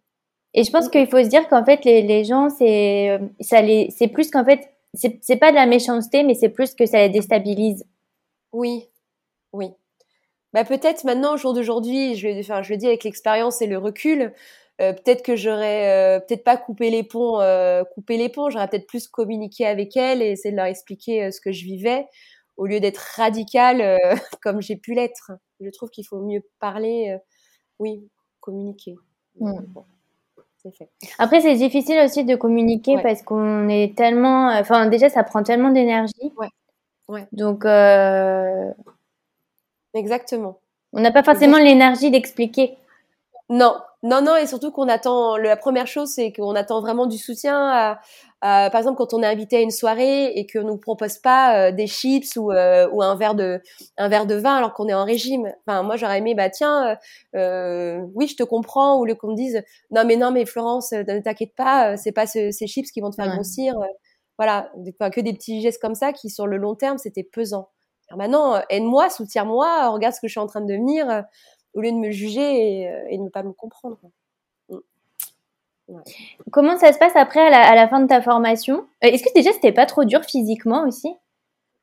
Et 0.53 0.63
je 0.63 0.71
pense 0.71 0.89
qu'il 0.89 1.07
faut 1.07 1.23
se 1.23 1.29
dire 1.29 1.47
qu'en 1.47 1.65
fait, 1.65 1.83
les, 1.85 2.01
les 2.01 2.23
gens, 2.23 2.49
c'est 2.49 3.09
euh, 3.09 3.19
ça 3.39 3.61
les, 3.61 3.89
c'est 3.91 4.07
plus 4.07 4.29
qu'en 4.29 4.45
fait, 4.45 4.69
c'est 4.93 5.37
pas 5.37 5.49
de 5.49 5.55
la 5.55 5.65
méchanceté, 5.65 6.23
mais 6.23 6.35
c'est 6.35 6.49
plus 6.49 6.75
que 6.75 6.85
ça 6.85 6.99
les 6.99 7.09
déstabilise. 7.09 7.83
Oui, 8.51 8.87
oui. 9.51 9.71
Bah 10.53 10.63
peut-être 10.63 11.03
maintenant, 11.03 11.33
au 11.33 11.37
jour 11.37 11.53
d'aujourd'hui, 11.53 12.13
je, 12.15 12.39
enfin, 12.39 12.61
je 12.61 12.71
le 12.73 12.77
dis 12.77 12.85
avec 12.85 13.03
l'expérience 13.03 13.61
et 13.63 13.67
le 13.67 13.79
recul, 13.79 14.31
euh, 14.81 14.93
peut-être 14.93 15.23
que 15.23 15.35
j'aurais 15.35 16.17
euh, 16.17 16.19
peut-être 16.19 16.43
pas 16.43 16.57
coupé 16.57 16.91
les 16.91 17.03
ponts, 17.03 17.39
euh, 17.41 17.83
coupé 17.83 18.17
les 18.17 18.29
ponts, 18.29 18.49
j'aurais 18.49 18.67
peut-être 18.67 18.87
plus 18.87 19.07
communiqué 19.07 19.65
avec 19.65 19.97
elles 19.97 20.21
et 20.21 20.31
essayé 20.31 20.51
de 20.51 20.57
leur 20.57 20.65
expliquer 20.65 21.31
ce 21.31 21.41
que 21.41 21.51
je 21.51 21.63
vivais 21.63 22.07
au 22.57 22.67
lieu 22.67 22.79
d'être 22.79 23.01
radicale 23.15 23.99
comme 24.43 24.61
j'ai 24.61 24.75
pu 24.75 24.93
l'être. 24.93 25.31
Je 25.59 25.69
trouve 25.69 25.89
qu'il 25.89 26.05
faut 26.05 26.21
mieux 26.21 26.41
parler, 26.59 27.17
oui, 27.79 28.07
communiquer. 28.39 28.95
Mmh. 29.39 29.59
Après, 31.19 31.41
c'est 31.41 31.55
difficile 31.55 31.99
aussi 32.03 32.23
de 32.23 32.35
communiquer 32.35 32.97
parce 33.01 33.21
qu'on 33.21 33.67
est 33.69 33.95
tellement. 33.97 34.47
Enfin, 34.47 34.87
déjà, 34.87 35.09
ça 35.09 35.23
prend 35.23 35.43
tellement 35.43 35.69
d'énergie. 35.71 36.33
Ouais. 36.37 36.49
ouais. 37.07 37.27
Donc. 37.31 37.65
Euh... 37.65 38.71
Exactement. 39.93 40.59
On 40.93 41.01
n'a 41.01 41.11
pas 41.11 41.23
forcément 41.23 41.57
l'énergie 41.57 42.11
d'expliquer. 42.11 42.77
Non, 43.49 43.75
non, 44.03 44.21
non, 44.21 44.35
et 44.35 44.47
surtout 44.47 44.71
qu'on 44.71 44.89
attend. 44.89 45.37
La 45.37 45.55
première 45.55 45.87
chose, 45.87 46.09
c'est 46.09 46.33
qu'on 46.33 46.55
attend 46.55 46.81
vraiment 46.81 47.05
du 47.05 47.17
soutien 47.17 47.57
à, 47.69 47.99
euh, 48.43 48.69
par 48.69 48.75
exemple, 48.75 48.97
quand 48.97 49.13
on 49.13 49.23
est 49.23 49.25
invité 49.25 49.55
à 49.55 49.61
une 49.61 49.71
soirée 49.71 50.25
et 50.35 50.45
qu'on 50.45 50.63
nous 50.63 50.77
propose 50.77 51.17
pas 51.17 51.69
euh, 51.69 51.71
des 51.71 51.87
chips 51.87 52.35
ou, 52.35 52.51
euh, 52.51 52.89
ou 52.91 53.01
un 53.01 53.15
verre 53.15 53.35
de 53.35 53.61
un 53.97 54.09
verre 54.09 54.25
de 54.25 54.35
vin 54.35 54.55
alors 54.55 54.73
qu'on 54.73 54.89
est 54.89 54.93
en 54.93 55.05
régime. 55.05 55.53
Enfin, 55.65 55.83
moi 55.83 55.95
j'aurais 55.95 56.17
aimé, 56.17 56.35
bah 56.35 56.49
tiens, 56.49 56.97
oui, 57.33 58.27
je 58.27 58.35
te 58.35 58.43
comprends, 58.43 58.99
ou 58.99 59.05
le 59.05 59.15
qu'on 59.15 59.29
me 59.31 59.35
dise, 59.35 59.63
non 59.91 60.03
mais 60.05 60.17
non 60.17 60.31
mais 60.31 60.45
Florence, 60.45 60.91
ne 60.91 61.21
t'inquiète 61.21 61.55
pas, 61.55 61.95
c'est 61.95 62.11
pas 62.11 62.27
ces 62.27 62.51
chips 62.67 62.91
qui 62.91 62.99
vont 62.99 63.09
te 63.09 63.15
faire 63.15 63.33
grossir. 63.33 63.75
voilà, 64.37 64.69
que 65.13 65.21
des 65.21 65.33
petits 65.33 65.61
gestes 65.61 65.81
comme 65.81 65.95
ça 65.95 66.11
qui 66.11 66.29
sur 66.29 66.47
le 66.47 66.57
long 66.57 66.75
terme 66.75 66.97
c'était 66.97 67.23
pesant. 67.23 67.69
Maintenant, 68.15 68.61
aide-moi, 68.69 69.09
soutiens-moi, 69.09 69.89
regarde 69.89 70.13
ce 70.13 70.19
que 70.19 70.27
je 70.27 70.33
suis 70.33 70.39
en 70.39 70.47
train 70.47 70.61
de 70.61 70.67
devenir, 70.67 71.23
au 71.73 71.81
lieu 71.81 71.91
de 71.91 71.97
me 71.97 72.11
juger 72.11 72.41
et, 72.41 72.91
et 73.09 73.17
de 73.17 73.23
ne 73.23 73.29
pas 73.29 73.43
me 73.43 73.53
comprendre. 73.53 73.99
Comment 76.51 76.77
ça 76.77 76.93
se 76.93 76.97
passe 76.97 77.15
après 77.15 77.41
à 77.41 77.75
la, 77.75 77.87
fin 77.87 77.99
de 77.99 78.07
ta 78.07 78.21
formation? 78.21 78.87
Euh, 79.03 79.07
Est-ce 79.07 79.23
que 79.23 79.33
déjà 79.33 79.51
c'était 79.51 79.71
pas 79.71 79.85
trop 79.85 80.05
dur 80.05 80.23
physiquement 80.23 80.87
aussi? 80.87 81.13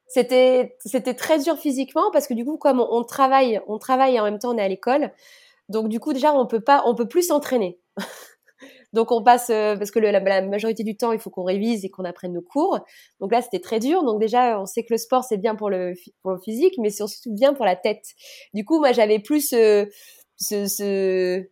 C'était 0.07 0.77
c'était 0.81 1.15
très 1.15 1.39
dur 1.39 1.57
physiquement 1.57 2.11
parce 2.13 2.27
que 2.27 2.35
du 2.35 2.45
coup 2.45 2.57
comme 2.57 2.81
on, 2.81 3.05
travaille 3.05 3.61
on 3.69 3.79
travaille 3.79 4.17
et 4.17 4.21
en 4.21 4.25
même 4.25 4.39
temps 4.39 4.55
on 4.55 4.59
est 4.59 4.63
à 4.63 4.69
l'école. 4.69 5.13
Donc 5.69 5.89
du 5.89 6.01
coup 6.01 6.13
déjà 6.13 6.33
on 6.35 6.47
peut 6.47 6.61
pas 6.61 6.83
on 6.87 6.95
peut 6.95 7.07
plus 7.09 7.29
s'entraîner 7.29 7.79
donc 8.93 9.13
on 9.13 9.23
passe 9.23 9.51
euh, 9.51 9.77
parce 9.77 9.91
que 9.91 9.99
la, 9.99 10.21
majorité 10.43 10.83
du 10.83 10.97
temps 10.97 11.13
il 11.13 11.19
faut 11.19 11.31
qu'on 11.31 11.45
révise 11.45 11.85
et 11.85 11.91
qu'on 11.91 12.05
apprenne 12.05 12.33
nos 12.33 12.43
cours 12.43 12.81
donc 13.21 13.33
là 13.33 13.43
c'était 13.43 13.61
très 13.61 13.79
dur 13.79 14.03
donc 14.05 14.21
déjà 14.21 14.61
on 14.61 14.67
sait 14.67 14.83
que 14.83 14.93
le 14.93 14.99
sport 14.99 15.25
c'est 15.25 15.39
bien 15.39 15.55
pour 15.55 15.71
le 15.71 15.95
pour 16.23 16.33
le 16.33 16.39
physique 16.39 16.75
mais 16.79 16.91
c'est 16.91 17.07
surtout 17.07 17.33
bien 17.33 17.55
pour 17.55 17.65
la 17.65 17.77
tête 17.77 18.05
du 18.55 18.65
coup 18.65 18.79
moi 18.79 18.93
j'avais 18.93 19.19
plus 19.19 19.53
euh, 19.53 19.87
ce, 20.37 20.67
ce 20.67 21.45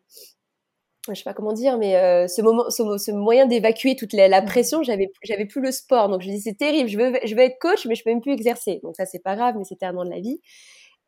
je 1.14 1.14
sais 1.14 1.24
pas 1.24 1.34
comment 1.34 1.52
dire, 1.52 1.78
mais 1.78 1.96
euh, 1.96 2.26
ce 2.28 2.42
moment, 2.42 2.70
ce, 2.70 3.12
moyen 3.12 3.46
d'évacuer 3.46 3.96
toute 3.96 4.12
la, 4.12 4.40
mmh. 4.40 4.44
pression, 4.44 4.82
j'avais, 4.82 5.10
j'avais 5.22 5.46
plus 5.46 5.60
le 5.60 5.70
sport. 5.70 6.08
Donc 6.08 6.22
je 6.22 6.28
dis 6.28 6.40
c'est 6.40 6.56
terrible, 6.56 6.88
je 6.88 6.98
veux, 6.98 7.12
je 7.24 7.34
veux 7.34 7.40
être 7.40 7.58
coach, 7.58 7.86
mais 7.86 7.94
je 7.94 8.04
peux 8.04 8.10
même 8.10 8.20
plus 8.20 8.32
exercer. 8.32 8.80
Donc 8.82 8.96
ça 8.96 9.06
c'est 9.06 9.22
pas 9.22 9.36
grave, 9.36 9.54
mais 9.56 9.64
c'était 9.64 9.86
un 9.86 9.96
an 9.96 10.04
de 10.04 10.10
la 10.10 10.20
vie. 10.20 10.40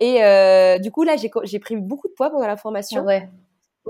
Et 0.00 0.24
euh, 0.24 0.78
du 0.78 0.90
coup 0.90 1.02
là, 1.02 1.16
j'ai, 1.16 1.30
j'ai 1.44 1.58
pris 1.58 1.76
beaucoup 1.76 2.08
de 2.08 2.14
poids 2.14 2.30
pendant 2.30 2.46
la 2.46 2.56
formation. 2.56 3.04
Ouais. 3.04 3.28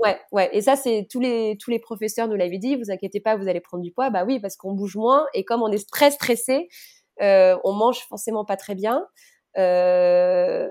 Ouais, 0.01 0.19
ouais. 0.31 0.49
Et 0.51 0.61
ça, 0.61 0.75
c'est 0.75 1.07
tous 1.09 1.19
les 1.19 1.57
tous 1.57 1.69
les 1.69 1.79
professeurs 1.79 2.27
nous 2.27 2.35
l'avaient 2.35 2.57
dit. 2.57 2.75
Vous 2.75 2.89
inquiétez 2.91 3.19
pas, 3.19 3.35
vous 3.35 3.47
allez 3.47 3.61
prendre 3.61 3.83
du 3.83 3.91
poids. 3.91 4.09
Bah 4.09 4.23
oui, 4.25 4.39
parce 4.39 4.55
qu'on 4.55 4.73
bouge 4.73 4.95
moins 4.95 5.25
et 5.33 5.43
comme 5.43 5.61
on 5.61 5.71
est 5.71 5.89
très 5.89 6.11
stressé, 6.11 6.69
euh, 7.21 7.55
on 7.63 7.73
mange 7.73 7.99
forcément 8.09 8.43
pas 8.43 8.57
très 8.57 8.75
bien. 8.75 9.05
Euh, 9.57 10.67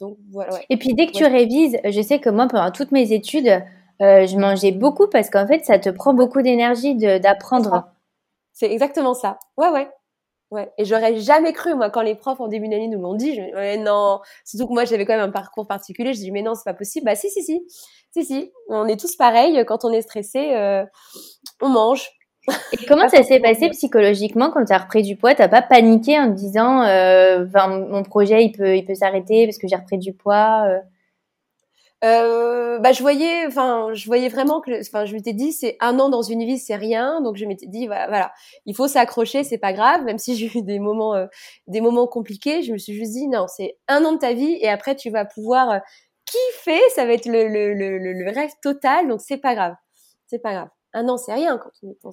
donc 0.00 0.18
voilà. 0.32 0.60
Et 0.70 0.76
puis 0.76 0.94
dès 0.94 1.06
que 1.06 1.12
tu 1.12 1.24
révises, 1.24 1.78
je 1.84 2.00
sais 2.00 2.18
que 2.20 2.30
moi 2.30 2.48
pendant 2.48 2.70
toutes 2.72 2.90
mes 2.90 3.12
études, 3.12 3.62
euh, 4.02 4.26
je 4.26 4.36
mangeais 4.36 4.72
beaucoup 4.72 5.08
parce 5.08 5.30
qu'en 5.30 5.46
fait 5.46 5.64
ça 5.64 5.78
te 5.78 5.90
prend 5.90 6.14
beaucoup 6.14 6.42
d'énergie 6.42 6.96
d'apprendre. 6.96 7.84
C'est 8.52 8.70
exactement 8.72 9.14
ça. 9.14 9.38
Ouais 9.56 9.68
ouais. 9.68 9.88
Ouais. 10.50 10.70
Et 10.78 10.84
j'aurais 10.84 11.16
jamais 11.16 11.52
cru, 11.52 11.74
moi, 11.74 11.90
quand 11.90 12.02
les 12.02 12.14
profs 12.14 12.40
en 12.40 12.48
début 12.48 12.68
d'année 12.68 12.88
nous 12.88 13.00
l'ont 13.00 13.14
dit, 13.14 13.34
je 13.34 13.40
ouais, 13.40 13.76
non. 13.76 14.20
Surtout 14.44 14.68
que 14.68 14.72
moi, 14.72 14.84
j'avais 14.84 15.04
quand 15.04 15.14
même 15.14 15.28
un 15.28 15.32
parcours 15.32 15.66
particulier. 15.66 16.14
Je 16.14 16.20
dis, 16.20 16.30
mais 16.30 16.42
non, 16.42 16.54
c'est 16.54 16.64
pas 16.64 16.74
possible. 16.74 17.06
Bah, 17.06 17.16
si, 17.16 17.30
si, 17.30 17.42
si. 17.42 17.66
Si, 18.12 18.24
si. 18.24 18.52
On 18.68 18.86
est 18.86 18.98
tous 18.98 19.16
pareils. 19.16 19.64
Quand 19.66 19.84
on 19.84 19.90
est 19.90 20.02
stressé, 20.02 20.54
euh, 20.54 20.84
on 21.60 21.68
mange. 21.68 22.08
Et 22.72 22.86
comment 22.86 23.08
ça 23.08 23.22
s'est 23.22 23.40
passé 23.40 23.70
psychologiquement 23.70 24.50
quand 24.50 24.64
tu 24.64 24.72
as 24.72 24.78
repris 24.78 25.02
du 25.02 25.16
poids? 25.16 25.34
T'as 25.34 25.48
pas 25.48 25.62
paniqué 25.62 26.18
en 26.18 26.30
te 26.30 26.36
disant, 26.36 26.82
euh, 26.82 27.46
mon 27.68 28.02
projet, 28.02 28.44
il 28.44 28.52
peut, 28.52 28.76
il 28.76 28.84
peut 28.84 28.94
s'arrêter 28.94 29.46
parce 29.46 29.58
que 29.58 29.66
j'ai 29.66 29.76
repris 29.76 29.98
du 29.98 30.12
poids 30.12 30.64
euh? 30.68 30.78
Euh, 32.02 32.78
bah, 32.80 32.92
je 32.92 33.00
voyais, 33.02 33.46
enfin, 33.46 33.90
je 33.94 34.06
voyais 34.06 34.28
vraiment 34.28 34.60
que, 34.60 34.80
enfin, 34.80 35.04
je 35.06 35.14
m'étais 35.14 35.32
dit, 35.32 35.52
c'est 35.52 35.76
un 35.80 35.98
an 35.98 36.10
dans 36.10 36.22
une 36.22 36.44
vie, 36.44 36.58
c'est 36.58 36.76
rien. 36.76 37.20
Donc, 37.22 37.36
je 37.36 37.46
m'étais 37.46 37.66
dit, 37.66 37.86
voilà, 37.86 38.08
voilà 38.08 38.32
il 38.66 38.74
faut 38.74 38.88
s'accrocher, 38.88 39.44
c'est 39.44 39.58
pas 39.58 39.72
grave. 39.72 40.02
Même 40.04 40.18
si 40.18 40.36
j'ai 40.36 40.58
eu 40.58 40.62
des 40.62 40.78
moments, 40.78 41.14
euh, 41.14 41.26
des 41.66 41.80
moments 41.80 42.06
compliqués, 42.06 42.62
je 42.62 42.72
me 42.72 42.78
suis 42.78 42.94
juste 42.94 43.12
dit, 43.12 43.28
non, 43.28 43.46
c'est 43.48 43.78
un 43.88 44.04
an 44.04 44.12
de 44.12 44.18
ta 44.18 44.32
vie 44.34 44.58
et 44.60 44.68
après, 44.68 44.96
tu 44.96 45.10
vas 45.10 45.24
pouvoir 45.24 45.70
euh, 45.70 45.78
kiffer. 46.26 46.80
Ça 46.94 47.06
va 47.06 47.12
être 47.12 47.26
le, 47.26 47.48
le, 47.48 47.74
le, 47.74 47.98
le 47.98 48.30
rêve 48.30 48.50
total. 48.62 49.08
Donc, 49.08 49.20
c'est 49.20 49.38
pas 49.38 49.54
grave. 49.54 49.74
C'est 50.26 50.40
pas 50.40 50.52
grave. 50.52 50.68
Un 50.92 51.08
an, 51.08 51.16
c'est 51.16 51.34
rien 51.34 51.58
quand 51.58 51.70
on 51.82 51.90
est 51.90 51.98
dans, 52.02 52.10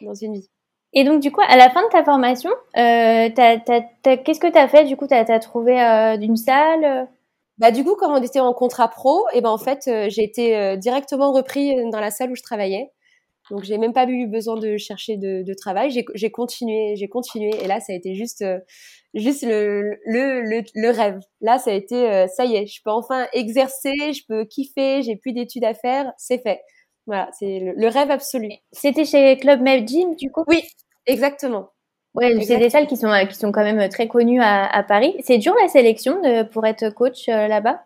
dans 0.00 0.14
une 0.14 0.34
vie. 0.34 0.50
Et 0.94 1.04
donc, 1.04 1.20
du 1.20 1.32
coup, 1.32 1.40
à 1.46 1.56
la 1.56 1.70
fin 1.70 1.82
de 1.82 1.88
ta 1.88 2.04
formation, 2.04 2.50
euh, 2.76 3.28
qu'est-ce 3.34 4.38
que 4.40 4.50
tu 4.50 4.58
as 4.58 4.68
fait? 4.68 4.84
Du 4.84 4.96
coup, 4.96 5.08
tu 5.08 5.14
as, 5.14 5.38
trouvé 5.40 5.80
euh, 5.82 6.16
une 6.20 6.36
salle 6.36 7.08
bah 7.58 7.70
du 7.70 7.84
coup, 7.84 7.94
quand 7.96 8.12
on 8.12 8.22
était 8.22 8.40
en 8.40 8.52
contrat 8.52 8.88
pro, 8.88 9.26
et 9.28 9.38
eh 9.38 9.40
ben 9.40 9.50
en 9.50 9.58
fait, 9.58 9.84
euh, 9.88 10.08
j'ai 10.10 10.24
été 10.24 10.56
euh, 10.56 10.76
directement 10.76 11.32
repris 11.32 11.76
dans 11.90 12.00
la 12.00 12.10
salle 12.10 12.30
où 12.32 12.34
je 12.34 12.42
travaillais. 12.42 12.90
Donc 13.50 13.64
j'ai 13.64 13.78
même 13.78 13.92
pas 13.92 14.06
eu 14.08 14.26
besoin 14.26 14.56
de 14.56 14.76
chercher 14.78 15.16
de, 15.18 15.42
de 15.42 15.54
travail. 15.54 15.90
J'ai 15.90 16.30
continué, 16.30 16.96
j'ai 16.96 17.08
continué, 17.08 17.50
et 17.62 17.66
là 17.68 17.80
ça 17.80 17.92
a 17.92 17.96
été 17.96 18.14
juste, 18.14 18.42
euh, 18.42 18.58
juste 19.14 19.42
le, 19.44 19.98
le, 20.06 20.42
le, 20.42 20.62
le, 20.74 20.90
rêve. 20.90 21.20
Là 21.42 21.58
ça 21.58 21.70
a 21.70 21.74
été, 21.74 22.26
ça 22.28 22.46
y 22.46 22.56
est, 22.56 22.66
je 22.66 22.80
peux 22.84 22.90
enfin 22.90 23.28
exercer, 23.34 23.92
je 24.14 24.22
peux 24.26 24.44
kiffer, 24.46 25.02
j'ai 25.02 25.16
plus 25.16 25.32
d'études 25.32 25.64
à 25.64 25.74
faire, 25.74 26.12
c'est 26.16 26.38
fait. 26.38 26.60
Voilà, 27.06 27.28
c'est 27.38 27.60
le, 27.60 27.88
rêve 27.88 28.10
absolu. 28.10 28.48
C'était 28.72 29.04
chez 29.04 29.36
Club 29.36 29.60
Med 29.60 29.86
Gym 29.86 30.14
du 30.16 30.30
coup? 30.30 30.44
Oui, 30.48 30.62
exactement. 31.06 31.73
Ouais, 32.14 32.40
c'est 32.44 32.58
des 32.58 32.70
salles 32.70 32.86
qui 32.86 32.96
sont, 32.96 33.10
qui 33.28 33.34
sont 33.34 33.50
quand 33.50 33.64
même 33.64 33.88
très 33.88 34.06
connues 34.06 34.40
à, 34.40 34.66
à 34.66 34.82
Paris. 34.84 35.16
C'est 35.24 35.38
dur 35.38 35.54
la 35.60 35.68
sélection 35.68 36.20
de, 36.22 36.44
pour 36.44 36.64
être 36.64 36.90
coach 36.90 37.28
euh, 37.28 37.48
là-bas? 37.48 37.84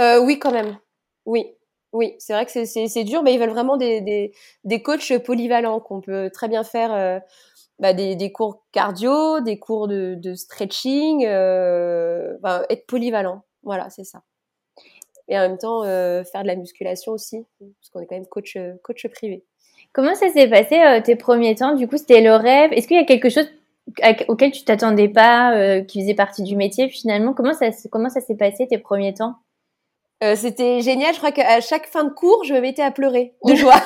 Euh, 0.00 0.20
Oui, 0.24 0.38
quand 0.38 0.52
même. 0.52 0.78
Oui. 1.26 1.46
Oui, 1.92 2.14
c'est 2.18 2.34
vrai 2.34 2.44
que 2.46 2.52
c'est 2.66 3.04
dur, 3.04 3.22
mais 3.22 3.32
ils 3.34 3.40
veulent 3.40 3.50
vraiment 3.50 3.78
des, 3.78 4.02
des, 4.02 4.32
des 4.64 4.82
coachs 4.82 5.18
polyvalents 5.24 5.80
qu'on 5.80 6.02
peut 6.02 6.30
très 6.32 6.48
bien 6.48 6.62
faire 6.62 6.92
euh, 6.94 7.18
bah, 7.78 7.94
des, 7.94 8.16
des, 8.16 8.32
cours 8.32 8.64
cardio, 8.72 9.40
des 9.40 9.58
cours 9.58 9.88
de, 9.88 10.14
de 10.16 10.34
stretching, 10.34 11.24
euh, 11.26 12.36
être 12.70 12.86
polyvalent. 12.86 13.42
Voilà, 13.62 13.90
c'est 13.90 14.04
ça. 14.04 14.22
Et 15.28 15.36
en 15.38 15.42
même 15.42 15.58
temps, 15.58 15.82
euh, 15.84 16.24
faire 16.24 16.42
de 16.42 16.46
la 16.48 16.56
musculation 16.56 17.12
aussi, 17.12 17.44
parce 17.58 17.90
qu'on 17.90 18.00
est 18.00 18.06
quand 18.06 18.14
même 18.16 18.26
coach, 18.26 18.56
coach 18.82 19.06
privé. 19.08 19.44
Comment 19.96 20.14
ça 20.14 20.28
s'est 20.28 20.46
passé 20.46 20.78
euh, 20.78 21.00
tes 21.00 21.16
premiers 21.16 21.54
temps? 21.54 21.72
Du 21.72 21.88
coup, 21.88 21.96
c'était 21.96 22.20
le 22.20 22.34
rêve. 22.34 22.70
Est-ce 22.74 22.86
qu'il 22.86 22.98
y 22.98 23.00
a 23.00 23.06
quelque 23.06 23.30
chose 23.30 23.48
auquel 24.28 24.50
tu 24.50 24.62
t'attendais 24.62 25.08
pas, 25.08 25.56
euh, 25.56 25.80
qui 25.80 26.02
faisait 26.02 26.12
partie 26.12 26.42
du 26.42 26.54
métier 26.54 26.90
finalement? 26.90 27.32
Comment 27.32 27.54
ça, 27.54 27.70
comment 27.90 28.10
ça 28.10 28.20
s'est 28.20 28.36
passé 28.36 28.66
tes 28.68 28.76
premiers 28.76 29.14
temps? 29.14 29.36
Euh, 30.22 30.36
C'était 30.36 30.82
génial. 30.82 31.14
Je 31.14 31.18
crois 31.18 31.32
qu'à 31.32 31.62
chaque 31.62 31.86
fin 31.86 32.04
de 32.04 32.10
cours, 32.10 32.44
je 32.44 32.52
me 32.52 32.60
mettais 32.60 32.82
à 32.82 32.90
pleurer 32.90 33.32
de 33.46 33.54
joie. 33.56 33.80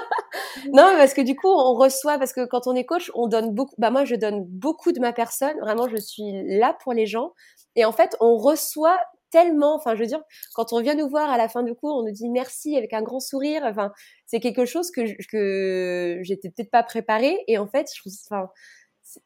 non, 0.72 0.88
parce 0.96 1.12
que 1.12 1.20
du 1.20 1.36
coup, 1.36 1.50
on 1.50 1.74
reçoit, 1.74 2.16
parce 2.16 2.32
que 2.32 2.46
quand 2.46 2.66
on 2.66 2.74
est 2.74 2.86
coach, 2.86 3.10
on 3.14 3.26
donne 3.26 3.50
beaucoup. 3.50 3.74
Bah 3.76 3.90
moi, 3.90 4.06
je 4.06 4.14
donne 4.14 4.46
beaucoup 4.46 4.92
de 4.92 5.00
ma 5.00 5.12
personne. 5.12 5.60
Vraiment, 5.60 5.86
je 5.86 5.98
suis 5.98 6.32
là 6.46 6.74
pour 6.82 6.94
les 6.94 7.04
gens. 7.04 7.34
Et 7.76 7.84
en 7.84 7.92
fait, 7.92 8.16
on 8.20 8.38
reçoit 8.38 8.98
tellement, 9.32 9.74
enfin, 9.74 9.96
je 9.96 10.00
veux 10.00 10.06
dire, 10.06 10.22
quand 10.54 10.72
on 10.72 10.80
vient 10.80 10.94
nous 10.94 11.08
voir 11.08 11.30
à 11.30 11.38
la 11.38 11.48
fin 11.48 11.64
du 11.64 11.74
cours, 11.74 11.96
on 11.96 12.04
nous 12.04 12.12
dit 12.12 12.28
merci 12.30 12.76
avec 12.76 12.92
un 12.92 13.02
grand 13.02 13.20
sourire. 13.20 13.62
Enfin, 13.64 13.90
c'est 14.26 14.40
quelque 14.40 14.66
chose 14.66 14.90
que 14.92 15.02
que 15.28 16.20
j'étais 16.22 16.50
peut-être 16.50 16.70
pas 16.70 16.84
préparée. 16.84 17.38
Et 17.48 17.58
en 17.58 17.66
fait, 17.66 17.88
je 17.92 18.00
trouve, 18.00 18.12
enfin, 18.30 18.48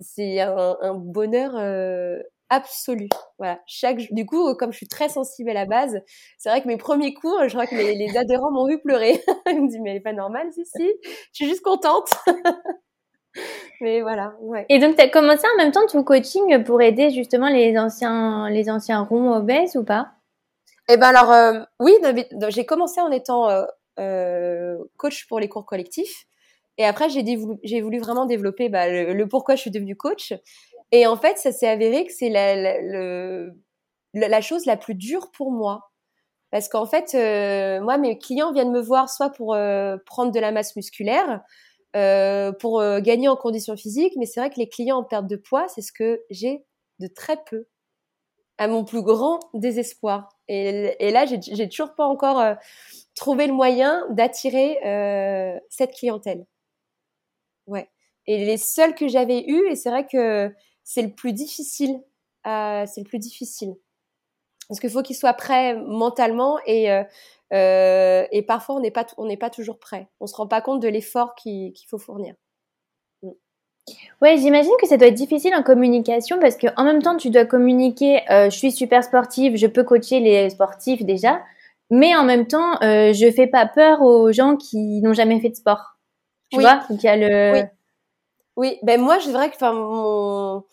c'est 0.00 0.40
un, 0.40 0.94
bonheur 0.94 1.56
euh, 1.56 2.18
absolu. 2.50 3.08
Voilà. 3.38 3.60
Chaque, 3.66 3.98
du 4.12 4.26
coup, 4.26 4.54
comme 4.56 4.72
je 4.72 4.78
suis 4.78 4.88
très 4.88 5.08
sensible 5.08 5.50
à 5.50 5.54
la 5.54 5.66
base, 5.66 6.00
c'est 6.38 6.48
vrai 6.48 6.62
que 6.62 6.68
mes 6.68 6.78
premiers 6.78 7.14
cours, 7.14 7.48
je 7.48 7.54
crois 7.54 7.66
que 7.66 7.74
les 7.74 8.16
adhérents 8.16 8.52
m'ont 8.52 8.66
vu 8.66 8.80
pleurer. 8.80 9.20
Ils 9.46 9.62
me 9.62 9.68
disent 9.68 9.80
mais 9.82 9.90
elle 9.90 9.96
est 9.98 10.00
pas 10.00 10.12
normale, 10.12 10.48
si 10.52 10.64
si. 10.64 10.92
Je 11.04 11.44
suis 11.44 11.46
juste 11.46 11.62
contente. 11.62 12.10
Mais 13.80 14.00
voilà, 14.00 14.34
ouais. 14.40 14.64
Et 14.68 14.78
donc, 14.78 14.96
tu 14.96 15.02
as 15.02 15.08
commencé 15.08 15.44
en 15.54 15.56
même 15.56 15.72
temps 15.72 15.86
ton 15.86 16.02
coaching 16.02 16.64
pour 16.64 16.80
aider 16.80 17.10
justement 17.10 17.48
les 17.48 17.78
anciens, 17.78 18.48
les 18.48 18.70
anciens 18.70 19.02
ronds 19.02 19.34
obèses 19.34 19.76
ou 19.76 19.84
pas? 19.84 20.12
Eh 20.88 20.96
ben 20.96 21.08
alors, 21.08 21.32
euh, 21.32 21.62
oui, 21.80 21.92
j'ai 22.48 22.64
commencé 22.64 23.00
en 23.00 23.10
étant 23.10 23.50
euh, 23.50 23.64
euh, 23.98 24.78
coach 24.96 25.26
pour 25.26 25.40
les 25.40 25.48
cours 25.48 25.66
collectifs. 25.66 26.26
Et 26.78 26.84
après, 26.84 27.08
j'ai 27.08 27.36
voulu, 27.36 27.58
voulu 27.82 27.98
vraiment 27.98 28.26
développer 28.26 28.68
bah, 28.68 28.88
le, 28.88 29.26
pourquoi 29.26 29.56
je 29.56 29.62
suis 29.62 29.70
devenue 29.70 29.96
coach. 29.96 30.34
Et 30.92 31.06
en 31.06 31.16
fait, 31.16 31.38
ça 31.38 31.50
s'est 31.50 31.68
avéré 31.68 32.06
que 32.06 32.12
c'est 32.12 32.28
la, 32.28 32.54
la, 32.54 34.28
la, 34.28 34.40
chose 34.40 34.66
la 34.66 34.76
plus 34.76 34.94
dure 34.94 35.30
pour 35.32 35.50
moi. 35.50 35.90
Parce 36.50 36.68
qu'en 36.68 36.86
fait, 36.86 37.14
moi, 37.82 37.98
mes 37.98 38.18
clients 38.18 38.52
viennent 38.52 38.70
me 38.70 38.80
voir 38.80 39.08
soit 39.08 39.30
pour 39.30 39.56
prendre 40.04 40.32
de 40.32 40.38
la 40.38 40.52
masse 40.52 40.76
musculaire, 40.76 41.40
euh, 41.94 42.52
pour 42.52 42.80
euh, 42.80 43.00
gagner 43.00 43.28
en 43.28 43.36
conditions 43.36 43.76
physiques. 43.76 44.14
Mais 44.16 44.26
c'est 44.26 44.40
vrai 44.40 44.50
que 44.50 44.58
les 44.58 44.68
clients 44.68 44.98
en 44.98 45.04
perte 45.04 45.26
de 45.26 45.36
poids, 45.36 45.68
c'est 45.68 45.82
ce 45.82 45.92
que 45.92 46.22
j'ai 46.30 46.64
de 46.98 47.06
très 47.06 47.36
peu, 47.44 47.66
à 48.58 48.68
mon 48.68 48.84
plus 48.84 49.02
grand 49.02 49.40
désespoir. 49.54 50.28
Et, 50.48 50.96
et 50.98 51.10
là, 51.10 51.26
j'ai 51.26 51.68
toujours 51.68 51.94
pas 51.94 52.06
encore 52.06 52.40
euh, 52.40 52.54
trouvé 53.14 53.46
le 53.46 53.52
moyen 53.52 54.06
d'attirer 54.10 54.78
cette 55.68 55.92
clientèle. 55.92 56.46
Ouais. 57.66 57.88
Et 58.26 58.44
les 58.44 58.56
seuls 58.56 58.94
que 58.94 59.08
j'avais 59.08 59.44
eus, 59.46 59.70
et 59.70 59.76
c'est 59.76 59.90
vrai 59.90 60.06
que 60.06 60.52
c'est 60.84 61.02
le 61.02 61.14
plus 61.14 61.32
difficile. 61.32 62.02
c'est 62.44 62.98
le 62.98 63.04
plus 63.04 63.18
difficile. 63.18 63.76
Parce 64.68 64.80
qu'il 64.80 64.90
faut 64.90 65.02
qu'ils 65.02 65.16
soient 65.16 65.34
prêts 65.34 65.74
mentalement 65.76 66.58
et 66.66 66.90
euh, 67.52 68.26
et 68.32 68.42
parfois, 68.42 68.76
on 68.76 68.80
n'est 68.80 68.90
pas, 68.90 69.06
on 69.18 69.26
n'est 69.26 69.36
pas 69.36 69.50
toujours 69.50 69.78
prêt. 69.78 70.08
On 70.20 70.26
se 70.26 70.34
rend 70.34 70.46
pas 70.46 70.60
compte 70.60 70.80
de 70.80 70.88
l'effort 70.88 71.34
qu'il 71.34 71.72
faut 71.88 71.98
fournir. 71.98 72.34
Mm. 73.22 73.30
Ouais, 74.20 74.36
j'imagine 74.38 74.72
que 74.80 74.86
ça 74.86 74.96
doit 74.96 75.08
être 75.08 75.14
difficile 75.14 75.54
en 75.54 75.62
communication 75.62 76.38
parce 76.40 76.56
qu'en 76.56 76.84
même 76.84 77.02
temps, 77.02 77.16
tu 77.16 77.30
dois 77.30 77.44
communiquer 77.44 78.22
euh, 78.30 78.50
je 78.50 78.56
suis 78.56 78.72
super 78.72 79.04
sportive, 79.04 79.56
je 79.56 79.66
peux 79.66 79.84
coacher 79.84 80.20
les 80.20 80.50
sportifs 80.50 81.04
déjà, 81.04 81.40
mais 81.90 82.16
en 82.16 82.24
même 82.24 82.46
temps, 82.46 82.82
euh, 82.82 83.12
je 83.12 83.30
fais 83.30 83.46
pas 83.46 83.66
peur 83.66 84.02
aux 84.02 84.32
gens 84.32 84.56
qui 84.56 85.00
n'ont 85.02 85.14
jamais 85.14 85.40
fait 85.40 85.50
de 85.50 85.56
sport. 85.56 85.96
Tu 86.50 86.60
vois 86.60 86.82
Donc 86.90 87.02
il 87.02 87.06
y 87.06 87.08
a 87.08 87.16
le. 87.16 87.52
Oui. 87.52 87.62
oui. 88.56 88.78
ben 88.82 89.00
moi, 89.00 89.18
c'est 89.20 89.32
vrai 89.32 89.50
que 89.50 89.54
enfin, 89.54 89.72
mon 89.72 90.64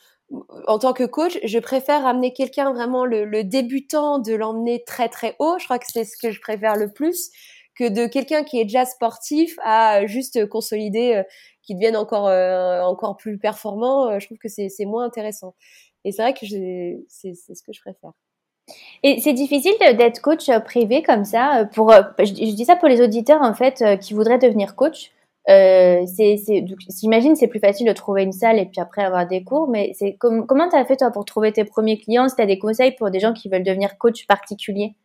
en 0.68 0.80
tant 0.80 0.94
que 0.94 1.04
coach, 1.04 1.38
je 1.44 1.60
préfère 1.60 2.06
amener 2.06 2.34
quelqu'un 2.34 2.74
vraiment 2.74 3.06
le, 3.06 3.44
débutant, 3.44 4.20
de 4.20 4.34
l'emmener 4.34 4.84
très 4.86 5.10
très 5.10 5.36
haut. 5.40 5.58
Je 5.60 5.66
crois 5.66 5.80
que 5.80 5.86
c'est 5.88 6.06
ce 6.06 6.18
que 6.18 6.32
je 6.32 6.42
préfère 6.42 6.76
le 6.76 6.92
plus 6.92 7.32
que 7.76 7.90
de 7.90 8.06
quelqu'un 8.06 8.44
qui 8.44 8.60
est 8.60 8.66
déjà 8.66 8.86
sportif 8.86 9.58
à 9.64 10.06
juste 10.06 10.48
consolider, 10.48 11.16
euh, 11.16 11.24
qui 11.64 11.74
devienne 11.74 11.96
encore 11.96 12.28
euh, 12.28 12.82
encore 12.84 13.18
plus 13.18 13.38
performant. 13.38 14.10
Euh, 14.10 14.20
je 14.20 14.28
trouve 14.28 14.38
que 14.38 14.50
c'est 14.50 14.70
moins 14.86 15.06
intéressant. 15.06 15.56
Et 16.06 16.12
c'est 16.12 16.22
vrai 16.22 16.34
que 16.34 16.46
c'est 17.08 17.34
ce 17.34 17.64
que 17.64 17.74
je 17.74 17.82
préfère. 17.82 18.12
Et 19.04 19.20
c'est 19.22 19.34
difficile 19.34 19.74
d'être 19.80 20.22
coach 20.22 20.50
privé 20.66 21.02
comme 21.02 21.26
ça. 21.26 21.68
Pour, 21.74 21.92
je, 22.20 22.32
dis 22.32 22.66
ça 22.66 22.76
pour 22.76 22.88
les 22.88 23.02
auditeurs 23.02 23.42
en 23.42 23.54
fait 23.54 23.84
qui 24.00 24.14
voudraient 24.14 24.38
devenir 24.38 24.76
coach. 24.76 25.12
Euh, 25.50 26.06
j'imagine 27.02 27.36
c'est 27.36 27.48
plus 27.48 27.60
facile 27.60 27.86
de 27.88 27.92
trouver 27.94 28.24
une 28.24 28.32
salle 28.32 28.60
et 28.60 28.66
puis 28.66 28.80
après 28.80 29.04
avoir 29.04 29.28
des 29.28 29.44
cours, 29.44 29.68
mais 29.68 29.92
c'est 29.94 30.16
comment 30.18 30.70
tu 30.70 30.76
as 30.76 30.86
fait 30.86 30.98
toi 30.98 31.12
pour 31.12 31.26
trouver 31.26 31.52
tes 31.52 31.66
premiers 31.66 32.00
clients? 32.00 32.30
Si 32.30 32.36
tu 32.36 32.42
as 32.42 32.46
des 32.46 32.60
conseils 32.60 32.92
pour 32.96 33.12
des 33.12 33.20
gens 33.20 33.34
qui 33.34 33.50
veulent 33.50 33.64
devenir 33.64 33.98
coach 33.98 34.26
particulier? 34.28 34.96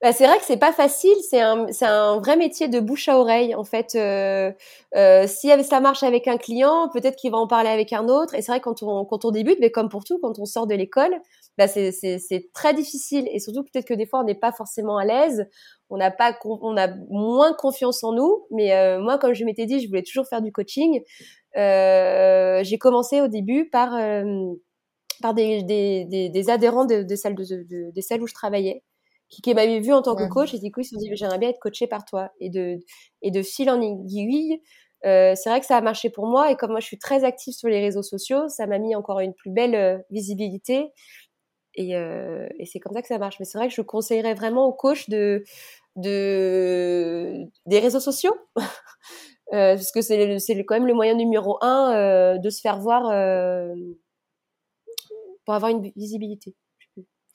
Bah, 0.00 0.12
c'est 0.12 0.26
vrai 0.28 0.38
que 0.38 0.44
c'est 0.44 0.58
pas 0.58 0.72
facile. 0.72 1.16
C'est 1.28 1.40
un, 1.40 1.66
un 1.82 2.18
vrai 2.20 2.36
métier 2.36 2.68
de 2.68 2.78
bouche 2.78 3.08
à 3.08 3.18
oreille. 3.18 3.54
En 3.56 3.64
fait, 3.64 3.96
euh, 3.96 4.52
euh, 4.94 5.26
si 5.26 5.50
ça 5.64 5.80
marche 5.80 6.04
avec 6.04 6.28
un 6.28 6.36
client, 6.36 6.88
peut-être 6.92 7.16
qu'il 7.16 7.32
va 7.32 7.38
en 7.38 7.48
parler 7.48 7.68
avec 7.68 7.92
un 7.92 8.06
autre. 8.08 8.34
Et 8.34 8.42
c'est 8.42 8.52
vrai 8.52 8.60
quand 8.60 8.82
on 8.84 9.04
quand 9.04 9.24
on 9.24 9.32
débute, 9.32 9.58
mais 9.60 9.70
comme 9.72 9.88
pour 9.88 10.04
tout, 10.04 10.18
quand 10.22 10.38
on 10.38 10.44
sort 10.44 10.68
de 10.68 10.74
l'école, 10.76 11.16
bah 11.58 11.68
c'est 11.68 11.92
c'est 11.92 12.18
c'est 12.18 12.50
très 12.54 12.72
difficile. 12.74 13.28
Et 13.32 13.40
surtout 13.40 13.64
peut-être 13.64 13.86
que 13.86 13.94
des 13.94 14.06
fois 14.06 14.20
on 14.20 14.24
n'est 14.24 14.34
pas 14.34 14.52
forcément 14.52 14.96
à 14.98 15.04
l'aise. 15.04 15.46
On 15.90 15.98
n'a 15.98 16.10
pas 16.10 16.38
on 16.44 16.76
a 16.76 16.88
moins 17.10 17.52
confiance 17.54 18.04
en 18.04 18.12
nous. 18.12 18.46
Mais 18.52 18.72
euh, 18.74 19.00
moi, 19.00 19.18
comme 19.18 19.34
je 19.34 19.44
m'étais 19.44 19.66
dit, 19.66 19.80
je 19.80 19.88
voulais 19.88 20.02
toujours 20.02 20.26
faire 20.28 20.42
du 20.42 20.52
coaching. 20.52 21.02
Euh, 21.56 22.62
j'ai 22.64 22.78
commencé 22.78 23.20
au 23.20 23.28
début 23.28 23.68
par 23.70 23.94
euh, 23.94 24.22
par 25.22 25.34
des, 25.34 25.62
des, 25.62 26.04
des, 26.06 26.28
des 26.28 26.50
adhérents 26.50 26.84
de, 26.84 27.02
de 27.02 27.16
salles 27.16 27.34
de, 27.34 27.44
de, 27.44 27.90
des 27.92 28.02
salles 28.02 28.22
où 28.22 28.26
je 28.26 28.34
travaillais 28.34 28.84
qui, 29.28 29.42
qui 29.42 29.54
m'avait 29.54 29.80
vu 29.80 29.92
en 29.92 30.02
tant 30.02 30.14
que 30.16 30.26
coach 30.28 30.54
et 30.54 30.58
du 30.58 30.70
coup 30.70 30.80
ils 30.80 30.84
se 30.84 30.94
sont 30.94 31.00
dit 31.00 31.10
j'aimerais 31.14 31.38
bien 31.38 31.50
être 31.50 31.58
coaché 31.60 31.86
par 31.86 32.04
toi 32.04 32.30
et 32.40 32.50
de 32.50 32.78
et 33.22 33.30
de 33.30 33.42
fil 33.42 33.68
en 33.70 33.80
aiguille 33.80 34.60
euh, 35.06 35.34
c'est 35.36 35.48
vrai 35.50 35.60
que 35.60 35.66
ça 35.66 35.76
a 35.76 35.80
marché 35.80 36.10
pour 36.10 36.26
moi 36.26 36.50
et 36.50 36.56
comme 36.56 36.70
moi 36.72 36.80
je 36.80 36.86
suis 36.86 36.98
très 36.98 37.24
active 37.24 37.54
sur 37.54 37.68
les 37.68 37.80
réseaux 37.80 38.02
sociaux 38.02 38.48
ça 38.48 38.66
m'a 38.66 38.78
mis 38.78 38.94
encore 38.96 39.20
une 39.20 39.34
plus 39.34 39.50
belle 39.50 39.74
euh, 39.74 39.98
visibilité 40.10 40.92
et, 41.78 41.96
euh, 41.96 42.48
et 42.58 42.66
c'est 42.66 42.80
comme 42.80 42.92
ça 42.92 43.02
que 43.02 43.08
ça 43.08 43.18
marche 43.18 43.36
mais 43.38 43.44
c'est 43.44 43.56
vrai 43.56 43.68
que 43.68 43.74
je 43.74 43.82
conseillerais 43.82 44.34
vraiment 44.34 44.66
aux 44.66 44.72
coachs 44.72 45.08
de 45.08 45.44
de 45.94 47.46
des 47.66 47.78
réseaux 47.78 48.00
sociaux 48.00 48.34
euh, 49.52 49.76
parce 49.76 49.92
que 49.92 50.02
c'est 50.02 50.40
c'est 50.40 50.64
quand 50.64 50.74
même 50.74 50.88
le 50.88 50.94
moyen 50.94 51.14
numéro 51.14 51.56
un 51.62 51.94
euh, 51.94 52.38
de 52.38 52.50
se 52.50 52.60
faire 52.60 52.78
voir 52.78 53.02
pour 55.44 55.54
avoir 55.54 55.70
une 55.70 55.90
visibilité 55.96 56.54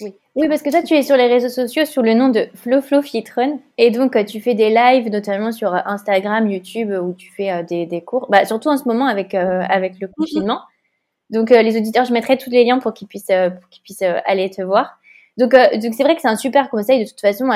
oui. 0.01 0.15
oui, 0.35 0.49
parce 0.49 0.63
que 0.63 0.71
toi, 0.71 0.81
tu 0.81 0.95
es 0.95 1.03
sur 1.03 1.15
les 1.15 1.27
réseaux 1.27 1.49
sociaux 1.49 1.85
sous 1.85 2.01
le 2.01 2.15
nom 2.15 2.27
de 2.29 2.47
Flo 2.55 2.81
Flo 2.81 3.03
Fitrun. 3.03 3.59
Et 3.77 3.91
donc, 3.91 4.17
tu 4.25 4.41
fais 4.41 4.55
des 4.55 4.71
lives, 4.71 5.09
notamment 5.09 5.51
sur 5.51 5.73
Instagram, 5.73 6.49
YouTube, 6.49 6.91
où 6.91 7.13
tu 7.13 7.31
fais 7.31 7.63
des, 7.63 7.85
des 7.85 8.01
cours. 8.01 8.27
Bah, 8.29 8.43
surtout 8.43 8.69
en 8.69 8.77
ce 8.77 8.85
moment 8.85 9.05
avec, 9.05 9.35
avec 9.35 9.99
le 10.01 10.07
mhm. 10.07 10.13
confinement. 10.17 10.61
Donc, 11.33 11.49
les 11.49 11.77
auditeurs, 11.77 12.05
je 12.05 12.13
mettrai 12.13 12.37
tous 12.37 12.49
les 12.49 12.63
liens 12.63 12.79
pour 12.79 12.93
qu'ils 12.93 13.07
puissent, 13.07 13.25
pour 13.25 13.69
qu'ils 13.69 13.83
puissent 13.83 14.03
aller 14.25 14.49
te 14.49 14.61
voir. 14.61 14.99
Donc, 15.37 15.51
donc 15.51 15.93
c'est 15.95 16.03
vrai 16.03 16.15
que 16.15 16.21
c'est 16.21 16.27
un 16.27 16.35
super 16.35 16.69
conseil. 16.69 17.03
De 17.03 17.09
toute 17.09 17.19
façon, 17.19 17.49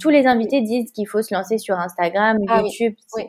tous 0.00 0.10
les 0.10 0.26
invités 0.26 0.60
disent 0.60 0.92
qu'il 0.92 1.08
faut 1.08 1.22
se 1.22 1.34
lancer 1.34 1.58
sur 1.58 1.78
Instagram, 1.78 2.38
ah 2.48 2.62
YouTube. 2.62 2.94
oui. 3.16 3.24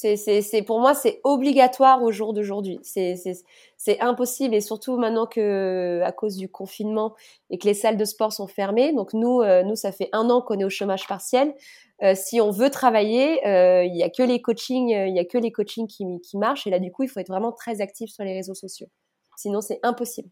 C'est, 0.00 0.14
c'est, 0.14 0.42
c'est 0.42 0.62
pour 0.62 0.78
moi, 0.78 0.94
c'est 0.94 1.20
obligatoire 1.24 2.04
au 2.04 2.12
jour 2.12 2.32
d'aujourd'hui. 2.32 2.78
C'est, 2.82 3.16
c'est, 3.16 3.32
c'est 3.76 3.98
impossible 4.00 4.54
et 4.54 4.60
surtout 4.60 4.96
maintenant 4.96 5.26
que 5.26 6.00
à 6.04 6.12
cause 6.12 6.36
du 6.36 6.48
confinement 6.48 7.14
et 7.50 7.58
que 7.58 7.66
les 7.66 7.74
salles 7.74 7.96
de 7.96 8.04
sport 8.04 8.32
sont 8.32 8.46
fermées. 8.46 8.92
Donc 8.92 9.12
nous, 9.12 9.40
euh, 9.40 9.64
nous, 9.64 9.74
ça 9.74 9.90
fait 9.90 10.08
un 10.12 10.30
an 10.30 10.40
qu'on 10.40 10.60
est 10.60 10.64
au 10.64 10.70
chômage 10.70 11.08
partiel. 11.08 11.52
Euh, 12.02 12.14
si 12.14 12.40
on 12.40 12.50
veut 12.50 12.70
travailler, 12.70 13.46
euh, 13.46 13.84
il 13.84 13.96
y 13.96 14.02
a 14.02 14.08
que 14.08 14.22
les 14.22 14.40
coachings, 14.40 14.90
il 14.90 15.14
y 15.14 15.18
a 15.18 15.24
que 15.24 15.38
les 15.38 15.50
coachings 15.50 15.86
qui, 15.86 16.04
qui 16.20 16.38
marchent. 16.38 16.66
Et 16.66 16.70
là, 16.70 16.78
du 16.78 16.92
coup, 16.92 17.02
il 17.02 17.08
faut 17.08 17.20
être 17.20 17.28
vraiment 17.28 17.52
très 17.52 17.80
actif 17.80 18.10
sur 18.10 18.24
les 18.24 18.34
réseaux 18.34 18.54
sociaux. 18.54 18.86
Sinon, 19.36 19.60
c'est 19.60 19.80
impossible. 19.82 20.28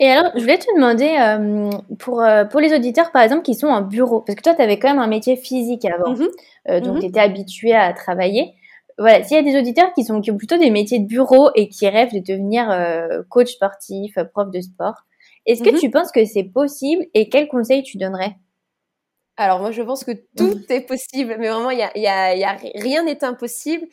Et 0.00 0.08
alors, 0.08 0.32
je 0.34 0.40
voulais 0.40 0.58
te 0.58 0.74
demander, 0.74 1.14
euh, 1.20 1.70
pour, 1.98 2.24
pour 2.50 2.60
les 2.60 2.74
auditeurs, 2.74 3.12
par 3.12 3.22
exemple, 3.22 3.42
qui 3.42 3.54
sont 3.54 3.66
en 3.66 3.82
bureau, 3.82 4.22
parce 4.22 4.34
que 4.34 4.42
toi, 4.42 4.54
tu 4.54 4.62
avais 4.62 4.78
quand 4.78 4.88
même 4.88 4.98
un 4.98 5.06
métier 5.06 5.36
physique 5.36 5.84
avant, 5.84 6.14
euh, 6.68 6.80
donc 6.80 6.96
mm-hmm. 6.96 7.00
tu 7.00 7.06
étais 7.06 7.20
habitué 7.20 7.74
à 7.74 7.92
travailler 7.92 8.54
voilà, 8.98 9.22
s'il 9.22 9.34
y 9.34 9.40
a 9.40 9.42
des 9.42 9.58
auditeurs 9.58 9.94
qui 9.94 10.04
sont 10.04 10.20
qui 10.20 10.30
ont 10.30 10.36
plutôt 10.36 10.58
des 10.58 10.68
métiers 10.70 10.98
de 10.98 11.06
bureau 11.06 11.48
et 11.54 11.70
qui 11.70 11.88
rêvent 11.88 12.12
de 12.12 12.18
devenir 12.18 12.70
euh, 12.70 13.22
coach 13.30 13.52
sportif, 13.52 14.18
prof 14.34 14.50
de 14.50 14.60
sport, 14.60 15.06
est-ce 15.46 15.62
que 15.62 15.70
mhm. 15.70 15.78
tu 15.78 15.90
penses 15.90 16.12
que 16.12 16.22
c'est 16.26 16.44
possible 16.44 17.06
et 17.14 17.30
quels 17.30 17.48
conseils 17.48 17.82
tu 17.82 17.96
donnerais? 17.96 18.36
Alors 19.36 19.60
moi 19.60 19.70
je 19.70 19.82
pense 19.82 20.04
que 20.04 20.12
tout 20.36 20.60
est 20.68 20.82
possible, 20.82 21.36
mais 21.38 21.48
vraiment 21.48 21.70
il 21.70 21.78
y 21.78 21.82
a, 21.82 21.96
y, 21.96 22.06
a, 22.06 22.34
y 22.34 22.44
a, 22.44 22.58
rien 22.74 23.04
n'est 23.04 23.24
impossible. 23.24 23.86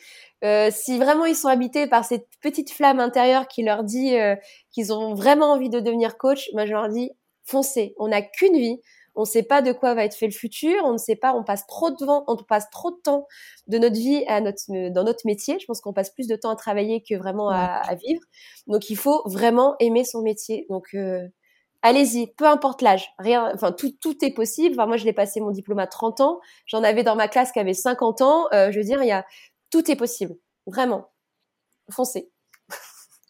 Euh, 0.44 0.70
si 0.70 0.98
vraiment 0.98 1.24
ils 1.24 1.34
sont 1.34 1.48
habités 1.48 1.86
par 1.86 2.04
cette 2.04 2.28
petite 2.40 2.70
flamme 2.70 3.00
intérieure 3.00 3.48
qui 3.48 3.62
leur 3.62 3.82
dit 3.82 4.16
euh, 4.16 4.36
qu'ils 4.72 4.92
ont 4.92 5.14
vraiment 5.14 5.52
envie 5.52 5.70
de 5.70 5.80
devenir 5.80 6.18
coach, 6.18 6.50
moi 6.52 6.66
je 6.66 6.72
leur 6.72 6.88
dis 6.88 7.10
foncez. 7.44 7.94
On 7.98 8.08
n'a 8.08 8.22
qu'une 8.22 8.56
vie 8.56 8.78
on 9.18 9.22
ne 9.22 9.26
sait 9.26 9.42
pas 9.42 9.62
de 9.62 9.72
quoi 9.72 9.94
va 9.94 10.04
être 10.04 10.14
fait 10.14 10.26
le 10.28 10.32
futur, 10.32 10.76
on 10.84 10.92
ne 10.92 10.98
sait 10.98 11.16
pas, 11.16 11.34
on 11.34 11.42
passe 11.42 11.66
trop 11.66 11.90
de 11.90 11.96
on 12.06 12.36
passe 12.36 12.70
trop 12.70 12.92
de 12.92 12.98
temps 13.02 13.26
de 13.66 13.76
notre 13.76 13.96
vie 13.96 14.24
à 14.28 14.40
notre, 14.40 14.90
dans 14.90 15.02
notre 15.02 15.26
métier. 15.26 15.58
Je 15.58 15.66
pense 15.66 15.80
qu'on 15.80 15.92
passe 15.92 16.10
plus 16.10 16.28
de 16.28 16.36
temps 16.36 16.50
à 16.50 16.56
travailler 16.56 17.02
que 17.02 17.16
vraiment 17.16 17.50
à, 17.50 17.82
vivre. 17.96 18.22
Donc 18.68 18.90
il 18.90 18.96
faut 18.96 19.22
vraiment 19.26 19.74
aimer 19.80 20.04
son 20.04 20.22
métier. 20.22 20.66
Donc 20.70 20.94
euh, 20.94 21.26
allez-y, 21.82 22.28
peu 22.28 22.46
importe 22.46 22.82
l'âge, 22.82 23.12
rien, 23.18 23.50
enfin 23.54 23.72
tout, 23.72 23.92
tout 24.00 24.24
est 24.24 24.32
possible. 24.32 24.74
Enfin, 24.78 24.86
moi 24.86 24.96
je 24.96 25.04
l'ai 25.04 25.12
passé 25.12 25.40
mon 25.40 25.50
diplôme 25.50 25.78
à 25.78 25.86
30 25.86 26.20
ans, 26.20 26.40
j'en 26.66 26.82
avais 26.82 27.02
dans 27.02 27.16
ma 27.16 27.28
classe 27.28 27.52
qui 27.52 27.60
avait 27.60 27.74
50 27.74 28.22
ans. 28.22 28.46
Euh, 28.52 28.70
je 28.72 28.78
veux 28.78 28.84
dire, 28.84 29.02
il 29.02 29.08
y 29.08 29.12
a 29.12 29.24
tout 29.70 29.90
est 29.90 29.96
possible, 29.96 30.36
vraiment. 30.66 31.10
Foncez. 31.90 32.30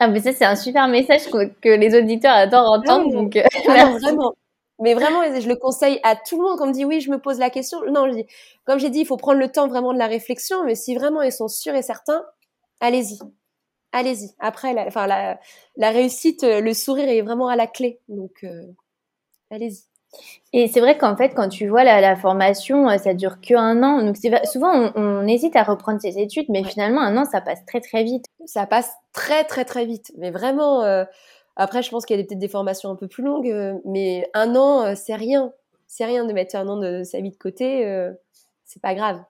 Ah 0.01 0.07
mais 0.07 0.21
ça 0.21 0.33
c'est 0.33 0.45
un 0.45 0.55
super 0.55 0.87
message 0.87 1.29
que, 1.29 1.69
les 1.69 1.99
auditeurs 1.99 2.35
adorent 2.35 2.71
entendre. 2.71 3.13
donc 3.13 3.37
euh, 3.37 3.43
ah 3.69 3.87
vraiment. 4.01 4.35
Mais 4.81 4.95
vraiment, 4.95 5.23
je 5.25 5.49
le 5.49 5.57
conseille 5.57 5.99
à 6.05 6.15
tout 6.15 6.37
le 6.37 6.45
monde. 6.45 6.59
Quand 6.59 6.65
on 6.65 6.69
me 6.69 6.73
dit 6.73 6.85
oui, 6.85 7.01
je 7.01 7.11
me 7.11 7.19
pose 7.19 7.39
la 7.39 7.51
question. 7.51 7.81
Non, 7.91 8.07
je 8.09 8.15
dis, 8.15 8.27
comme 8.65 8.79
j'ai 8.79 8.91
dit, 8.91 9.01
il 9.01 9.07
faut 9.07 9.17
prendre 9.17 9.41
le 9.41 9.51
temps 9.51 9.67
vraiment 9.67 9.93
de 9.93 9.99
la 9.99 10.07
réflexion. 10.07 10.65
Mais 10.65 10.77
si 10.77 10.95
vraiment 10.95 11.23
ils 11.23 11.33
sont 11.33 11.49
sûrs 11.49 11.75
et 11.75 11.83
certains, 11.83 12.25
allez-y. 12.81 13.19
Allez-y. 13.93 14.31
Après, 14.39 14.75
la, 14.75 14.87
enfin, 14.87 15.07
la, 15.07 15.39
la, 15.77 15.91
réussite, 15.91 16.45
euh, 16.45 16.61
le 16.61 16.75
sourire 16.75 17.09
est 17.09 17.23
vraiment 17.23 17.49
à 17.49 17.57
la 17.57 17.67
clé. 17.67 18.01
Donc, 18.09 18.45
euh, 18.45 18.63
allez-y. 19.51 19.85
Et 20.53 20.69
c'est 20.69 20.81
vrai 20.81 20.97
qu'en 20.97 21.17
fait, 21.17 21.31
quand 21.35 21.49
tu 21.49 21.69
vois 21.69 21.85
la, 21.85 22.01
la 22.01 22.17
formation, 22.17 22.89
euh, 22.89 22.97
ça 22.99 23.15
dure 23.15 23.41
que 23.41 23.55
un 23.55 23.83
an. 23.83 24.03
Donc 24.03 24.17
souvent, 24.45 24.73
on, 24.73 24.93
on, 24.97 25.27
hésite 25.27 25.57
à 25.57 25.63
reprendre 25.63 26.01
ses 26.01 26.19
études, 26.19 26.47
mais 26.49 26.65
finalement, 26.65 27.03
un 27.03 27.17
an, 27.17 27.25
ça 27.25 27.41
passe 27.41 27.65
très 27.67 27.81
très 27.81 28.05
vite. 28.05 28.25
Ça 28.47 28.67
passe 28.67 28.91
très 29.13 29.45
très 29.45 29.65
très 29.65 29.85
vite. 29.85 30.13
Mais 30.17 30.31
vraiment, 30.31 30.83
après, 31.57 31.83
je 31.83 31.91
pense 31.91 32.07
qu'il 32.07 32.17
y 32.17 32.21
a 32.21 32.25
peut-être 32.25 32.39
des 32.39 32.49
formations 32.49 32.91
un 32.91 32.97
peu 32.97 33.09
plus 33.09 33.23
longues, 33.23 33.81
mais 33.85 34.31
un 34.33 34.57
an, 34.57 34.95
c'est 34.97 35.15
rien. 35.15 35.53
C'est 35.89 36.05
rien 36.05 36.27
de 36.27 36.33
mettre 36.35 36.55
un 36.55 36.69
an 36.69 36.77
de 36.77 37.03
sa 37.03 37.21
vie 37.21 37.31
de 37.31 37.37
côté. 37.37 37.87
Euh, 37.87 38.13
c'est 38.65 38.81
pas 38.81 38.95
grave. 38.95 39.21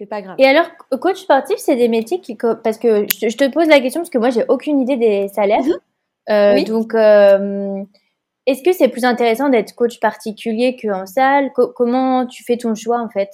C'est 0.00 0.06
pas 0.06 0.22
grave. 0.22 0.36
Et 0.38 0.46
alors, 0.46 0.64
coach 0.98 1.18
sportif, 1.18 1.58
c'est 1.58 1.76
des 1.76 1.88
métiers 1.88 2.22
qui, 2.22 2.34
parce 2.34 2.78
que 2.78 3.04
je 3.10 3.36
te 3.36 3.50
pose 3.50 3.68
la 3.68 3.80
question 3.80 4.00
parce 4.00 4.08
que 4.08 4.16
moi, 4.16 4.30
j'ai 4.30 4.44
aucune 4.48 4.80
idée 4.80 4.96
des 4.96 5.28
salaires. 5.28 5.60
Mhm. 5.60 6.54
oui. 6.54 6.64
Donc, 6.64 6.94
est-ce 8.46 8.62
que 8.62 8.72
c'est 8.72 8.88
plus 8.88 9.04
intéressant 9.04 9.50
d'être 9.50 9.74
coach 9.74 10.00
particulier 10.00 10.74
qu'en 10.80 11.04
salle? 11.04 11.52
Comment 11.52 12.26
tu 12.26 12.44
fais 12.44 12.56
ton 12.56 12.74
choix 12.74 12.98
en 12.98 13.10
fait? 13.10 13.28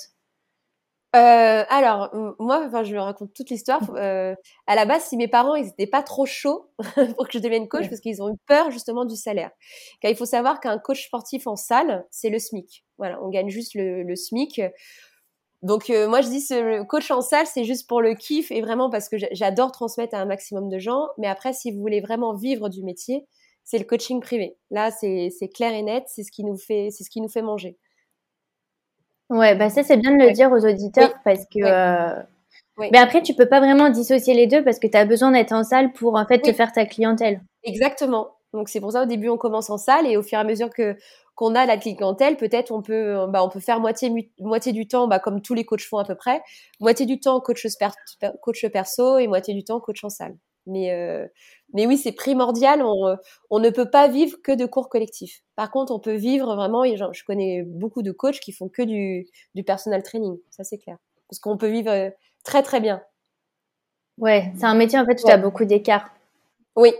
Euh, 1.14 1.64
alors, 1.70 2.10
moi, 2.38 2.64
enfin, 2.66 2.82
je 2.82 2.94
raconte 2.96 3.32
toute 3.32 3.48
l'histoire. 3.48 3.80
Euh, 3.94 4.34
à 4.66 4.74
la 4.74 4.84
base, 4.84 5.04
si 5.04 5.16
mes 5.16 5.28
parents, 5.28 5.54
ils 5.54 5.64
n'étaient 5.64 5.86
pas 5.86 6.02
trop 6.02 6.26
chauds 6.26 6.70
pour 7.16 7.26
que 7.26 7.32
je 7.32 7.38
devienne 7.38 7.68
coach, 7.68 7.88
parce 7.88 8.00
qu'ils 8.00 8.22
ont 8.22 8.28
eu 8.28 8.36
peur 8.46 8.70
justement 8.70 9.04
du 9.04 9.16
salaire. 9.16 9.50
Car 10.00 10.10
il 10.10 10.16
faut 10.16 10.26
savoir 10.26 10.60
qu'un 10.60 10.78
coach 10.78 11.06
sportif 11.06 11.46
en 11.46 11.56
salle, 11.56 12.04
c'est 12.10 12.28
le 12.28 12.38
SMIC. 12.38 12.84
Voilà, 12.98 13.18
on 13.22 13.30
gagne 13.30 13.48
juste 13.48 13.72
le, 13.74 14.14
SMIC. 14.14 14.60
Donc, 15.66 15.90
euh, 15.90 16.08
moi, 16.08 16.20
je 16.20 16.28
dis, 16.28 16.40
ce, 16.40 16.54
le 16.54 16.84
coach 16.84 17.10
en 17.10 17.20
salle, 17.20 17.46
c'est 17.46 17.64
juste 17.64 17.88
pour 17.88 18.00
le 18.00 18.14
kiff 18.14 18.52
et 18.52 18.60
vraiment 18.60 18.88
parce 18.88 19.08
que 19.08 19.16
j'adore 19.32 19.72
transmettre 19.72 20.14
à 20.14 20.20
un 20.20 20.24
maximum 20.24 20.68
de 20.68 20.78
gens. 20.78 21.08
Mais 21.18 21.26
après, 21.26 21.52
si 21.52 21.72
vous 21.72 21.80
voulez 21.80 22.00
vraiment 22.00 22.34
vivre 22.34 22.68
du 22.68 22.84
métier, 22.84 23.26
c'est 23.64 23.78
le 23.78 23.84
coaching 23.84 24.20
privé. 24.20 24.56
Là, 24.70 24.92
c'est 24.92 25.50
clair 25.52 25.72
et 25.72 25.82
net. 25.82 26.04
C'est 26.06 26.22
ce 26.22 26.30
qui 26.30 26.44
nous 26.44 26.56
fait, 26.56 26.90
c'est 26.92 27.02
ce 27.02 27.10
qui 27.10 27.20
nous 27.20 27.28
fait 27.28 27.42
manger. 27.42 27.76
Ouais, 29.28 29.56
bah 29.56 29.70
ça 29.70 29.82
c'est 29.82 29.96
bien 29.96 30.12
de 30.12 30.22
le 30.22 30.30
dire 30.30 30.52
aux 30.52 30.64
auditeurs 30.64 31.12
parce 31.24 31.44
que. 31.46 31.58
Euh, 31.58 32.22
mais 32.78 32.98
après, 32.98 33.22
tu 33.22 33.34
peux 33.34 33.48
pas 33.48 33.58
vraiment 33.58 33.88
dissocier 33.90 34.34
les 34.34 34.46
deux 34.46 34.62
parce 34.62 34.78
que 34.78 34.86
tu 34.86 34.96
as 34.96 35.04
besoin 35.04 35.32
d'être 35.32 35.50
en 35.50 35.64
salle 35.64 35.92
pour 35.92 36.14
en 36.14 36.26
fait 36.26 36.38
te 36.38 36.52
faire 36.52 36.70
ta 36.70 36.86
clientèle. 36.86 37.40
Exactement. 37.64 38.35
Donc 38.56 38.68
c'est 38.68 38.80
pour 38.80 38.92
ça 38.92 39.02
au 39.02 39.06
début 39.06 39.28
on 39.28 39.36
commence 39.36 39.70
en 39.70 39.78
salle 39.78 40.06
et 40.06 40.16
au 40.16 40.22
fur 40.22 40.38
et 40.38 40.40
à 40.40 40.44
mesure 40.44 40.70
que 40.70 40.96
qu'on 41.34 41.54
a 41.54 41.66
la 41.66 41.76
clientèle, 41.76 42.38
peut-être 42.38 42.72
on 42.72 42.82
peut 42.82 43.26
bah, 43.28 43.44
on 43.44 43.50
peut 43.50 43.60
faire 43.60 43.78
moitié 43.78 44.10
moitié 44.40 44.72
du 44.72 44.88
temps 44.88 45.06
bah, 45.06 45.18
comme 45.18 45.42
tous 45.42 45.54
les 45.54 45.64
coachs 45.66 45.82
font 45.82 45.98
à 45.98 46.04
peu 46.04 46.14
près, 46.14 46.42
moitié 46.80 47.06
du 47.06 47.20
temps 47.20 47.40
coach 47.40 47.66
coach 48.42 48.66
perso 48.72 49.18
et 49.18 49.28
moitié 49.28 49.54
du 49.54 49.62
temps 49.62 49.80
coach 49.80 50.02
en 50.02 50.08
salle. 50.08 50.36
Mais, 50.66 50.92
euh, 50.92 51.26
mais 51.72 51.86
oui, 51.86 51.96
c'est 51.96 52.12
primordial. 52.12 52.82
On, 52.82 53.16
on, 53.50 53.58
ne 53.60 53.70
peut 53.70 53.88
pas 53.88 54.08
vivre 54.08 54.36
que 54.42 54.52
de 54.52 54.66
cours 54.66 54.88
collectifs. 54.88 55.42
Par 55.54 55.70
contre, 55.70 55.92
on 55.92 56.00
peut 56.00 56.16
vivre 56.16 56.54
vraiment. 56.56 56.84
Et 56.84 56.96
je 56.96 57.24
connais 57.24 57.62
beaucoup 57.62 58.02
de 58.02 58.12
coachs 58.12 58.40
qui 58.40 58.52
font 58.52 58.68
que 58.68 58.82
du, 58.82 59.28
du 59.54 59.62
personal 59.62 60.02
training. 60.02 60.36
Ça, 60.50 60.64
c'est 60.64 60.78
clair. 60.78 60.98
Parce 61.28 61.38
qu'on 61.38 61.56
peut 61.56 61.68
vivre 61.68 61.90
euh, 61.90 62.10
très, 62.44 62.62
très 62.62 62.80
bien. 62.80 63.00
Ouais, 64.18 64.52
c'est 64.56 64.64
un 64.64 64.74
métier 64.74 64.98
en 64.98 65.06
fait 65.06 65.20
où 65.22 65.26
tu 65.26 65.30
as 65.30 65.36
beaucoup 65.36 65.64
d'écart. 65.64 66.10
Oui, 66.74 66.92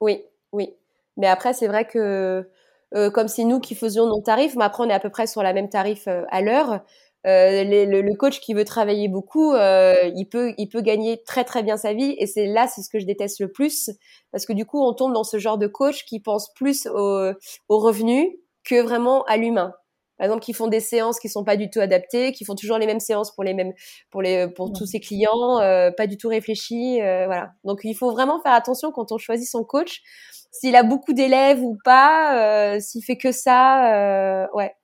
oui, 0.00 0.24
oui. 0.56 0.74
Mais 1.16 1.26
après, 1.26 1.52
c'est 1.52 1.68
vrai 1.68 1.86
que 1.86 2.48
euh, 2.94 3.10
comme 3.10 3.28
c'est 3.28 3.44
nous 3.44 3.60
qui 3.60 3.74
faisions 3.74 4.06
nos 4.06 4.20
tarifs, 4.20 4.56
mais 4.56 4.64
après, 4.64 4.84
on 4.84 4.88
est 4.88 4.94
à 4.94 5.00
peu 5.00 5.10
près 5.10 5.26
sur 5.26 5.42
la 5.42 5.52
même 5.52 5.68
tarif 5.68 6.08
euh, 6.08 6.22
à 6.30 6.40
l'heure. 6.40 6.80
Euh, 7.26 7.64
le, 7.64 8.14
coach 8.14 8.40
qui 8.40 8.54
veut 8.54 8.64
travailler 8.64 9.08
beaucoup, 9.08 9.52
il 9.54 10.26
peut 10.30 10.54
il 10.58 10.68
peut 10.68 10.80
gagner 10.80 11.22
très 11.24 11.42
très 11.42 11.64
bien 11.64 11.76
sa 11.76 11.92
vie 11.92 12.14
et 12.18 12.26
c'est 12.28 12.46
là 12.46 12.68
c'est 12.68 12.82
ce 12.82 12.88
que 12.88 13.00
je 13.00 13.04
déteste 13.04 13.40
le 13.40 13.50
plus 13.50 13.90
parce 14.30 14.46
que 14.46 14.52
du 14.52 14.64
coup 14.64 14.80
on 14.80 14.92
tombe 14.92 15.12
dans 15.12 15.24
ce 15.24 15.38
genre 15.38 15.58
de 15.58 15.66
coach 15.66 16.04
qui 16.04 16.20
pense 16.20 16.54
plus 16.54 16.86
au, 16.86 17.32
au 17.68 17.78
revenu 17.80 18.38
que 18.62 18.80
vraiment 18.80 19.24
à 19.24 19.38
l'humain. 19.38 19.74
Par 20.18 20.24
exemple, 20.24 20.42
qui 20.42 20.52
font 20.52 20.66
des 20.66 20.80
séances 20.80 21.20
qui 21.20 21.28
sont 21.28 21.44
pas 21.44 21.56
du 21.56 21.68
tout 21.68 21.80
adaptées, 21.80 22.32
qui 22.32 22.44
font 22.44 22.54
toujours 22.54 22.78
les 22.78 22.86
mêmes 22.86 23.00
séances 23.00 23.34
pour 23.34 23.44
les 23.44 23.52
mêmes, 23.52 23.72
pour 24.10 24.22
les, 24.22 24.48
pour 24.48 24.72
tous 24.72 24.86
ses 24.86 25.00
clients, 25.00 25.60
euh, 25.60 25.90
pas 25.90 26.06
du 26.06 26.16
tout 26.16 26.28
réfléchies, 26.28 27.02
euh, 27.02 27.26
voilà. 27.26 27.52
Donc, 27.64 27.80
il 27.84 27.94
faut 27.94 28.10
vraiment 28.10 28.40
faire 28.40 28.52
attention 28.52 28.92
quand 28.92 29.12
on 29.12 29.18
choisit 29.18 29.48
son 29.48 29.62
coach, 29.62 30.02
s'il 30.50 30.74
a 30.74 30.82
beaucoup 30.82 31.12
d'élèves 31.12 31.62
ou 31.62 31.76
pas, 31.84 32.76
euh, 32.76 32.80
s'il 32.80 33.04
fait 33.04 33.18
que 33.18 33.30
ça, 33.30 34.48
ouais, 34.54 34.74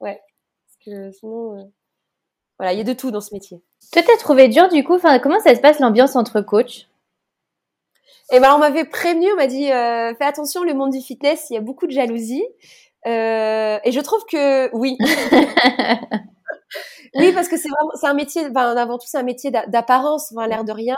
ouais. 0.00 0.20
Parce 0.66 0.78
que 0.84 1.12
sinon, 1.12 1.72
voilà, 2.58 2.72
il 2.72 2.78
y 2.78 2.80
a 2.80 2.84
de 2.84 2.92
tout 2.92 3.12
dans 3.12 3.20
ce 3.20 3.32
métier. 3.32 3.62
Toi, 3.92 4.02
t'as 4.02 4.16
trouvé 4.18 4.48
dur 4.48 4.68
du 4.68 4.84
coup. 4.84 4.94
Enfin, 4.94 5.18
comment 5.20 5.40
ça 5.40 5.54
se 5.54 5.60
passe 5.60 5.78
l'ambiance 5.78 6.16
entre 6.16 6.40
coachs? 6.40 6.88
Eh 8.32 8.38
ben, 8.38 8.54
on 8.54 8.58
m'avait 8.58 8.84
prévenu, 8.84 9.26
on 9.32 9.36
m'a 9.36 9.46
dit, 9.46 9.66
fais 9.66 10.24
attention, 10.24 10.62
le 10.62 10.74
monde 10.74 10.90
du 10.90 11.00
fitness, 11.00 11.46
il 11.50 11.54
y 11.54 11.56
a 11.56 11.60
beaucoup 11.60 11.86
de 11.86 11.92
jalousie. 11.92 12.44
Euh, 13.06 13.78
et 13.84 13.92
je 13.92 14.00
trouve 14.00 14.24
que 14.30 14.74
oui. 14.76 14.96
oui, 17.16 17.32
parce 17.32 17.48
que 17.48 17.56
c'est 17.56 17.68
vraiment, 17.68 17.90
c'est 18.00 18.06
un 18.06 18.14
métier, 18.14 18.46
enfin, 18.48 18.76
avant 18.76 18.98
tout, 18.98 19.06
c'est 19.08 19.18
un 19.18 19.22
métier 19.22 19.50
d'apparence, 19.50 20.32
enfin, 20.32 20.46
l'air 20.46 20.64
de 20.64 20.72
rien. 20.72 20.96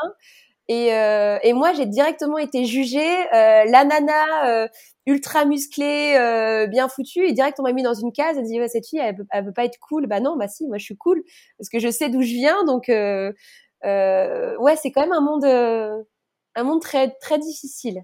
Et, 0.69 0.95
euh, 0.95 1.39
et 1.43 1.53
moi, 1.55 1.73
j'ai 1.75 1.87
directement 1.87 2.39
été 2.39 2.65
jugée, 2.65 3.01
euh, 3.35 3.65
la 3.67 3.85
nana 3.85 4.65
euh, 4.65 4.69
ultra 5.07 5.45
musclée, 5.45 6.15
euh, 6.19 6.67
bien 6.69 6.89
foutue, 6.89 7.27
et 7.27 7.33
direct 7.33 7.59
on 7.61 7.65
m'a 7.65 7.73
mis 7.73 7.83
dans 7.83 7.95
une 7.95 8.13
case. 8.13 8.39
Elle 8.39 8.45
dit 8.47 8.61
ouais, 8.61 8.69
cette 8.69 8.87
fille, 8.89 9.01
elle 9.01 9.17
elle 9.33 9.45
peut 9.47 9.53
pas 9.53 9.65
être 9.65 9.79
cool. 9.81 10.07
Bah 10.07 10.21
non, 10.21 10.37
bah 10.37 10.49
si, 10.49 10.67
moi 10.69 10.79
je 10.79 10.85
suis 10.85 10.97
cool 10.97 11.23
parce 11.59 11.69
que 11.69 11.79
je 11.81 11.91
sais 11.91 12.09
d'où 12.11 12.23
je 12.23 12.35
viens. 12.35 12.65
Donc 12.65 12.87
ouais, 12.89 14.77
c'est 14.77 14.93
quand 14.93 15.03
même 15.03 15.13
un 15.13 15.21
monde, 15.21 15.45
un 15.45 16.65
monde 16.65 16.81
très 16.83 17.11
très 17.21 17.39
difficile. 17.39 18.03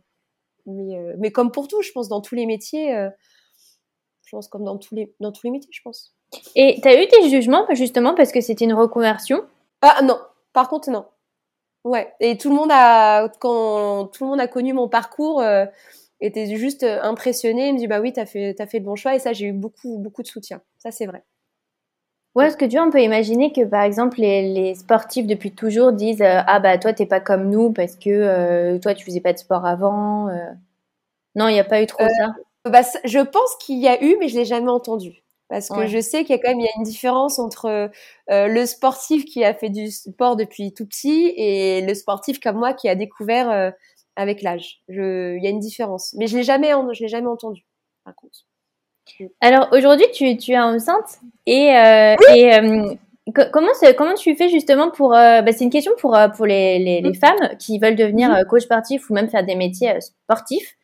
Mais, 0.66 0.98
mais 1.18 1.32
comme 1.32 1.52
pour 1.52 1.68
tout, 1.68 1.82
je 1.82 1.92
pense 1.92 2.08
dans 2.08 2.20
tous 2.20 2.34
les 2.34 2.46
métiers 2.46 2.94
je 4.28 4.36
pense, 4.36 4.48
comme 4.48 4.64
dans 4.64 4.76
tous 4.76 4.94
les, 4.94 5.14
dans 5.20 5.32
tous 5.32 5.46
les 5.46 5.50
métiers, 5.50 5.70
je 5.72 5.80
pense. 5.82 6.14
Et 6.54 6.78
tu 6.82 6.88
as 6.88 7.02
eu 7.02 7.06
des 7.06 7.30
jugements, 7.30 7.66
justement, 7.70 8.14
parce 8.14 8.30
que 8.30 8.42
c'était 8.42 8.66
une 8.66 8.74
reconversion? 8.74 9.42
Ah 9.80 10.02
non, 10.02 10.18
par 10.52 10.68
contre, 10.68 10.90
non. 10.90 11.06
Ouais, 11.84 12.12
et 12.20 12.36
tout 12.36 12.50
le 12.50 12.56
monde 12.56 12.70
a, 12.70 13.30
quand 13.40 14.08
tout 14.12 14.24
le 14.24 14.30
monde 14.30 14.40
a 14.40 14.48
connu 14.48 14.74
mon 14.74 14.88
parcours, 14.88 15.40
euh, 15.40 15.64
était 16.20 16.44
juste 16.56 16.82
euh, 16.82 17.00
impressionné. 17.02 17.68
Il 17.68 17.74
me 17.74 17.78
dit, 17.78 17.86
bah 17.86 18.00
oui, 18.00 18.12
tu 18.12 18.20
as 18.20 18.26
fait, 18.26 18.54
fait 18.68 18.80
le 18.80 18.84
bon 18.84 18.96
choix. 18.96 19.14
Et 19.14 19.18
ça, 19.18 19.32
j'ai 19.32 19.46
eu 19.46 19.52
beaucoup, 19.52 19.96
beaucoup 19.98 20.22
de 20.22 20.26
soutien. 20.26 20.60
Ça, 20.78 20.90
c'est 20.90 21.06
vrai. 21.06 21.24
Ouais, 22.34 22.48
est-ce 22.48 22.58
que 22.58 22.66
tu 22.66 22.76
vois, 22.76 22.86
on 22.86 22.90
peut 22.90 23.00
imaginer 23.00 23.52
que 23.52 23.64
par 23.64 23.82
exemple 23.82 24.20
les, 24.20 24.52
les 24.52 24.74
sportifs 24.74 25.26
depuis 25.26 25.52
toujours 25.54 25.92
disent 25.92 26.20
euh, 26.20 26.40
ah 26.46 26.60
bah 26.60 26.78
toi 26.78 26.92
t'es 26.92 27.06
pas 27.06 27.18
comme 27.20 27.48
nous 27.48 27.72
parce 27.72 27.96
que 27.96 28.78
toi 28.78 28.94
tu 28.94 29.04
faisais 29.04 29.20
pas 29.20 29.32
de 29.32 29.38
sport 29.38 29.66
avant. 29.66 30.28
Non, 31.34 31.48
il 31.48 31.54
n'y 31.54 31.60
a 31.60 31.64
pas 31.64 31.82
eu 31.82 31.86
trop 31.86 32.06
ça? 32.06 32.34
Bah, 32.68 32.82
je 33.04 33.18
pense 33.20 33.56
qu'il 33.60 33.78
y 33.78 33.88
a 33.88 34.02
eu, 34.02 34.16
mais 34.18 34.28
je 34.28 34.36
l'ai 34.36 34.44
jamais 34.44 34.70
entendu. 34.70 35.24
Parce 35.48 35.70
que 35.70 35.86
je 35.86 35.98
sais 35.98 36.24
qu'il 36.24 36.36
y 36.36 36.38
a 36.38 36.42
quand 36.42 36.50
même 36.50 36.60
il 36.60 36.64
y 36.66 36.68
a 36.68 36.76
une 36.76 36.84
différence 36.84 37.38
entre 37.38 37.90
euh, 38.30 38.48
le 38.48 38.66
sportif 38.66 39.24
qui 39.24 39.44
a 39.44 39.54
fait 39.54 39.70
du 39.70 39.90
sport 39.90 40.36
depuis 40.36 40.74
tout 40.74 40.84
petit 40.84 41.32
et 41.36 41.80
le 41.80 41.94
sportif 41.94 42.38
comme 42.38 42.56
moi 42.56 42.74
qui 42.74 42.86
a 42.86 42.94
découvert 42.94 43.50
euh, 43.50 43.70
avec 44.14 44.42
l'âge. 44.42 44.82
Il 44.88 45.40
y 45.42 45.46
a 45.46 45.50
une 45.50 45.58
différence, 45.58 46.14
mais 46.18 46.26
je 46.26 46.36
l'ai 46.36 46.42
jamais, 46.42 46.72
je 46.92 47.02
l'ai 47.02 47.08
jamais 47.08 47.28
entendu. 47.28 47.64
Par 48.04 48.14
contre. 48.14 48.40
Alors 49.40 49.68
aujourd'hui, 49.72 50.04
tu, 50.12 50.36
tu 50.36 50.52
es 50.52 50.58
enceinte 50.58 51.20
et, 51.46 51.74
euh, 51.74 52.14
et 52.34 52.50
comment 53.50 53.72
comment 53.96 54.14
tu 54.14 54.36
fais 54.36 54.50
justement 54.50 54.90
pour 54.90 55.10
bah, 55.12 55.50
c'est 55.50 55.64
une 55.64 55.70
question 55.70 55.92
pour 55.98 56.14
pour 56.36 56.44
les, 56.44 56.78
les, 56.78 57.00
les, 57.00 57.14
femmes 57.14 57.56
qui 57.58 57.78
veulent 57.78 57.96
devenir 57.96 58.46
coach 58.50 58.64
sportif 58.64 59.08
ou 59.08 59.14
même 59.14 59.30
faire 59.30 59.46
des 59.46 59.54
métiers 59.54 59.98
sportifs. 60.02 60.77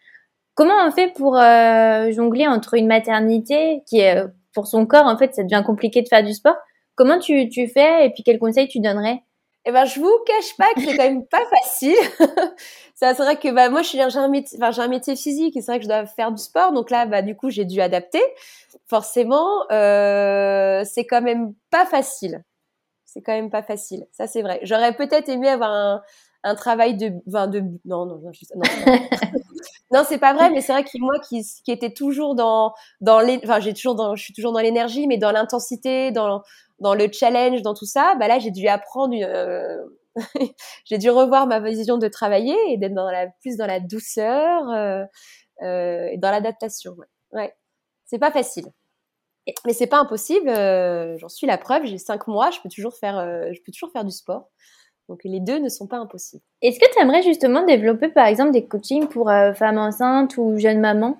Comment 0.54 0.86
on 0.86 0.90
fait 0.90 1.12
pour 1.12 1.36
euh, 1.36 2.10
jongler 2.12 2.46
entre 2.46 2.74
une 2.74 2.86
maternité 2.86 3.82
qui 3.86 4.00
est 4.00 4.22
pour 4.54 4.66
son 4.68 4.86
corps 4.86 5.06
en 5.06 5.18
fait 5.18 5.34
ça 5.34 5.42
devient 5.42 5.62
compliqué 5.66 6.02
de 6.02 6.08
faire 6.08 6.24
du 6.24 6.32
sport? 6.32 6.56
Comment 6.94 7.18
tu, 7.18 7.48
tu 7.48 7.66
fais 7.66 8.06
et 8.06 8.10
puis 8.10 8.22
quels 8.22 8.38
conseils 8.38 8.68
tu 8.68 8.80
donnerais? 8.80 9.22
Eh 9.66 9.72
ben, 9.72 9.86
je 9.86 9.98
vous 9.98 10.12
cache 10.26 10.56
pas 10.58 10.72
que 10.74 10.82
c'est 10.82 10.96
quand 10.96 11.04
même 11.04 11.26
pas 11.26 11.42
facile. 11.62 11.96
c'est 12.94 13.14
vrai 13.14 13.36
que 13.36 13.50
bah 13.50 13.70
moi, 13.70 13.80
je 13.80 13.88
suis 13.88 13.98
j'ai 13.98 14.18
un 14.18 14.28
métier, 14.28 14.58
enfin, 14.60 14.70
j'ai 14.72 14.82
un 14.82 14.88
métier 14.88 15.16
physique 15.16 15.56
et 15.56 15.62
c'est 15.62 15.72
vrai 15.72 15.78
que 15.78 15.84
je 15.84 15.88
dois 15.88 16.04
faire 16.04 16.32
du 16.32 16.42
sport. 16.42 16.72
Donc 16.72 16.90
là, 16.90 17.06
bah 17.06 17.22
du 17.22 17.34
coup, 17.34 17.48
j'ai 17.48 17.64
dû 17.64 17.80
adapter. 17.80 18.22
Forcément, 18.86 19.48
euh, 19.72 20.84
c'est 20.84 21.06
quand 21.06 21.22
même 21.22 21.54
pas 21.70 21.86
facile. 21.86 22.44
C'est 23.06 23.22
quand 23.22 23.32
même 23.32 23.50
pas 23.50 23.62
facile. 23.62 24.06
Ça, 24.12 24.26
c'est 24.26 24.42
vrai. 24.42 24.60
J'aurais 24.64 24.94
peut-être 24.94 25.30
aimé 25.30 25.48
avoir 25.48 25.70
un, 25.70 26.02
un 26.42 26.54
travail 26.54 26.96
de, 26.96 27.12
enfin, 27.26 27.46
de, 27.46 27.60
non, 27.86 28.04
non, 28.04 28.18
non, 28.18 28.32
non. 28.54 28.62
non 28.86 28.98
c'est 30.08 30.18
pas 30.18 30.34
vrai, 30.34 30.50
mais 30.50 30.60
c'est 30.60 30.72
vrai 30.72 30.84
que 30.84 30.90
moi 30.98 31.14
qui, 31.28 31.42
qui 31.64 31.72
était 31.72 31.92
toujours 31.92 32.34
dans, 32.34 32.74
dans 33.00 33.20
les, 33.20 33.40
enfin, 33.44 33.60
j'ai 33.60 33.74
toujours 33.74 33.94
dans, 33.94 34.16
je 34.16 34.22
suis 34.22 34.32
toujours 34.32 34.52
dans 34.52 34.60
l'énergie, 34.60 35.06
mais 35.06 35.18
dans 35.18 35.32
l'intensité, 35.32 36.10
dans, 36.12 36.42
dans 36.80 36.94
le 36.94 37.10
challenge, 37.12 37.62
dans 37.62 37.74
tout 37.74 37.86
ça, 37.86 38.14
bah 38.18 38.28
là, 38.28 38.38
j'ai 38.38 38.50
dû 38.50 38.68
apprendre, 38.68 39.14
euh, 39.20 39.78
j'ai 40.84 40.98
dû 40.98 41.10
revoir 41.10 41.46
ma 41.46 41.60
vision 41.60 41.98
de 41.98 42.08
travailler 42.08 42.56
et 42.68 42.76
d'être 42.76 42.94
dans 42.94 43.10
la, 43.10 43.28
plus 43.40 43.56
dans 43.56 43.66
la 43.66 43.80
douceur, 43.80 44.68
euh, 44.70 45.04
euh, 45.62 46.08
et 46.12 46.18
dans 46.18 46.30
l'adaptation. 46.30 46.92
Ouais. 46.92 47.06
ouais. 47.32 47.54
C'est 48.06 48.18
pas 48.18 48.30
facile. 48.30 48.66
Mais 49.66 49.74
c'est 49.74 49.86
pas 49.86 49.98
impossible. 49.98 50.48
J'en 51.18 51.28
suis 51.28 51.46
la 51.46 51.58
preuve. 51.58 51.84
J'ai 51.84 51.98
cinq 51.98 52.28
mois. 52.28 52.50
Je 52.50 52.60
peux 52.60 52.70
toujours 52.70 52.94
faire, 52.94 53.16
je 53.52 53.60
peux 53.60 53.72
toujours 53.72 53.90
faire 53.92 54.04
du 54.04 54.10
sport. 54.10 54.48
Donc 55.08 55.20
les 55.24 55.40
deux 55.40 55.58
ne 55.58 55.68
sont 55.68 55.86
pas 55.86 55.98
impossibles. 55.98 56.42
Est-ce 56.62 56.80
que 56.80 56.92
tu 56.92 57.00
aimerais 57.00 57.22
justement 57.22 57.64
développer 57.64 58.08
par 58.08 58.26
exemple 58.26 58.52
des 58.52 58.66
coachings 58.66 59.06
pour 59.08 59.30
euh, 59.30 59.52
femmes 59.52 59.78
enceintes 59.78 60.36
ou 60.38 60.58
jeunes 60.58 60.80
mamans? 60.80 61.18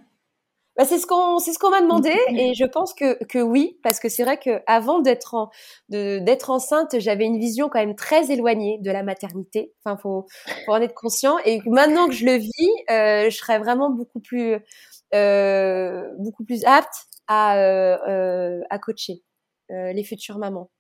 Bah, 0.76 0.85
c'est 0.85 0.99
ce 0.99 1.07
qu'on 1.07 1.39
c'est 1.39 1.53
ce 1.53 1.59
qu'on 1.61 1.70
m'a 1.70 1.82
demandé 1.82 2.12
et 2.30 2.53
je 2.55 2.64
pense 2.64 2.95
que 2.95 3.22
que 3.24 3.39
oui 3.39 3.78
parce 3.85 4.01
que 4.01 4.09
c'est 4.09 4.24
vrai 4.24 4.39
que 4.39 4.61
avant 4.66 5.01
d'être 5.01 5.35
en, 5.35 5.51
d'être 5.89 6.51
enceinte 6.51 6.99
j'avais 6.99 7.26
une 7.26 7.39
vision 7.39 7.68
quand 7.68 7.78
même 7.78 7.95
très 7.95 8.32
éloignée 8.32 8.78
de 8.80 8.91
la 8.91 9.05
maternité. 9.05 9.72
Enfin 9.85 9.97
faut 9.97 10.26
faut 10.66 10.72
en 10.72 10.80
être 10.80 10.95
conscient 10.95 11.39
et 11.45 11.61
maintenant 11.66 12.09
que 12.09 12.14
je 12.14 12.26
le 12.26 12.35
vis 12.35 12.51
euh, 12.91 13.30
je 13.30 13.37
serais 13.37 13.59
vraiment 13.61 13.91
beaucoup 13.91 14.18
plus 14.20 14.57
euh, 15.14 16.11
beaucoup 16.18 16.45
plus 16.45 16.64
apte 16.64 17.07
à 17.28 17.57
euh, 17.59 18.61
à 18.68 18.78
coacher 18.78 19.22
les 19.70 20.05
futures 20.05 20.39
mamans 20.39 20.70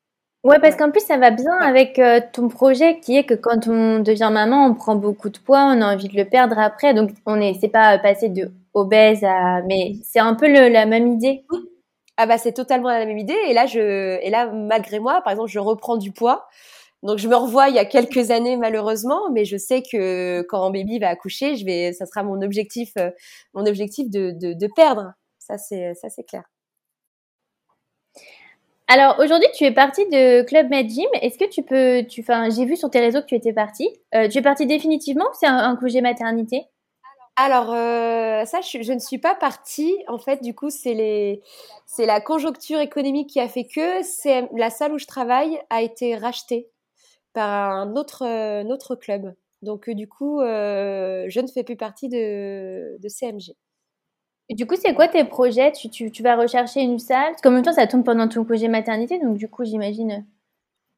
Ouais, 0.44 0.58
parce 0.60 0.76
qu'en 0.76 0.90
plus, 0.90 1.00
ça 1.00 1.16
va 1.16 1.30
bien 1.30 1.56
avec 1.62 1.98
euh, 1.98 2.20
ton 2.32 2.48
projet 2.48 3.00
qui 3.00 3.16
est 3.16 3.24
que 3.24 3.32
quand 3.32 3.66
on 3.66 4.00
devient 4.00 4.28
maman, 4.30 4.66
on 4.66 4.74
prend 4.74 4.94
beaucoup 4.94 5.30
de 5.30 5.38
poids, 5.38 5.64
on 5.64 5.80
a 5.80 5.94
envie 5.94 6.08
de 6.08 6.16
le 6.16 6.26
perdre 6.26 6.58
après. 6.58 6.92
Donc, 6.92 7.10
on 7.24 7.40
est, 7.40 7.54
c'est 7.60 7.68
pas 7.68 7.98
passer 7.98 8.28
de 8.28 8.50
obèse 8.74 9.24
à, 9.24 9.62
mais 9.62 9.94
c'est 10.04 10.18
un 10.18 10.34
peu 10.34 10.46
la 10.70 10.84
même 10.84 11.06
idée. 11.08 11.44
Ah 12.18 12.26
bah, 12.26 12.38
c'est 12.38 12.52
totalement 12.52 12.90
la 12.90 13.06
même 13.06 13.18
idée. 13.18 13.36
Et 13.48 13.54
là, 13.54 13.66
je, 13.66 14.20
et 14.22 14.30
là, 14.30 14.46
malgré 14.52 15.00
moi, 15.00 15.22
par 15.22 15.32
exemple, 15.32 15.50
je 15.50 15.58
reprends 15.60 15.96
du 15.98 16.12
poids. 16.12 16.48
Donc, 17.04 17.18
je 17.18 17.28
me 17.28 17.36
revois 17.36 17.68
il 17.70 17.76
y 17.76 17.78
a 17.80 17.86
quelques 17.86 18.30
années, 18.32 18.56
malheureusement, 18.58 19.30
mais 19.32 19.44
je 19.46 19.56
sais 19.58 19.82
que 19.82 20.42
quand 20.42 20.70
baby 20.70 20.98
va 21.00 21.08
accoucher, 21.10 21.56
je 21.56 21.64
vais, 21.66 21.92
ça 21.94 22.06
sera 22.06 22.22
mon 22.24 22.42
objectif, 22.42 22.92
euh, 22.98 23.10
mon 23.54 23.66
objectif 23.66 24.10
de, 24.10 24.32
de, 24.32 24.54
de 24.54 24.68
perdre. 24.76 25.12
Ça, 25.38 25.58
c'est, 25.58 25.94
ça, 25.94 26.10
c'est 26.10 26.24
clair. 26.24 26.44
Alors 28.86 29.18
aujourd'hui, 29.18 29.48
tu 29.54 29.64
es 29.64 29.72
partie 29.72 30.04
de 30.10 30.42
Club 30.42 30.68
Med 30.68 30.90
Gym. 30.90 31.08
Est-ce 31.22 31.38
que 31.38 31.48
tu 31.48 31.62
peux, 31.62 32.06
tu, 32.06 32.20
enfin, 32.20 32.50
j'ai 32.50 32.66
vu 32.66 32.76
sur 32.76 32.90
tes 32.90 33.00
réseaux 33.00 33.22
que 33.22 33.26
tu 33.26 33.34
étais 33.34 33.54
partie. 33.54 33.88
Euh, 34.14 34.28
tu 34.28 34.38
es 34.38 34.42
partie 34.42 34.66
définitivement 34.66 35.24
ou 35.24 35.34
c'est 35.40 35.46
un, 35.46 35.74
congé 35.76 36.02
maternité? 36.02 36.66
Alors 37.36 37.72
euh, 37.72 38.44
ça, 38.44 38.60
je, 38.60 38.92
ne 38.92 38.98
suis 38.98 39.18
pas 39.18 39.34
partie. 39.34 39.96
En 40.06 40.18
fait, 40.18 40.42
du 40.42 40.54
coup, 40.54 40.68
c'est 40.68 40.92
les, 40.92 41.40
c'est 41.86 42.04
la 42.04 42.20
conjoncture 42.20 42.78
économique 42.78 43.30
qui 43.30 43.40
a 43.40 43.48
fait 43.48 43.64
que 43.64 44.02
c'est 44.02 44.48
la 44.54 44.68
salle 44.68 44.92
où 44.92 44.98
je 44.98 45.06
travaille 45.06 45.58
a 45.70 45.80
été 45.82 46.16
rachetée 46.16 46.68
par 47.32 47.70
un 47.72 47.96
autre, 47.96 48.22
euh, 48.26 48.64
autre 48.64 48.96
club. 48.96 49.34
Donc 49.62 49.88
du 49.88 50.06
coup, 50.06 50.40
je 50.42 51.40
ne 51.40 51.46
fais 51.46 51.64
plus 51.64 51.76
partie 51.76 52.10
de, 52.10 52.98
de 53.00 53.08
CMG 53.08 53.54
du 54.50 54.66
coup, 54.66 54.74
c'est 54.76 54.94
quoi 54.94 55.08
tes 55.08 55.24
projets? 55.24 55.72
Tu, 55.72 56.22
vas 56.22 56.36
rechercher 56.36 56.80
une 56.80 56.98
salle? 56.98 57.30
Parce 57.30 57.40
qu'en 57.42 57.50
même 57.50 57.62
temps, 57.62 57.72
ça 57.72 57.86
tombe 57.86 58.04
pendant 58.04 58.28
ton 58.28 58.44
congé 58.44 58.68
maternité, 58.68 59.18
donc 59.18 59.36
du 59.36 59.48
coup, 59.48 59.64
j'imagine. 59.64 60.26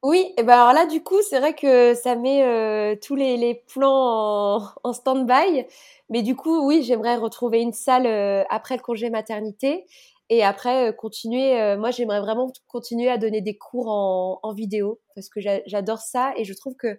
Oui, 0.02 0.32
et 0.36 0.42
ben 0.42 0.54
alors 0.54 0.72
là, 0.72 0.86
du 0.86 1.02
coup, 1.02 1.20
c'est 1.22 1.40
vrai 1.40 1.54
que 1.54 1.94
ça 1.94 2.16
met 2.16 2.44
euh, 2.44 2.96
tous 3.00 3.14
les, 3.16 3.64
plans 3.72 4.62
en, 4.84 4.92
stand-by. 4.92 5.64
Mais 6.10 6.22
du 6.22 6.36
coup, 6.36 6.66
oui, 6.66 6.82
j'aimerais 6.82 7.16
retrouver 7.16 7.60
une 7.60 7.72
salle 7.72 8.06
euh, 8.06 8.44
après 8.50 8.76
le 8.76 8.82
congé 8.82 9.10
maternité. 9.10 9.86
Et 10.28 10.44
après, 10.44 10.90
euh, 10.90 10.92
continuer. 10.92 11.76
moi, 11.76 11.90
j'aimerais 11.90 12.20
vraiment 12.20 12.52
continuer 12.68 13.08
à 13.10 13.18
donner 13.18 13.40
des 13.40 13.56
cours 13.56 13.88
en, 13.88 14.52
vidéo 14.52 15.00
parce 15.14 15.28
que 15.28 15.40
j'adore 15.66 15.98
ça. 16.00 16.32
Et 16.36 16.44
je 16.44 16.54
trouve 16.54 16.76
que, 16.76 16.98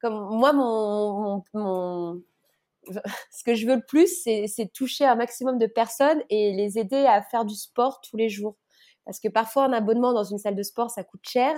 comme 0.00 0.14
moi, 0.36 0.52
mon 0.52 1.42
ce 3.30 3.44
que 3.44 3.54
je 3.54 3.66
veux 3.66 3.76
le 3.76 3.84
plus, 3.86 4.22
c'est 4.22 4.72
toucher 4.72 5.04
un 5.04 5.16
maximum 5.16 5.58
de 5.58 5.66
personnes 5.66 6.22
et 6.30 6.52
les 6.52 6.78
aider 6.78 7.04
à 7.06 7.22
faire 7.22 7.44
du 7.44 7.54
sport 7.54 8.00
tous 8.00 8.16
les 8.16 8.28
jours. 8.28 8.56
Parce 9.04 9.20
que 9.20 9.28
parfois, 9.28 9.64
un 9.64 9.72
abonnement 9.72 10.12
dans 10.12 10.24
une 10.24 10.38
salle 10.38 10.56
de 10.56 10.62
sport, 10.62 10.90
ça 10.90 11.04
coûte 11.04 11.20
cher. 11.22 11.54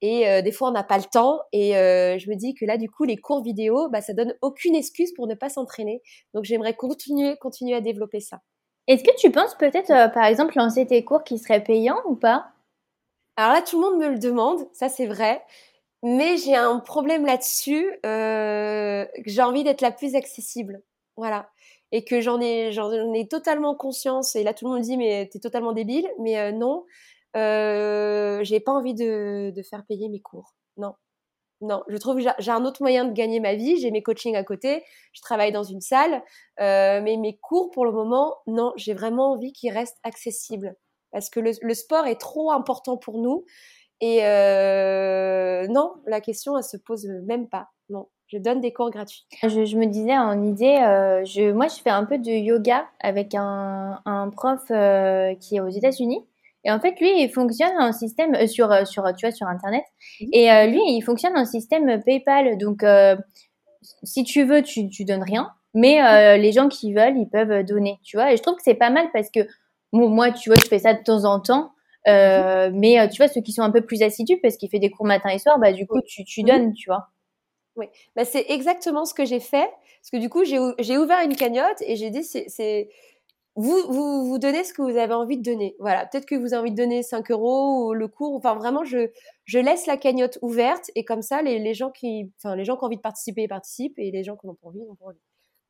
Et 0.00 0.28
euh, 0.28 0.42
des 0.42 0.52
fois, 0.52 0.68
on 0.68 0.72
n'a 0.72 0.84
pas 0.84 0.96
le 0.96 1.04
temps. 1.04 1.40
Et 1.52 1.76
euh, 1.76 2.18
je 2.18 2.30
me 2.30 2.34
dis 2.34 2.54
que 2.54 2.64
là, 2.64 2.78
du 2.78 2.88
coup, 2.88 3.04
les 3.04 3.16
cours 3.16 3.42
vidéo, 3.42 3.88
bah, 3.90 4.00
ça 4.00 4.14
donne 4.14 4.34
aucune 4.40 4.74
excuse 4.74 5.12
pour 5.12 5.26
ne 5.26 5.34
pas 5.34 5.50
s'entraîner. 5.50 6.00
Donc, 6.32 6.44
j'aimerais 6.44 6.74
continuer, 6.74 7.36
continuer 7.36 7.74
à 7.74 7.80
développer 7.80 8.20
ça. 8.20 8.40
Est-ce 8.86 9.04
que 9.04 9.14
tu 9.18 9.30
penses 9.30 9.54
peut-être, 9.56 10.12
par 10.14 10.24
exemple, 10.24 10.56
lancer 10.56 10.86
tes 10.86 11.04
cours 11.04 11.24
qui 11.24 11.38
seraient 11.38 11.62
payants 11.62 12.00
ou 12.06 12.16
pas? 12.16 12.46
Alors 13.36 13.52
là, 13.52 13.62
tout 13.62 13.80
le 13.80 13.88
monde 13.88 14.00
me 14.00 14.08
le 14.08 14.18
demande, 14.18 14.66
ça 14.72 14.88
c'est 14.88 15.06
vrai. 15.06 15.40
Mais 16.02 16.36
j'ai 16.36 16.54
un 16.54 16.78
problème 16.78 17.26
là-dessus. 17.26 17.92
Euh, 18.06 19.06
j'ai 19.26 19.42
envie 19.42 19.64
d'être 19.64 19.80
la 19.80 19.90
plus 19.90 20.14
accessible. 20.14 20.82
Voilà. 21.16 21.50
Et 21.90 22.04
que 22.04 22.20
j'en 22.20 22.40
ai, 22.40 22.72
j'en 22.72 23.12
ai 23.12 23.26
totalement 23.26 23.74
conscience. 23.74 24.36
Et 24.36 24.44
là, 24.44 24.54
tout 24.54 24.66
le 24.66 24.72
monde 24.72 24.82
dit, 24.82 24.96
mais 24.96 25.28
t'es 25.30 25.40
totalement 25.40 25.72
débile. 25.72 26.08
Mais 26.20 26.38
euh, 26.38 26.52
non, 26.52 26.84
euh, 27.36 28.40
j'ai 28.44 28.60
pas 28.60 28.72
envie 28.72 28.94
de, 28.94 29.52
de, 29.54 29.62
faire 29.62 29.84
payer 29.86 30.08
mes 30.08 30.20
cours. 30.20 30.54
Non. 30.76 30.94
Non, 31.60 31.82
je 31.88 31.96
trouve 31.96 32.22
que 32.22 32.30
j'ai 32.38 32.50
un 32.52 32.64
autre 32.64 32.82
moyen 32.82 33.04
de 33.04 33.12
gagner 33.12 33.40
ma 33.40 33.54
vie. 33.54 33.78
J'ai 33.80 33.90
mes 33.90 34.02
coachings 34.02 34.36
à 34.36 34.44
côté. 34.44 34.84
Je 35.12 35.20
travaille 35.20 35.50
dans 35.50 35.64
une 35.64 35.80
salle. 35.80 36.22
Euh, 36.60 37.00
mais 37.02 37.16
mes 37.16 37.36
cours, 37.38 37.70
pour 37.70 37.84
le 37.84 37.90
moment, 37.90 38.36
non, 38.46 38.72
j'ai 38.76 38.94
vraiment 38.94 39.32
envie 39.32 39.52
qu'ils 39.52 39.72
restent 39.72 39.98
accessibles. 40.04 40.76
Parce 41.10 41.30
que 41.30 41.40
le, 41.40 41.52
le 41.60 41.74
sport 41.74 42.06
est 42.06 42.20
trop 42.20 42.52
important 42.52 42.96
pour 42.96 43.18
nous. 43.18 43.44
Et 44.00 44.20
euh, 44.22 45.66
non, 45.68 45.94
la 46.06 46.20
question, 46.20 46.56
elle 46.56 46.62
se 46.62 46.76
pose 46.76 47.06
même 47.26 47.48
pas. 47.48 47.68
Non, 47.88 48.06
je 48.28 48.38
donne 48.38 48.60
des 48.60 48.72
cours 48.72 48.90
gratuits. 48.90 49.26
Je, 49.42 49.64
je 49.64 49.76
me 49.76 49.86
disais 49.86 50.16
en 50.16 50.42
idée, 50.42 50.78
euh, 50.82 51.24
je, 51.24 51.52
moi, 51.52 51.66
je 51.68 51.80
fais 51.82 51.90
un 51.90 52.04
peu 52.04 52.18
de 52.18 52.30
yoga 52.30 52.86
avec 53.00 53.34
un, 53.34 54.00
un 54.04 54.30
prof 54.30 54.60
euh, 54.70 55.34
qui 55.36 55.56
est 55.56 55.60
aux 55.60 55.68
États-Unis. 55.68 56.24
Et 56.64 56.70
en 56.70 56.80
fait, 56.80 57.00
lui, 57.00 57.22
il 57.22 57.30
fonctionne 57.30 57.72
en 57.78 57.92
système 57.92 58.34
euh, 58.34 58.46
sur, 58.46 58.70
euh, 58.70 58.84
sur, 58.84 59.04
tu 59.16 59.26
vois, 59.26 59.34
sur 59.34 59.46
Internet. 59.46 59.84
Et 60.32 60.50
euh, 60.50 60.66
lui, 60.66 60.80
il 60.86 61.02
fonctionne 61.02 61.36
en 61.36 61.44
système 61.44 62.02
PayPal. 62.02 62.58
Donc, 62.58 62.84
si 64.02 64.24
tu 64.24 64.44
veux, 64.44 64.62
tu, 64.62 64.88
tu 64.90 65.04
donnes 65.04 65.22
rien. 65.22 65.50
Mais 65.74 66.38
les 66.38 66.52
gens 66.52 66.68
qui 66.68 66.92
veulent, 66.92 67.16
ils 67.16 67.28
peuvent 67.28 67.62
donner, 67.64 68.00
tu 68.02 68.16
vois. 68.16 68.32
Et 68.32 68.36
je 68.36 68.42
trouve 68.42 68.56
que 68.56 68.62
c'est 68.62 68.74
pas 68.74 68.90
mal 68.90 69.06
parce 69.12 69.30
que 69.30 69.40
bon, 69.92 70.08
moi, 70.08 70.32
tu 70.32 70.50
vois, 70.50 70.58
je 70.60 70.66
fais 70.66 70.80
ça 70.80 70.94
de 70.94 71.02
temps 71.02 71.24
en 71.24 71.40
temps. 71.40 71.70
Euh, 72.08 72.70
mais 72.72 72.98
euh, 72.98 73.08
tu 73.08 73.18
vois, 73.18 73.28
ceux 73.28 73.40
qui 73.40 73.52
sont 73.52 73.62
un 73.62 73.70
peu 73.70 73.82
plus 73.82 74.02
assidus, 74.02 74.38
parce 74.40 74.56
qu'il 74.56 74.70
fait 74.70 74.78
des 74.78 74.90
cours 74.90 75.06
matin 75.06 75.30
et 75.30 75.38
soir, 75.38 75.58
bah, 75.58 75.72
du 75.72 75.86
coup, 75.86 76.00
tu, 76.06 76.24
tu 76.24 76.42
donnes, 76.42 76.72
tu 76.72 76.88
vois. 76.88 77.08
Oui, 77.76 77.86
bah, 78.16 78.24
c'est 78.24 78.46
exactement 78.48 79.04
ce 79.04 79.14
que 79.14 79.24
j'ai 79.24 79.40
fait. 79.40 79.70
Parce 80.00 80.10
que 80.12 80.16
du 80.18 80.28
coup, 80.28 80.44
j'ai 80.44 80.96
ouvert 80.96 81.20
une 81.24 81.36
cagnotte 81.36 81.82
et 81.82 81.96
j'ai 81.96 82.10
dit, 82.10 82.24
c'est 82.24 82.88
vous, 83.56 83.76
vous, 83.88 84.24
vous 84.26 84.38
donnez 84.38 84.62
ce 84.62 84.72
que 84.72 84.82
vous 84.82 84.96
avez 84.96 85.14
envie 85.14 85.36
de 85.36 85.42
donner. 85.42 85.74
Voilà, 85.80 86.06
peut-être 86.06 86.26
que 86.26 86.36
vous 86.36 86.54
avez 86.54 86.60
envie 86.62 86.70
de 86.70 86.76
donner 86.76 87.02
5 87.02 87.28
euros 87.32 87.88
ou 87.88 87.92
le 87.92 88.06
cours. 88.06 88.36
Enfin, 88.36 88.54
vraiment, 88.54 88.84
je, 88.84 89.10
je 89.46 89.58
laisse 89.58 89.86
la 89.86 89.96
cagnotte 89.96 90.38
ouverte 90.42 90.92
et 90.94 91.04
comme 91.04 91.22
ça, 91.22 91.42
les, 91.42 91.58
les 91.58 91.74
gens 91.74 91.90
qui, 91.90 92.30
enfin, 92.38 92.54
les 92.54 92.64
gens 92.64 92.76
qui 92.76 92.84
ont 92.84 92.86
envie 92.86 92.96
de 92.96 93.02
participer, 93.02 93.48
participent 93.48 93.98
et 93.98 94.12
les 94.12 94.22
gens 94.22 94.36
qui 94.36 94.46
n'ont 94.46 94.54
pas 94.54 94.68
envie, 94.68 94.78
n'ont 94.78 94.94
pas 94.94 95.06
envie. 95.06 95.18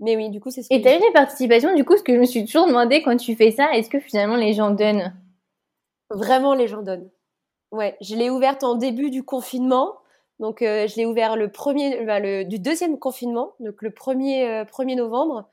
Mais 0.01 0.17
oui, 0.17 0.29
du 0.29 0.39
coup, 0.39 0.51
c'est 0.51 0.63
ce 0.63 0.69
que 0.69 0.75
Et 0.75 0.83
t'as 0.83 0.97
eu 0.97 1.01
des 1.01 1.13
participations, 1.15 1.75
du 1.75 1.85
coup, 1.85 1.97
ce 1.97 2.03
que 2.03 2.15
je 2.15 2.21
me 2.21 2.27
suis 2.27 2.45
toujours 2.45 2.67
demandé 2.67 3.03
quand 3.03 3.17
tu 3.17 3.35
fais 3.35 3.51
ça, 3.53 3.73
est-ce 3.73 3.89
que 3.89 4.01
finalement 4.01 4.37
les 4.37 4.53
gens 4.53 4.71
donnent? 4.71 5.15
Vraiment, 6.11 6.55
les 6.55 6.69
gens 6.69 6.83
donnent. 6.83 7.11
Ouais, 7.73 7.97
je 8.01 8.17
l'ai 8.17 8.31
ouverte 8.31 8.65
en 8.65 8.77
début 8.77 9.11
du 9.11 9.25
confinement. 9.25 9.97
Donc, 10.41 10.63
euh, 10.63 10.87
je 10.89 10.97
l'ai 10.97 11.07
ouvert 11.07 11.37
le 11.37 11.51
premier, 11.51 12.05
bah, 12.05 12.21
du 12.45 12.59
deuxième 12.59 12.99
confinement, 12.99 13.55
donc 13.61 13.83
le 13.83 13.91
1er, 13.91 14.65
1er 14.67 14.97
novembre. 14.97 15.49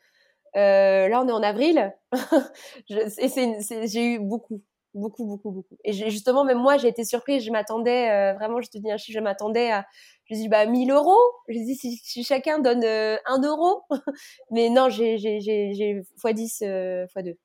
Euh, 0.55 1.07
là, 1.09 1.21
on 1.21 1.27
est 1.27 1.31
en 1.31 1.43
avril. 1.43 1.93
j'ai 2.89 4.05
eu 4.15 4.19
beaucoup, 4.19 4.61
beaucoup, 4.93 5.25
beaucoup, 5.25 5.51
beaucoup. 5.51 5.77
Et 5.83 5.93
justement, 5.93 6.45
même 6.45 6.59
moi, 6.59 6.77
j'ai 6.77 6.87
été 6.87 7.03
surprise. 7.03 7.43
Je 7.43 7.51
m'attendais, 7.51 8.09
euh, 8.11 8.33
vraiment, 8.35 8.61
je 8.61 8.69
te 8.69 8.77
dis 8.77 8.91
un 8.91 8.97
chiffre, 8.97 9.19
je 9.19 9.23
m'attendais 9.23 9.71
à, 9.71 9.85
je 10.25 10.35
dis, 10.35 10.47
bah, 10.47 10.65
1000 10.65 10.91
euros. 10.91 11.19
Je 11.49 11.59
dis, 11.59 11.75
si, 11.75 12.23
chacun 12.23 12.59
donne 12.59 12.83
euh, 12.85 13.17
1 13.25 13.41
euro. 13.43 13.83
Mais 14.51 14.69
non, 14.69 14.89
j'ai 14.89 15.15
x 15.15 16.25
10, 16.33 16.61
x 16.61 17.23
2. 17.23 17.37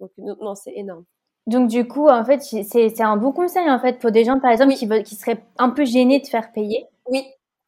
Donc, 0.00 0.12
non, 0.18 0.54
c'est 0.54 0.72
énorme. 0.74 1.04
Donc 1.46 1.68
du 1.68 1.86
coup, 1.86 2.08
en 2.08 2.24
fait, 2.24 2.40
c'est 2.42 3.00
un 3.00 3.16
bon 3.16 3.32
conseil 3.32 3.70
en 3.70 3.78
fait 3.78 3.98
pour 4.00 4.10
des 4.10 4.24
gens 4.24 4.40
par 4.40 4.50
exemple 4.50 4.74
qui 4.74 4.86
veulent, 4.86 5.04
qui 5.04 5.14
seraient 5.14 5.44
un 5.58 5.70
peu 5.70 5.84
gênés 5.84 6.20
de 6.20 6.26
faire 6.26 6.52
payer. 6.52 6.86
Oui, 7.08 7.24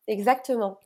exactement. 0.09 0.79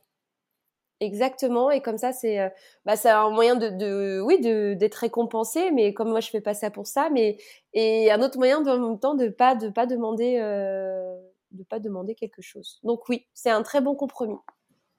Exactement, 0.99 1.69
et 1.69 1.81
comme 1.81 1.97
ça, 1.97 2.13
c'est 2.13 2.39
euh, 2.39 2.49
bah, 2.85 2.93
un 3.03 3.29
moyen 3.29 3.55
de, 3.55 3.67
de 3.69 4.21
oui 4.21 4.39
d'être 4.39 4.95
récompensé, 4.95 5.69
mais 5.71 5.93
comme 5.93 6.09
moi 6.09 6.21
je 6.21 6.29
fais 6.29 6.39
pas 6.39 6.53
ça 6.53 6.71
pour 6.71 6.87
ça, 6.87 7.09
mais 7.11 7.37
et 7.73 8.09
un 8.09 8.21
autre 8.21 8.37
moyen 8.37 8.65
en 8.65 8.79
même 8.79 8.99
temps 8.99 9.13
de 9.15 9.27
pas 9.27 9.55
de 9.55 9.67
pas 9.67 9.85
demander 9.85 10.37
euh, 10.39 11.13
de 11.51 11.63
pas 11.63 11.79
demander 11.79 12.15
quelque 12.15 12.41
chose. 12.41 12.79
Donc 12.83 13.09
oui, 13.09 13.25
c'est 13.33 13.49
un 13.49 13.63
très 13.63 13.81
bon 13.81 13.95
compromis. 13.95 14.37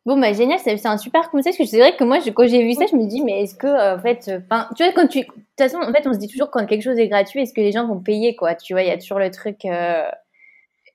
Bon, 0.07 0.19
bah, 0.21 0.35
génial, 0.35 0.59
c'est 0.59 0.85
un 0.87 0.99
super 0.99 1.31
conseil, 1.31 1.53
parce 1.53 1.57
que 1.57 1.65
c'est 1.65 1.79
vrai 1.79 1.97
que 1.97 2.05
moi, 2.05 2.19
quand 2.35 2.47
j'ai 2.47 2.63
vu 2.63 2.75
ça, 2.75 2.85
je 2.91 2.95
me 2.95 3.07
dis, 3.07 3.23
mais 3.23 3.43
est-ce 3.43 3.55
que, 3.55 3.67
euh, 3.67 3.97
en 3.97 3.99
fait, 3.99 4.31
enfin, 4.45 4.69
tu 4.77 4.85
vois, 4.85 4.93
quand 4.93 5.07
tu, 5.07 5.21
de 5.21 5.25
toute 5.25 5.35
façon, 5.57 5.79
en 5.79 5.91
fait, 5.93 6.07
on 6.07 6.13
se 6.13 6.19
dit 6.19 6.29
toujours 6.29 6.51
quand 6.51 6.67
quelque 6.67 6.83
chose 6.83 6.99
est 6.99 7.09
gratuit, 7.09 7.41
est-ce 7.41 7.55
que 7.55 7.63
les 7.63 7.73
gens 7.73 7.87
vont 7.87 8.01
payer, 8.01 8.37
quoi, 8.37 8.55
tu 8.55 8.75
vois, 8.75 8.83
il 8.83 8.89
y 8.89 8.91
a 8.91 8.99
toujours 8.99 9.19
le 9.19 9.31
truc, 9.31 9.65
euh... 9.65 10.11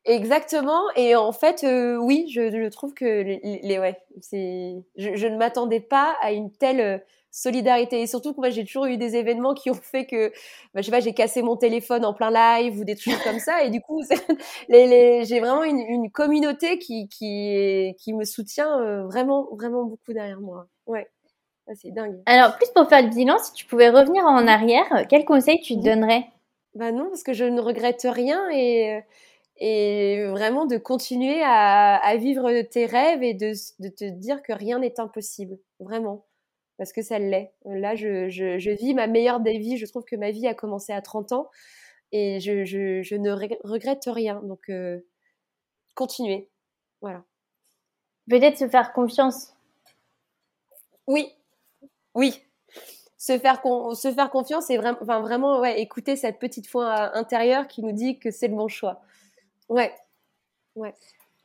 Exactement, 0.05 0.81
et 0.95 1.15
en 1.15 1.31
fait, 1.31 1.63
euh, 1.63 1.97
oui, 1.97 2.27
je, 2.33 2.49
je, 2.51 2.69
trouve 2.69 2.93
que 2.93 3.05
les, 3.05 3.59
les 3.63 3.79
ouais, 3.79 3.97
c'est, 4.21 4.75
je, 4.97 5.15
je, 5.15 5.27
ne 5.27 5.37
m'attendais 5.37 5.81
pas 5.81 6.15
à 6.21 6.31
une 6.31 6.51
telle 6.51 6.79
euh, 6.81 6.97
solidarité. 7.31 8.01
Et 8.01 8.07
surtout 8.07 8.33
que 8.33 8.39
moi, 8.39 8.49
j'ai 8.49 8.65
toujours 8.65 8.85
eu 8.85 8.97
des 8.97 9.15
événements 9.15 9.53
qui 9.53 9.69
ont 9.69 9.75
fait 9.75 10.05
que, 10.05 10.29
bah, 10.73 10.81
je 10.81 10.83
sais 10.83 10.91
pas, 10.91 10.99
j'ai 10.99 11.13
cassé 11.13 11.41
mon 11.41 11.57
téléphone 11.57 12.05
en 12.05 12.13
plein 12.13 12.31
live 12.31 12.79
ou 12.79 12.83
des 12.83 12.95
trucs 12.95 13.13
comme 13.23 13.39
ça. 13.39 13.63
Et 13.63 13.69
du 13.69 13.81
coup, 13.81 14.01
les, 14.69 14.87
les, 14.87 15.25
j'ai 15.25 15.39
vraiment 15.39 15.63
une, 15.63 15.79
une, 15.79 16.11
communauté 16.11 16.79
qui, 16.79 17.07
qui, 17.07 17.93
qui 17.99 18.13
me 18.13 18.25
soutient 18.25 18.79
euh, 18.81 19.03
vraiment, 19.05 19.47
vraiment 19.55 19.83
beaucoup 19.83 20.13
derrière 20.13 20.41
moi. 20.41 20.67
Ouais. 20.85 21.07
C'est 21.75 21.91
dingue. 21.91 22.19
Alors, 22.25 22.55
plus 22.57 22.67
pour 22.73 22.89
faire 22.89 23.03
le 23.03 23.09
bilan, 23.09 23.37
si 23.37 23.53
tu 23.53 23.67
pouvais 23.67 23.89
revenir 23.89 24.25
en 24.25 24.47
arrière, 24.47 25.05
quel 25.07 25.23
conseil 25.23 25.61
tu 25.61 25.75
te 25.75 25.83
donnerais? 25.83 26.25
Bah 26.73 26.91
non, 26.91 27.09
parce 27.09 27.21
que 27.21 27.33
je 27.33 27.45
ne 27.45 27.61
regrette 27.61 28.07
rien 28.09 28.49
et, 28.51 28.99
et 29.57 30.25
vraiment 30.29 30.65
de 30.65 30.77
continuer 30.77 31.43
à, 31.43 31.95
à 31.97 32.15
vivre 32.15 32.49
tes 32.63 32.87
rêves 32.87 33.21
et 33.21 33.35
de, 33.35 33.53
de 33.77 33.89
te 33.89 34.03
dire 34.09 34.41
que 34.41 34.51
rien 34.51 34.79
n'est 34.79 34.99
impossible. 34.99 35.59
Vraiment 35.79 36.25
parce 36.79 36.93
que 36.93 37.01
ça 37.01 37.19
l'est. 37.19 37.51
Là, 37.65 37.93
je, 37.93 38.29
je, 38.29 38.57
je, 38.57 38.71
vis 38.71 38.93
ma 38.93 39.05
meilleure 39.05 39.41
des 39.41 39.59
vies. 39.59 39.77
Je 39.77 39.85
trouve 39.85 40.05
que 40.05 40.15
ma 40.15 40.31
vie 40.31 40.47
a 40.47 40.53
commencé 40.53 40.93
à 40.93 41.01
30 41.01 41.33
ans 41.33 41.49
et 42.13 42.39
je, 42.39 43.15
ne 43.15 43.31
regrette 43.67 44.05
rien. 44.07 44.41
Donc, 44.43 44.69
euh, 44.69 45.01
continuer. 45.93 46.49
Voilà. 47.01 47.25
Peut-être 48.29 48.57
se 48.57 48.69
faire 48.69 48.93
confiance. 48.93 49.53
Oui, 51.05 51.35
oui. 52.15 52.41
Se 53.17 53.37
faire, 53.37 53.61
se 53.61 54.13
faire 54.13 54.29
confiance 54.29 54.69
et 54.69 54.77
vraiment, 54.77 54.99
enfin, 55.01 55.19
vraiment 55.19 55.59
ouais, 55.59 55.81
écouter 55.81 56.15
cette 56.15 56.39
petite 56.39 56.71
voix 56.71 57.13
intérieure 57.17 57.67
qui 57.67 57.83
nous 57.83 57.91
dit 57.91 58.19
que 58.19 58.31
c'est 58.31 58.47
le 58.47 58.55
bon 58.55 58.69
choix. 58.69 59.01
Ouais. 59.67 59.93
Ouais. 60.75 60.93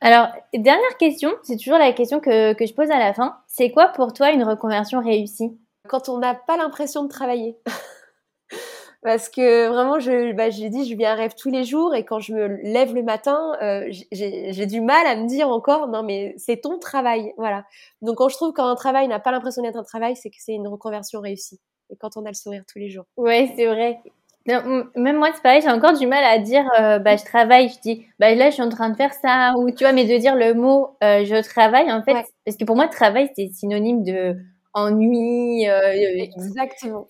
Alors, 0.05 0.29
dernière 0.53 0.99
question, 0.99 1.31
c'est 1.45 1.57
toujours 1.57 1.79
la 1.79 1.91
question 1.95 2.21
que, 2.21 2.53
que, 2.53 2.67
je 2.67 2.75
pose 2.75 2.91
à 2.91 2.99
la 2.99 3.15
fin. 3.15 3.39
C'est 3.47 3.71
quoi 3.71 3.89
pour 3.89 4.13
toi 4.13 4.33
une 4.33 4.45
reconversion 4.45 5.01
réussie? 5.01 5.59
Quand 5.89 6.11
on 6.11 6.19
n'a 6.19 6.35
pas 6.35 6.59
l'impression 6.59 7.05
de 7.05 7.09
travailler. 7.09 7.57
Parce 9.03 9.31
que 9.31 9.69
vraiment, 9.69 10.01
je, 10.01 10.35
bah, 10.35 10.51
j'ai 10.51 10.69
dit, 10.69 10.87
je 10.87 10.95
vis 10.95 11.07
un 11.07 11.15
rêve 11.15 11.33
tous 11.35 11.49
les 11.49 11.65
jours 11.65 11.95
et 11.95 12.05
quand 12.05 12.21
je 12.21 12.35
me 12.35 12.49
lève 12.49 12.95
le 12.95 13.03
matin, 13.03 13.57
euh, 13.63 13.91
j'ai 14.13 14.67
du 14.67 14.83
mal 14.83 15.07
à 15.07 15.17
me 15.17 15.27
dire 15.27 15.49
encore, 15.49 15.89
non 15.89 16.03
mais 16.03 16.35
c'est 16.37 16.61
ton 16.61 16.79
travail, 16.79 17.33
voilà. 17.39 17.65
Donc 18.03 18.17
quand 18.17 18.29
je 18.29 18.37
trouve 18.37 18.53
qu'un 18.53 18.75
travail 18.75 19.09
n'a 19.09 19.21
pas 19.21 19.33
l'impression 19.33 19.63
d'être 19.63 19.77
un 19.77 19.85
travail, 19.85 20.17
c'est 20.17 20.29
que 20.29 20.37
c'est 20.39 20.53
une 20.53 20.69
reconversion 20.69 21.21
réussie. 21.21 21.61
Et 21.89 21.97
quand 21.97 22.19
on 22.19 22.27
a 22.27 22.29
le 22.29 22.35
sourire 22.35 22.65
tous 22.71 22.79
les 22.79 22.91
jours. 22.91 23.05
Ouais, 23.17 23.53
c'est 23.57 23.67
vrai. 23.67 24.01
Non, 24.47 24.85
même 24.95 25.17
moi, 25.17 25.31
c'est 25.35 25.43
pareil, 25.43 25.63
j'ai 25.63 25.71
encore 25.71 25.95
du 25.97 26.07
mal 26.07 26.23
à 26.23 26.39
dire, 26.39 26.65
euh, 26.79 26.99
bah, 26.99 27.17
je 27.17 27.25
travaille. 27.25 27.71
Je 27.71 27.81
dis, 27.81 28.07
bah, 28.19 28.35
là, 28.35 28.51
je 28.51 28.55
suis 28.55 28.63
en 28.63 28.69
train 28.69 28.91
de 28.91 28.97
faire 28.97 29.15
ça. 29.15 29.55
Ou, 29.57 29.71
tu 29.71 29.85
vois, 29.85 29.93
mais 29.95 30.05
de 30.05 30.19
dire 30.19 30.37
le 30.37 30.53
mot, 30.53 30.97
euh, 31.03 31.25
je 31.25 31.43
travaille, 31.43 31.91
en 31.91 32.03
fait, 32.03 32.13
ouais. 32.13 32.25
parce 32.45 32.57
que 32.59 32.65
pour 32.65 32.77
moi, 32.77 32.87
travail, 32.89 33.31
c'est 33.35 33.49
synonyme 33.49 34.03
de 34.03 34.37
ennui. 34.75 35.67
Euh, 35.69 35.93
Exactement. 35.93 37.09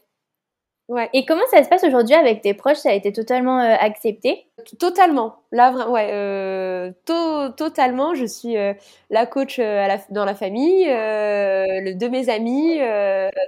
Ouais. 0.88 1.08
Et 1.14 1.24
comment 1.24 1.46
ça 1.50 1.64
se 1.64 1.68
passe 1.70 1.84
aujourd'hui 1.84 2.14
avec 2.14 2.42
tes 2.42 2.54
proches? 2.54 2.78
Ça 2.78 2.90
a 2.90 2.94
été 2.94 3.12
totalement 3.12 3.58
euh, 3.60 3.74
accepté? 3.80 4.46
Totalement. 4.78 5.36
Là, 5.52 5.88
ouais, 5.90 6.10
euh, 6.12 6.92
to 7.06 7.50
totalement. 7.56 8.14
Je 8.14 8.26
suis 8.26 8.56
euh, 8.58 8.74
la 9.10 9.26
coach 9.26 9.58
à 9.58 9.88
la, 9.88 9.98
dans 10.10 10.24
la 10.26 10.34
famille, 10.34 10.84
le, 10.86 11.94
de 11.94 12.08
mes 12.08 12.28
amis, 12.28 12.78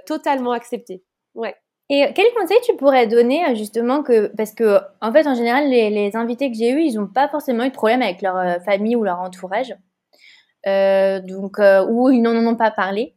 totalement 0.07 0.51
accepté. 0.51 1.03
Ouais. 1.35 1.55
Et 1.89 2.05
quel 2.15 2.25
conseil 2.33 2.57
tu 2.65 2.75
pourrais 2.75 3.07
donner 3.07 3.55
justement 3.55 4.03
que 4.03 4.27
parce 4.35 4.51
que 4.53 4.79
en 5.01 5.11
fait 5.13 5.25
en 5.25 5.35
général 5.35 5.69
les, 5.69 5.89
les 5.89 6.15
invités 6.17 6.51
que 6.51 6.57
j'ai 6.57 6.71
eus 6.71 6.81
ils 6.83 6.95
n'ont 6.95 7.07
pas 7.07 7.29
forcément 7.29 7.63
eu 7.63 7.69
de 7.69 7.73
problème 7.73 8.01
avec 8.01 8.21
leur 8.21 8.35
euh, 8.37 8.59
famille 8.59 8.95
ou 8.97 9.03
leur 9.05 9.19
entourage 9.21 9.73
euh, 10.67 11.21
donc 11.21 11.59
euh, 11.59 11.85
ou 11.89 12.09
ils 12.09 12.21
n'en 12.21 12.35
ont 12.45 12.55
pas 12.55 12.71
parlé. 12.71 13.15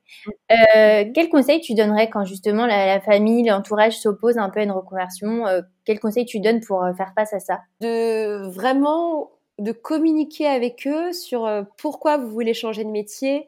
Euh, 0.52 1.04
quel 1.14 1.28
conseil 1.30 1.60
tu 1.60 1.74
donnerais 1.74 2.10
quand 2.10 2.24
justement 2.24 2.66
la, 2.66 2.86
la 2.86 3.00
famille 3.00 3.44
l'entourage 3.48 3.98
s'oppose 3.98 4.38
un 4.38 4.50
peu 4.50 4.60
à 4.60 4.64
une 4.64 4.72
reconversion 4.72 5.46
euh, 5.46 5.62
Quel 5.84 6.00
conseil 6.00 6.26
tu 6.26 6.40
donnes 6.40 6.60
pour 6.60 6.84
euh, 6.84 6.92
faire 6.94 7.12
face 7.16 7.32
à 7.32 7.40
ça? 7.40 7.60
De 7.80 8.48
vraiment 8.50 9.30
de 9.58 9.72
communiquer 9.72 10.46
avec 10.46 10.86
eux 10.86 11.12
sur 11.12 11.48
pourquoi 11.78 12.16
vous 12.18 12.28
voulez 12.30 12.54
changer 12.54 12.84
de 12.84 12.90
métier. 12.90 13.46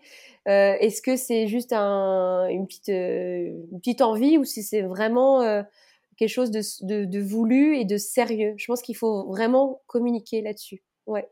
Euh, 0.48 0.74
Est-ce 0.80 1.02
que 1.02 1.16
c'est 1.16 1.46
juste 1.46 1.72
un, 1.72 2.48
une, 2.48 2.66
petite, 2.66 2.88
euh, 2.88 3.64
une 3.70 3.78
petite 3.78 4.00
envie 4.00 4.38
ou 4.38 4.44
si 4.44 4.62
c'est 4.62 4.82
vraiment 4.82 5.42
euh, 5.42 5.62
quelque 6.16 6.28
chose 6.28 6.50
de, 6.50 7.20
voulu 7.20 7.76
et 7.76 7.84
de 7.84 7.96
sérieux? 7.96 8.54
Je 8.56 8.66
pense 8.66 8.82
qu'il 8.82 8.96
faut 8.96 9.26
vraiment 9.28 9.82
communiquer 9.86 10.42
là-dessus. 10.42 10.82
Ouais. 11.06 11.28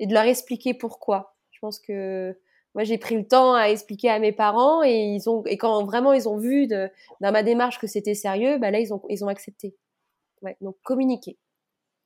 Et 0.00 0.06
de 0.06 0.14
leur 0.14 0.24
expliquer 0.24 0.74
pourquoi. 0.74 1.36
Je 1.50 1.58
pense 1.60 1.78
que 1.78 2.36
moi 2.74 2.82
j'ai 2.84 2.98
pris 2.98 3.16
le 3.16 3.26
temps 3.26 3.54
à 3.54 3.66
expliquer 3.68 4.10
à 4.10 4.18
mes 4.18 4.32
parents 4.32 4.82
et 4.82 4.96
ils 4.96 5.30
ont 5.30 5.44
et 5.46 5.56
quand 5.56 5.84
vraiment 5.84 6.12
ils 6.12 6.28
ont 6.28 6.36
vu 6.36 6.66
dans 6.66 6.90
ma 7.20 7.42
démarche 7.44 7.78
que 7.78 7.86
c'était 7.86 8.14
sérieux, 8.14 8.58
bah 8.58 8.72
là 8.72 8.80
ils 8.80 8.92
ont 8.92 9.02
ils 9.08 9.24
ont 9.24 9.28
accepté. 9.28 9.76
Ouais, 10.42 10.56
donc 10.60 10.76
communiquer. 10.82 11.38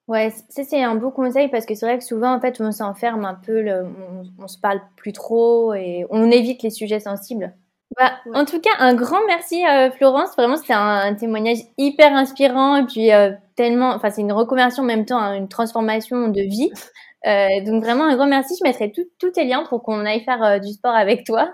Ouais, 0.08 0.30
ça 0.48 0.64
c'est 0.64 0.82
un 0.82 0.94
beau 0.94 1.10
conseil 1.10 1.48
parce 1.48 1.66
que 1.66 1.74
c'est 1.74 1.84
vrai 1.84 1.98
que 1.98 2.04
souvent 2.04 2.34
en 2.34 2.40
fait 2.40 2.60
on 2.60 2.72
s'enferme 2.72 3.26
un 3.26 3.34
peu, 3.34 3.60
le, 3.60 3.84
on, 3.84 4.42
on, 4.42 4.48
se 4.48 4.58
parle 4.58 4.80
plus 4.96 5.12
trop 5.12 5.74
et 5.74 6.06
on 6.08 6.30
évite 6.30 6.62
les 6.62 6.70
sujets 6.70 7.00
sensibles. 7.00 7.54
Bah, 7.96 8.12
En 8.34 8.44
tout 8.44 8.60
cas, 8.60 8.70
un 8.78 8.94
grand 8.94 9.18
merci 9.26 9.66
euh, 9.66 9.90
Florence. 9.90 10.30
Vraiment, 10.36 10.56
c'était 10.56 10.74
un, 10.74 11.14
témoignage 11.14 11.58
hyper 11.78 12.12
inspirant 12.14 12.76
et 12.76 12.84
puis 12.86 13.12
euh, 13.12 13.32
tellement, 13.56 13.90
enfin 13.90 14.10
c'est 14.10 14.20
une 14.20 14.32
reconversion 14.32 14.82
en 14.82 14.86
même 14.86 15.04
temps, 15.06 15.18
hein, 15.18 15.34
une 15.34 15.48
transformation 15.48 16.28
de 16.28 16.40
vie. 16.40 16.70
Euh, 17.26 17.48
donc 17.66 17.82
vraiment 17.82 18.04
un 18.04 18.14
grand 18.14 18.28
merci. 18.28 18.54
Je 18.60 18.62
mettrai 18.62 18.92
tous 18.92 19.30
tes 19.32 19.44
liens 19.44 19.64
pour 19.68 19.82
qu'on 19.82 20.06
aille 20.06 20.22
faire 20.22 20.60
du 20.60 20.72
sport 20.72 20.94
avec 20.94 21.24
toi. 21.24 21.52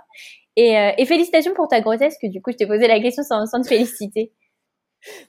Et, 0.56 0.74
et, 0.98 1.06
félicitations 1.06 1.54
pour 1.54 1.68
ta 1.68 1.80
grossesse, 1.80 2.18
que 2.20 2.26
du 2.26 2.42
coup 2.42 2.52
je 2.52 2.58
t'ai 2.58 2.66
posé 2.66 2.86
la 2.86 3.00
question 3.00 3.22
sans, 3.22 3.46
sans 3.46 3.62
te 3.62 3.68
féliciter. 3.68 4.30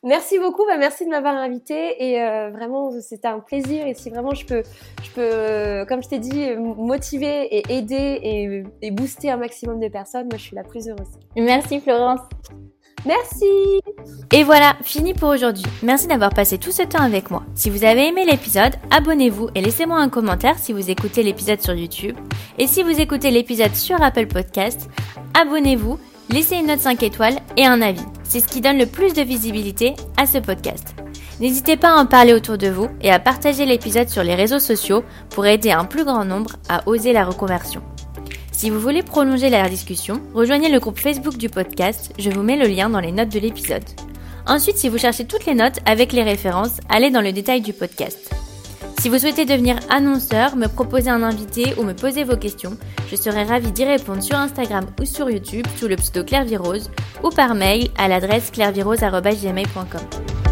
Merci 0.04 0.40
beaucoup, 0.40 0.66
bah 0.66 0.78
merci 0.78 1.06
de 1.06 1.10
m'avoir 1.10 1.36
invité 1.36 2.04
et 2.04 2.22
euh, 2.22 2.50
vraiment 2.50 2.92
c'était 3.02 3.28
un 3.28 3.40
plaisir 3.40 3.86
et 3.86 3.94
si 3.94 4.10
vraiment 4.10 4.34
je 4.34 4.46
peux, 4.46 4.64
je 5.04 5.12
peux, 5.12 5.22
euh, 5.22 5.86
comme 5.86 6.02
je 6.02 6.10
t'ai 6.10 6.20
dit, 6.20 6.56
motiver 6.56 7.46
et 7.58 7.64
aider 7.78 8.20
et, 8.22 8.64
et, 8.82 8.92
booster 8.92 9.32
un 9.32 9.38
maximum 9.38 9.80
de 9.80 9.88
personnes, 9.88 10.28
moi 10.30 10.38
je 10.38 10.44
suis 10.44 10.56
la 10.56 10.64
plus 10.64 10.88
heureuse. 10.88 11.08
Merci 11.36 11.80
Florence. 11.80 12.22
Merci. 13.06 13.46
Et 14.34 14.44
voilà, 14.44 14.76
fini 14.82 15.14
pour 15.14 15.30
aujourd'hui. 15.30 15.66
Merci 15.84 16.08
d'avoir 16.08 16.32
passé 16.32 16.58
tout 16.58 16.72
ce 16.72 16.82
temps 16.82 17.04
avec 17.04 17.30
moi. 17.30 17.44
Si 17.54 17.70
vous 17.70 17.84
avez 17.84 18.08
aimé 18.08 18.26
l'épisode, 18.26 18.74
abonnez-vous 18.90 19.50
et 19.54 19.62
laissez-moi 19.62 20.00
un 20.00 20.10
commentaire 20.10 20.58
si 20.58 20.74
vous 20.74 20.90
écoutez 20.90 21.22
l'épisode 21.22 21.62
sur 21.62 21.76
YouTube. 21.76 22.18
Et 22.58 22.66
si 22.66 22.82
vous 22.82 23.00
écoutez 23.00 23.30
l'épisode 23.30 23.76
sur 23.76 24.02
Apple 24.02 24.28
Podcast, 24.28 24.90
abonnez-vous 25.40 26.00
laissez 26.30 26.56
une 26.56 26.68
note 26.68 26.80
5 26.80 27.04
étoiles 27.04 27.40
et 27.58 27.66
un 27.66 27.82
avis. 27.82 28.06
C'est 28.24 28.40
ce 28.40 28.48
qui 28.48 28.62
donne 28.62 28.78
le 28.78 28.86
plus 28.86 29.14
de 29.14 29.22
visibilité 29.22 29.96
à 30.18 30.26
ce 30.26 30.38
podcast. 30.38 30.96
N'hésitez 31.40 31.76
pas 31.76 31.92
à 31.92 32.02
en 32.02 32.06
parler 32.06 32.34
autour 32.34 32.58
de 32.58 32.68
vous 32.68 32.88
et 33.02 33.12
à 33.12 33.20
partager 33.20 33.66
l'épisode 33.66 34.10
sur 34.10 34.24
les 34.24 34.36
réseaux 34.36 34.60
sociaux 34.60 35.04
pour 35.30 35.46
aider 35.46 35.72
un 35.72 35.86
plus 35.86 36.06
grand 36.06 36.26
nombre 36.26 36.56
à 36.70 36.88
oser 36.88 37.14
la 37.14 37.26
reconversion. 37.26 37.82
Si 38.52 38.70
vous 38.70 38.80
voulez 38.80 39.04
prolonger 39.04 39.50
la 39.50 39.68
discussion, 39.68 40.22
rejoignez 40.34 40.70
le 40.70 40.80
groupe 40.80 41.00
Facebook 41.00 41.36
du 41.36 41.50
podcast, 41.50 42.14
je 42.18 42.30
vous 42.30 42.42
mets 42.42 42.56
le 42.56 42.68
lien 42.68 42.90
dans 42.90 43.02
les 43.02 43.12
notes 43.12 43.30
de 43.30 43.40
l'épisode. 43.40 43.84
Ensuite, 44.48 44.78
si 44.78 44.90
vous 44.90 44.98
cherchez 44.98 45.26
toutes 45.26 45.46
les 45.46 45.56
notes 45.56 45.80
avec 45.86 46.14
les 46.14 46.24
références, 46.24 46.80
allez 46.88 47.10
dans 47.12 47.22
le 47.22 47.34
détail 47.34 47.62
du 47.62 47.74
podcast. 47.74 48.34
Si 49.00 49.10
vous 49.10 49.20
souhaitez 49.20 49.46
devenir 49.46 49.78
annonceur, 49.90 50.56
me 50.56 50.68
proposer 50.68 51.10
un 51.10 51.22
invité 51.22 51.74
ou 51.78 51.84
me 51.84 51.94
poser 51.94 52.24
vos 52.24 52.38
questions, 52.38 52.78
je 53.12 53.16
serai 53.16 53.44
ravie 53.44 53.72
d'y 53.72 53.86
répondre 53.86 54.24
sur 54.24 54.36
Instagram 54.36 54.86
ou 55.00 55.06
sur 55.06 55.30
YouTube 55.30 55.68
sous 55.78 55.88
le 55.88 55.96
pseudo 55.96 56.24
Claire 56.24 56.46
ou 57.24 57.30
par 57.30 57.56
mail 57.56 57.90
à 57.98 58.08
l'adresse 58.08 58.52
clairvirose.gmail.com. 58.52 60.45